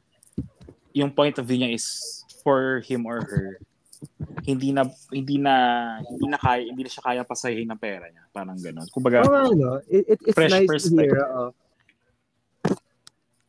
yung 0.95 1.11
point 1.11 1.35
of 1.35 1.43
view 1.43 1.59
niya 1.59 1.75
is 1.75 2.23
for 2.39 2.79
him 2.87 3.03
or 3.03 3.19
her 3.19 3.59
hindi 4.45 4.69
na 4.71 4.85
hindi 5.09 5.41
na 5.41 5.55
hindi 6.05 6.27
na 6.29 6.37
kaya 6.37 6.61
hindi 6.69 6.85
na 6.85 6.91
siya 6.91 7.03
kaya 7.03 7.21
pasahin 7.25 7.67
ng 7.67 7.79
pera 7.81 8.05
niya 8.05 8.23
parang 8.29 8.55
ganoon 8.61 8.87
kumbaga 8.93 9.25
oh, 9.25 9.49
ano, 9.49 9.81
it, 9.89 10.05
it, 10.05 10.19
it's 10.21 10.37
fresh 10.37 10.53
nice 10.53 10.69
perspective. 10.69 11.09
to 11.09 11.25
hear 11.25 11.25
uh, 11.25 11.49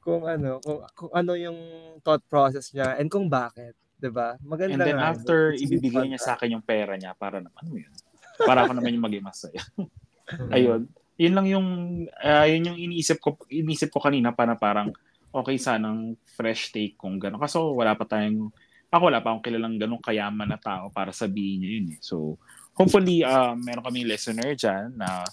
kung 0.06 0.22
ano 0.22 0.62
kung, 0.62 0.80
kung 0.94 1.10
ano 1.10 1.34
yung 1.34 1.58
thought 2.06 2.22
process 2.30 2.70
niya 2.70 2.94
and 2.94 3.10
kung 3.10 3.26
bakit 3.26 3.74
'di 3.98 4.10
ba 4.14 4.38
maganda 4.38 4.78
and 4.78 4.86
then 4.86 4.98
nga, 5.02 5.10
after 5.10 5.50
It's 5.50 5.66
ibibigay 5.66 6.06
niya 6.06 6.22
sa 6.22 6.38
akin 6.38 6.54
yung 6.54 6.62
pera 6.62 6.94
niya 6.94 7.18
para 7.18 7.42
naman 7.42 7.58
ano 7.66 7.74
yun 7.74 7.94
para 8.38 8.62
ako 8.62 8.78
naman 8.78 8.94
yung 8.94 9.04
maging 9.10 9.26
masaya 9.26 9.62
ayun 10.54 10.86
yun 11.16 11.32
lang 11.32 11.46
yung 11.48 11.68
ah, 12.20 12.46
yun 12.46 12.70
yung 12.72 12.78
iniisip 12.78 13.18
ko 13.18 13.40
iniisip 13.48 13.88
ko 13.88 13.98
kanina 14.04 14.36
para 14.36 14.54
parang 14.54 14.92
okay 15.36 15.56
sanang 15.60 16.16
fresh 16.24 16.72
take 16.72 16.96
kung 16.96 17.20
gano'n. 17.20 17.40
Kaso 17.40 17.76
wala 17.76 17.92
pa 17.92 18.08
tayong 18.08 18.48
ako 18.88 19.02
wala 19.12 19.20
pa 19.20 19.34
akong 19.34 19.44
kilalang 19.44 19.76
ganong 19.76 20.00
kayaman 20.00 20.48
na 20.48 20.56
tao 20.56 20.88
para 20.88 21.12
sabihin 21.12 21.60
niya 21.60 21.70
yun 21.76 21.86
eh. 21.92 22.00
So 22.00 22.40
hopefully 22.72 23.20
uh, 23.20 23.52
meron 23.52 23.84
kaming 23.84 24.08
listener 24.08 24.56
dyan 24.56 24.96
na 24.96 25.24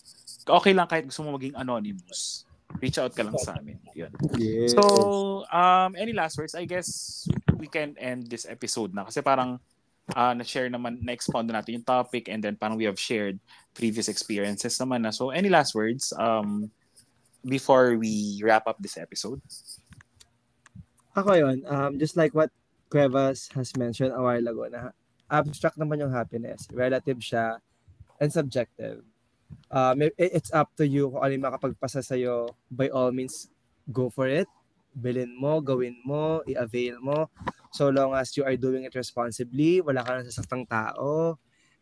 okay 0.47 0.75
lang 0.75 0.87
kahit 0.91 1.07
gusto 1.07 1.23
mo 1.23 1.39
maging 1.39 1.55
anonymous. 1.55 2.43
Reach 2.81 2.97
out 2.97 3.13
ka 3.15 3.23
lang 3.23 3.37
sa 3.37 3.57
amin. 3.57 3.79
Yun. 3.93 4.11
Yes. 4.37 4.73
So, 4.73 5.45
um, 5.51 5.95
any 5.97 6.13
last 6.13 6.37
words? 6.37 6.55
I 6.55 6.65
guess 6.65 7.23
we 7.57 7.67
can 7.67 7.95
end 7.99 8.27
this 8.27 8.45
episode 8.45 8.93
na 8.93 9.07
kasi 9.07 9.21
parang 9.21 9.59
uh, 10.11 10.33
na-share 10.35 10.67
naman, 10.67 10.99
na-expound 10.99 11.47
na 11.47 11.61
natin 11.61 11.79
yung 11.79 11.87
topic 11.87 12.27
and 12.27 12.43
then 12.43 12.59
parang 12.59 12.75
we 12.75 12.83
have 12.83 12.99
shared 12.99 13.39
previous 13.71 14.11
experiences 14.11 14.75
naman 14.79 15.07
na. 15.07 15.11
So, 15.15 15.31
any 15.31 15.47
last 15.47 15.75
words 15.75 16.11
um, 16.19 16.71
before 17.45 17.95
we 17.95 18.41
wrap 18.43 18.67
up 18.67 18.79
this 18.83 18.97
episode? 18.97 19.39
Ako 21.13 21.37
yun, 21.37 21.61
um, 21.69 21.99
just 22.01 22.17
like 22.17 22.33
what 22.33 22.49
Cuevas 22.89 23.49
has 23.53 23.71
mentioned 23.77 24.11
a 24.11 24.21
while 24.21 24.43
ago 24.43 24.65
na 24.69 24.91
abstract 25.29 25.77
naman 25.77 26.01
yung 26.01 26.13
happiness. 26.13 26.67
Relative 26.73 27.21
siya 27.21 27.57
and 28.19 28.33
subjective. 28.33 29.05
It- 30.17 30.33
it's 30.37 30.51
up 30.53 30.73
to 30.77 30.85
you 30.87 31.09
kung 31.11 31.21
ano 31.23 31.31
yung 31.33 31.45
makapagpasa 31.47 32.01
sa'yo. 32.03 32.53
By 32.69 32.89
all 32.89 33.11
means, 33.11 33.49
go 33.89 34.09
for 34.09 34.27
it. 34.29 34.47
Bilin 34.93 35.33
mo, 35.33 35.57
gawin 35.61 35.97
mo, 36.05 36.45
i-avail 36.45 37.01
mo. 37.01 37.29
So 37.73 37.89
long 37.89 38.13
as 38.13 38.29
you 38.37 38.45
are 38.45 38.53
doing 38.57 38.85
it 38.85 38.93
responsibly, 38.93 39.81
wala 39.81 40.05
ka 40.05 40.21
nang 40.21 40.29
sasaktang 40.29 40.65
tao. 40.69 41.37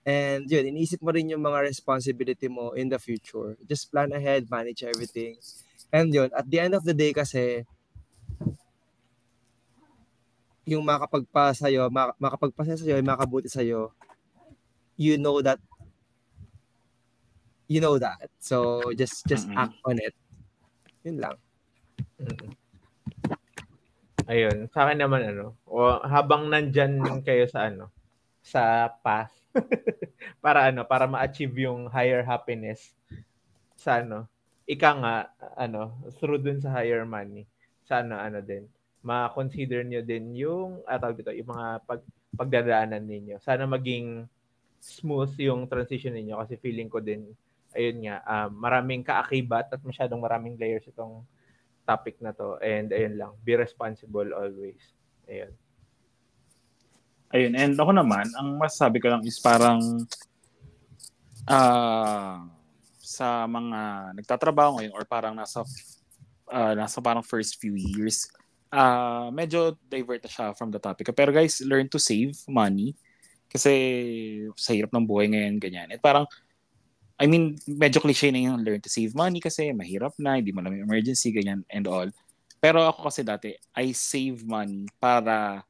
And 0.08 0.48
yun, 0.50 0.66
iniisip 0.72 1.04
mo 1.04 1.12
rin 1.14 1.30
yung 1.30 1.44
mga 1.44 1.68
responsibility 1.68 2.48
mo 2.48 2.72
in 2.74 2.90
the 2.90 2.98
future. 2.98 3.60
Just 3.68 3.92
plan 3.92 4.10
ahead, 4.16 4.48
manage 4.50 4.82
everything. 4.82 5.38
And 5.92 6.10
yun, 6.10 6.32
at 6.34 6.48
the 6.48 6.58
end 6.64 6.74
of 6.74 6.88
the 6.88 6.96
day 6.96 7.12
kasi, 7.12 7.68
yung 10.66 10.86
makapagpa 10.86 11.54
sa'yo, 11.58 11.90
mak- 11.90 12.18
makapagpasa 12.22 12.78
sa'yo, 12.78 12.98
yung 13.02 13.10
makabuti 13.10 13.50
sa'yo, 13.50 13.92
you 14.98 15.18
know 15.18 15.42
that, 15.42 15.60
you 17.72 17.80
know 17.80 17.96
that. 17.96 18.28
So, 18.44 18.84
just, 19.00 19.24
just 19.24 19.48
Mm-mm. 19.48 19.56
act 19.56 19.80
on 19.88 19.96
it. 20.04 20.12
Yun 21.08 21.24
lang. 21.24 21.36
Mm. 22.20 22.52
Ayun, 24.28 24.58
sa 24.76 24.84
akin 24.84 25.00
naman 25.00 25.24
ano, 25.24 25.56
o 25.64 26.04
habang 26.04 26.52
nandyan 26.52 27.24
kayo 27.24 27.48
sa 27.48 27.72
ano, 27.72 27.88
sa 28.44 28.92
path 29.00 29.32
para 30.44 30.68
ano, 30.68 30.84
para 30.84 31.08
ma-achieve 31.08 31.64
yung 31.64 31.88
higher 31.88 32.28
happiness 32.28 32.92
sa 33.80 34.04
ano, 34.04 34.28
ika 34.68 34.92
nga 35.00 35.16
ano, 35.56 35.96
through 36.20 36.44
dun 36.44 36.60
sa 36.60 36.76
higher 36.76 37.08
money. 37.08 37.48
Sa 37.88 38.04
ano, 38.04 38.20
ano 38.20 38.40
din, 38.44 38.68
ma-consider 39.02 39.88
nyo 39.88 40.04
din 40.06 40.36
yung 40.38 40.84
ah, 40.86 41.00
tawag 41.00 41.18
dito, 41.18 41.34
yung 41.34 41.50
mga 41.50 41.68
pag, 41.88 42.02
pagdadaanan 42.36 43.04
ninyo. 43.04 43.42
Sana 43.42 43.66
maging 43.66 44.28
smooth 44.80 45.34
yung 45.42 45.66
transition 45.66 46.14
ninyo 46.14 46.38
kasi 46.42 46.56
feeling 46.62 46.90
ko 46.90 47.02
din 47.02 47.26
ayun 47.76 47.98
nga, 48.04 48.24
um, 48.24 48.50
maraming 48.60 49.02
kaakibat 49.04 49.72
at 49.72 49.82
masyadong 49.84 50.22
maraming 50.22 50.56
layers 50.60 50.86
itong 50.88 51.24
topic 51.88 52.20
na 52.20 52.36
to. 52.36 52.60
And 52.60 52.92
ayun 52.92 53.18
lang, 53.18 53.32
be 53.44 53.56
responsible 53.56 54.32
always. 54.36 54.80
Ayun. 55.28 55.54
Ayun, 57.32 57.54
and 57.56 57.74
ako 57.80 57.96
naman, 57.96 58.28
ang 58.36 58.60
masasabi 58.60 59.00
ko 59.00 59.08
lang 59.08 59.24
is 59.24 59.40
parang 59.40 59.80
ah 61.48 62.44
sa 63.02 63.50
mga 63.50 64.14
nagtatrabaho 64.20 64.78
ngayon 64.78 64.94
or 64.94 65.04
parang 65.08 65.34
nasa 65.34 65.64
ah, 66.52 66.76
nasa 66.76 67.00
parang 67.00 67.24
first 67.24 67.56
few 67.56 67.74
years, 67.74 68.28
ah 68.68 69.32
medyo 69.32 69.80
divert 69.88 70.20
na 70.22 70.32
siya 70.32 70.48
from 70.54 70.76
the 70.76 70.80
topic. 70.80 71.08
Pero 71.16 71.32
guys, 71.32 71.64
learn 71.64 71.88
to 71.88 72.00
save 72.00 72.36
money 72.52 73.00
kasi 73.52 73.76
sa 74.56 74.72
hirap 74.72 74.96
ng 74.96 75.04
buhay 75.04 75.28
ngayon, 75.28 75.60
ganyan. 75.60 75.88
At 75.92 76.00
parang, 76.00 76.24
I 77.22 77.30
mean, 77.30 77.54
medyo 77.70 78.02
cliche 78.02 78.34
na 78.34 78.42
yung 78.42 78.66
learn 78.66 78.82
to 78.82 78.90
save 78.90 79.14
money 79.14 79.38
kasi 79.38 79.70
mahirap 79.78 80.18
na, 80.18 80.42
hindi 80.42 80.50
mo 80.50 80.66
alam 80.66 80.74
yung 80.74 80.90
emergency, 80.90 81.30
ganyan, 81.30 81.62
and 81.70 81.86
all. 81.86 82.10
Pero 82.58 82.82
ako 82.82 83.14
kasi 83.14 83.22
dati, 83.22 83.54
I 83.78 83.94
save 83.94 84.42
money 84.42 84.90
para 84.98 85.62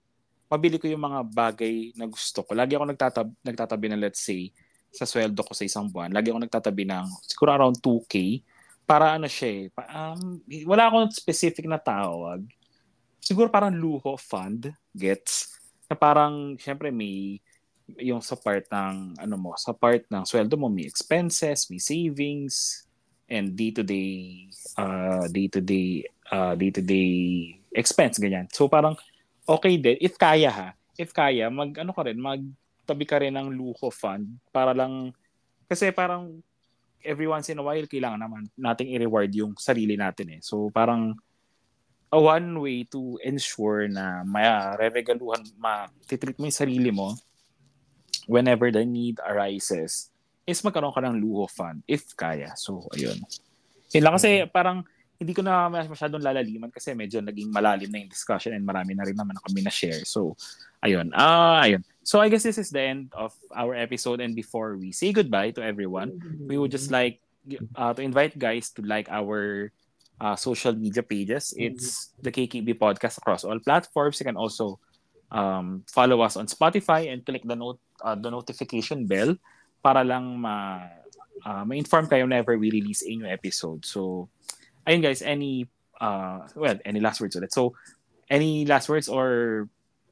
mabili 0.48 0.80
ko 0.80 0.88
yung 0.88 1.04
mga 1.04 1.28
bagay 1.28 1.96
na 2.00 2.08
gusto 2.08 2.44
ko. 2.44 2.56
Lagi 2.56 2.76
ako 2.76 2.88
nagtatab 2.92 3.28
nagtatabi 3.44 3.88
na 3.92 4.00
let's 4.00 4.24
say 4.24 4.52
sa 4.92 5.08
sweldo 5.08 5.44
ko 5.44 5.52
sa 5.56 5.64
isang 5.64 5.88
buwan. 5.88 6.12
Lagi 6.12 6.32
ako 6.32 6.40
nagtatabi 6.44 6.84
ng 6.88 7.08
siguro 7.24 7.56
around 7.56 7.80
2k 7.80 8.44
para 8.84 9.16
ano 9.16 9.32
siya 9.32 9.48
eh, 9.48 9.64
um, 9.96 10.44
wala 10.68 10.92
akong 10.92 11.08
specific 11.16 11.64
na 11.64 11.80
tawag. 11.80 12.44
Siguro 13.24 13.48
parang 13.48 13.72
luho 13.72 14.20
fund 14.20 14.68
gets 14.92 15.56
na 15.88 15.96
parang 15.96 16.60
syempre 16.60 16.92
may 16.92 17.40
yung 18.00 18.22
sa 18.24 18.38
part 18.40 18.64
ng 18.70 19.20
ano 19.20 19.36
mo, 19.36 19.52
sa 19.60 19.76
part 19.76 20.06
ng 20.08 20.24
sweldo 20.24 20.56
mo 20.56 20.72
may 20.72 20.88
expenses, 20.88 21.68
may 21.68 21.82
savings 21.82 22.86
and 23.32 23.56
day-to-day 23.56 24.48
uh 24.76 25.24
day-to-day 25.32 26.04
uh 26.32 26.54
day-to-day 26.56 27.12
expense 27.72 28.20
ganyan. 28.20 28.52
So 28.52 28.68
parang 28.68 29.00
okay 29.48 29.80
din 29.80 29.98
if 30.04 30.20
kaya 30.20 30.52
ha. 30.52 30.70
If 31.00 31.16
kaya 31.16 31.48
mag 31.48 31.72
ano 31.80 31.96
ka 31.96 32.04
rin 32.06 32.20
magtabi 32.20 33.06
ka 33.08 33.24
rin 33.24 33.40
ng 33.40 33.50
luho 33.56 33.88
fund 33.88 34.28
para 34.52 34.76
lang 34.76 35.16
kasi 35.72 35.90
parang 35.96 36.44
every 37.02 37.26
once 37.26 37.48
in 37.50 37.58
a 37.58 37.66
while 37.66 37.88
kailangan 37.88 38.20
naman 38.20 38.44
nating 38.60 38.92
i-reward 38.94 39.32
yung 39.34 39.56
sarili 39.56 39.96
natin 39.96 40.38
eh. 40.38 40.42
So 40.44 40.68
parang 40.70 41.16
a 42.12 42.20
one 42.20 42.60
way 42.60 42.84
to 42.92 43.16
ensure 43.24 43.88
na 43.88 44.28
may 44.28 44.44
reregaluhan 44.76 45.48
ma-treat 45.56 46.36
mo 46.36 46.52
yung 46.52 46.60
sarili 46.60 46.92
mo 46.92 47.16
whenever 48.28 48.72
the 48.72 48.86
need 48.86 49.20
arises 49.24 50.12
is 50.48 50.62
magkaroon 50.62 50.94
ka 50.94 51.02
ng 51.02 51.22
luho 51.22 51.50
fund 51.50 51.84
if 51.88 52.16
kaya. 52.16 52.54
So 52.58 52.88
ayun. 52.96 53.20
Yun 53.92 54.04
lang 54.04 54.16
kasi 54.16 54.48
parang 54.50 54.88
hindi 55.22 55.38
ko 55.38 55.46
na 55.46 55.70
masyadong 55.70 56.26
lalaliman 56.26 56.74
kasi 56.74 56.98
medyo 56.98 57.22
naging 57.22 57.54
malalim 57.54 57.94
na 57.94 58.02
yung 58.02 58.10
discussion 58.10 58.58
and 58.58 58.66
marami 58.66 58.98
na 58.98 59.06
rin 59.06 59.14
naman 59.14 59.38
na 59.38 59.46
kami 59.46 59.62
na 59.62 59.70
share. 59.70 60.02
So, 60.02 60.34
ayun. 60.82 61.14
Ah, 61.14 61.62
ayun. 61.62 61.86
So, 62.02 62.18
I 62.18 62.26
guess 62.26 62.42
this 62.42 62.58
is 62.58 62.74
the 62.74 62.82
end 62.82 63.14
of 63.14 63.30
our 63.54 63.78
episode 63.78 64.18
and 64.18 64.34
before 64.34 64.82
we 64.82 64.90
say 64.90 65.14
goodbye 65.14 65.54
to 65.54 65.62
everyone, 65.62 66.18
we 66.50 66.58
would 66.58 66.74
just 66.74 66.90
like 66.90 67.22
uh, 67.78 67.94
to 67.94 68.02
invite 68.02 68.34
guys 68.34 68.74
to 68.74 68.82
like 68.82 69.14
our 69.14 69.70
uh, 70.18 70.34
social 70.34 70.74
media 70.74 71.06
pages. 71.06 71.54
It's 71.54 72.18
the 72.18 72.34
KKB 72.34 72.82
podcast 72.82 73.22
across 73.22 73.46
all 73.46 73.62
platforms. 73.62 74.18
You 74.18 74.26
can 74.26 74.42
also 74.42 74.82
um, 75.32 75.84
follow 75.88 76.22
us 76.22 76.36
on 76.36 76.46
Spotify 76.48 77.12
and 77.12 77.26
click 77.26 77.42
the 77.48 77.56
note 77.56 77.80
uh, 78.04 78.16
the 78.16 78.30
notification 78.30 79.08
bell 79.08 79.36
para 79.82 80.04
lang 80.04 80.38
ma 80.38 80.86
uh, 81.48 81.64
ma-inform 81.66 82.06
kayo 82.06 82.28
whenever 82.28 82.60
we 82.60 82.70
release 82.70 83.02
a 83.02 83.12
new 83.16 83.26
episode. 83.26 83.82
So, 83.88 84.30
ayun 84.86 85.02
guys, 85.02 85.24
any 85.24 85.66
uh 85.98 86.46
well, 86.54 86.78
any 86.86 87.00
last 87.00 87.22
words 87.22 87.36
ulit. 87.40 87.56
So, 87.56 87.74
any 88.30 88.66
last 88.68 88.90
words 88.90 89.10
or 89.10 89.68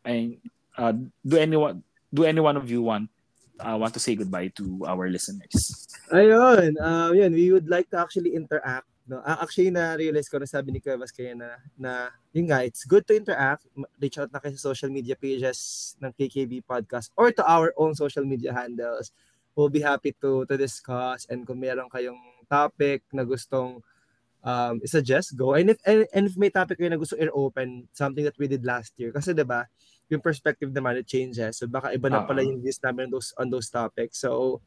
uh, 0.07 0.93
do 1.27 1.35
anyone 1.37 1.83
do 2.09 2.23
any 2.25 2.41
one 2.41 2.57
of 2.57 2.71
you 2.71 2.81
want 2.81 3.11
uh, 3.59 3.77
want 3.77 3.93
to 3.93 4.01
say 4.01 4.15
goodbye 4.15 4.49
to 4.55 4.87
our 4.87 5.11
listeners? 5.11 5.87
Ayun, 6.09 6.79
um, 6.81 7.13
yun, 7.13 7.31
we 7.35 7.51
would 7.51 7.69
like 7.69 7.89
to 7.91 7.99
actually 7.99 8.33
interact. 8.33 8.87
No? 9.09 9.21
Actually, 9.25 9.73
na-realize 9.73 10.29
ko 10.29 10.37
na 10.37 10.45
sabi 10.45 10.71
ni 10.71 10.79
Cuevas 10.79 11.11
kaya 11.11 11.33
na, 11.33 11.57
na, 11.77 12.13
yun 12.33 12.45
nga, 12.49 12.61
it's 12.61 12.85
good 12.85 13.05
to 13.09 13.17
interact. 13.17 13.65
Reach 13.97 14.17
out 14.21 14.29
na 14.29 14.37
kayo 14.37 14.53
sa 14.53 14.69
social 14.73 14.93
media 14.93 15.17
pages 15.17 15.93
ng 15.97 16.13
KKB 16.13 16.61
Podcast 16.65 17.09
or 17.17 17.33
to 17.33 17.41
our 17.45 17.73
own 17.77 17.97
social 17.97 18.25
media 18.25 18.53
handles. 18.53 19.09
We'll 19.57 19.73
be 19.73 19.81
happy 19.81 20.15
to 20.21 20.45
to 20.45 20.55
discuss 20.55 21.25
and 21.27 21.43
kung 21.43 21.59
meron 21.59 21.89
kayong 21.89 22.21
topic 22.47 23.03
na 23.11 23.25
gustong 23.25 23.81
um, 24.45 24.79
suggest, 24.85 25.35
go. 25.35 25.57
And 25.57 25.73
if, 25.73 25.79
and, 25.83 26.07
and 26.13 26.23
if 26.29 26.37
may 26.37 26.53
topic 26.53 26.79
kayo 26.79 26.93
na 26.93 27.01
gusto 27.01 27.19
i-open, 27.19 27.89
something 27.91 28.23
that 28.23 28.37
we 28.39 28.47
did 28.47 28.63
last 28.63 28.95
year. 28.95 29.11
Kasi 29.11 29.35
'di 29.35 29.43
ba 29.43 29.67
yung 30.09 30.25
perspective 30.25 30.73
naman 30.73 30.97
it 30.97 31.05
changes. 31.05 31.61
So 31.61 31.69
baka 31.69 31.93
iba 31.93 32.09
na 32.09 32.25
pala 32.25 32.41
Oo. 32.41 32.49
yung 32.49 32.59
views 32.65 32.81
namin 32.81 33.07
on 33.07 33.11
those, 33.13 33.29
on 33.37 33.47
those 33.53 33.69
topics. 33.69 34.17
So, 34.17 34.59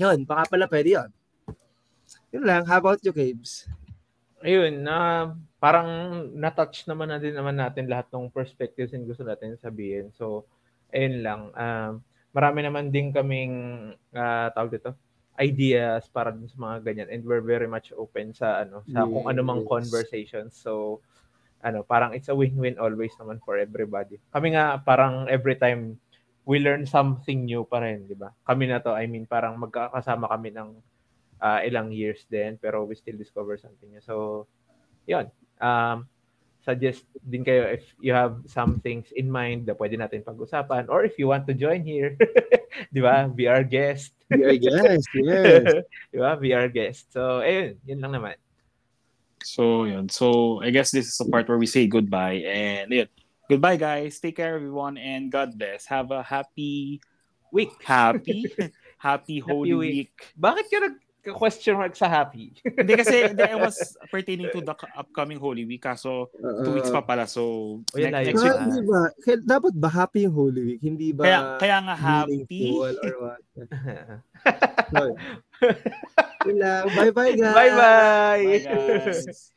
yun, 0.00 0.24
baka 0.24 0.56
pala 0.56 0.64
pwede 0.66 0.96
yun. 0.96 1.10
Yun 2.32 2.44
lang. 2.48 2.64
How 2.64 2.80
about 2.80 3.04
you, 3.04 3.12
Cabes? 3.12 3.68
Ayun, 4.42 4.82
na 4.82 5.30
parang 5.62 5.86
na-touch 6.34 6.90
naman 6.90 7.14
na 7.14 7.22
din 7.22 7.30
naman 7.30 7.54
natin 7.54 7.86
lahat 7.86 8.10
ng 8.10 8.26
perspectives 8.34 8.90
yung 8.90 9.06
gusto 9.06 9.22
natin 9.22 9.54
sabihin. 9.54 10.10
So, 10.18 10.42
ayun 10.90 11.22
lang. 11.22 11.40
Um, 11.54 12.02
marami 12.34 12.66
naman 12.66 12.90
din 12.90 13.14
kaming 13.14 13.54
uh, 14.10 14.50
tawag 14.50 14.74
dito, 14.74 14.98
ideas 15.38 16.10
para 16.10 16.34
dun 16.34 16.50
sa 16.50 16.58
mga 16.58 16.76
ganyan 16.84 17.08
and 17.08 17.22
we're 17.24 17.40
very 17.40 17.64
much 17.64 17.88
open 17.96 18.36
sa 18.36 18.66
ano 18.66 18.84
sa 18.92 19.08
kung 19.08 19.24
ano 19.30 19.40
mang 19.40 19.62
Yes. 19.64 19.70
conversations. 19.70 20.52
So, 20.58 21.00
ano, 21.62 21.86
parang 21.86 22.12
it's 22.12 22.28
a 22.28 22.34
win-win 22.34 22.76
always 22.82 23.14
naman 23.16 23.38
for 23.46 23.56
everybody. 23.56 24.18
Kami 24.34 24.58
nga 24.58 24.76
parang 24.82 25.30
every 25.30 25.54
time 25.54 25.96
we 26.42 26.58
learn 26.58 26.82
something 26.82 27.46
new 27.46 27.62
pa 27.62 27.78
rin, 27.78 28.10
di 28.10 28.18
ba? 28.18 28.34
Kami 28.42 28.66
na 28.66 28.82
to, 28.82 28.90
I 28.90 29.06
mean, 29.06 29.30
parang 29.30 29.54
magkakasama 29.62 30.26
kami 30.26 30.50
ng 30.50 30.74
ah, 31.42 31.60
ilang 31.66 31.90
years 31.90 32.22
din, 32.30 32.54
pero 32.62 32.86
we 32.86 32.94
still 32.94 33.18
discover 33.18 33.58
something 33.58 33.90
new. 33.90 34.00
So, 34.00 34.46
yun. 35.10 35.26
Um, 35.58 36.06
suggest 36.62 37.02
din 37.18 37.42
kayo 37.42 37.74
if 37.74 37.82
you 37.98 38.14
have 38.14 38.38
some 38.46 38.78
things 38.78 39.10
in 39.18 39.26
mind 39.26 39.66
na 39.66 39.74
pwede 39.74 39.98
natin 39.98 40.22
pag-usapan 40.22 40.86
or 40.86 41.02
if 41.02 41.18
you 41.18 41.26
want 41.26 41.42
to 41.50 41.54
join 41.54 41.82
here, 41.82 42.14
di 42.94 43.02
ba? 43.02 43.26
Be 43.26 43.50
our 43.50 43.66
guest. 43.66 44.14
Yeah, 44.30 44.54
yes, 44.54 45.02
yes. 45.18 45.82
di 46.14 46.18
ba? 46.22 46.38
Be 46.38 46.54
our 46.54 46.70
guest. 46.70 47.10
So, 47.10 47.42
ayun. 47.42 47.82
Yun 47.82 47.98
lang 47.98 48.14
naman. 48.14 48.36
So, 49.42 49.90
yun. 49.90 50.06
So, 50.06 50.62
I 50.62 50.70
guess 50.70 50.94
this 50.94 51.10
is 51.10 51.18
the 51.18 51.26
part 51.26 51.50
where 51.50 51.58
we 51.58 51.66
say 51.66 51.90
goodbye. 51.90 52.46
And, 52.46 52.94
yun. 52.94 53.10
Goodbye, 53.50 53.76
guys. 53.76 54.22
Take 54.22 54.38
care, 54.38 54.54
everyone. 54.54 54.94
And 54.94 55.26
God 55.26 55.58
bless. 55.58 55.90
Have 55.90 56.14
a 56.14 56.22
happy, 56.22 57.02
Week. 57.52 57.74
happy, 57.84 58.48
happy 58.96 59.42
Holy 59.42 59.74
week. 59.74 60.14
Week. 60.16 60.16
Bakit 60.38 60.66
ka 60.72 60.78
nag-question 61.22 61.78
mark 61.78 61.94
sa 61.94 62.10
happy? 62.10 62.50
Hindi 62.78 62.92
kasi 62.98 63.30
hindi, 63.30 63.42
I 63.46 63.54
was 63.54 63.78
pertaining 64.10 64.50
to 64.50 64.58
the 64.60 64.74
upcoming 64.98 65.38
Holy 65.38 65.62
Week. 65.62 65.78
Kaso, 65.78 66.26
two 66.34 66.74
weeks 66.74 66.90
pa 66.90 66.98
pala. 67.00 67.30
So, 67.30 67.42
Oh, 67.86 67.98
yun 67.98 68.10
next, 68.10 68.34
next 68.34 68.42
week. 68.42 68.52
Ah, 68.52 68.66
hindi 68.66 68.80
ba? 68.82 69.00
Kaya- 69.22 69.44
Dapat 69.46 69.72
ba 69.78 69.88
happy 69.88 70.26
yung 70.26 70.34
Holy 70.34 70.62
Week? 70.64 70.80
Hindi 70.82 71.14
ba 71.14 71.22
Kaya, 71.22 71.38
kaya 71.58 71.76
nga 71.86 71.94
happy. 71.94 72.62
or 72.74 72.90
what? 73.22 73.38
Bye-bye, 76.90 77.32
guys. 77.38 77.54
Bye-bye! 77.54 78.42
Bye, 78.42 78.62
guys. 78.66 79.52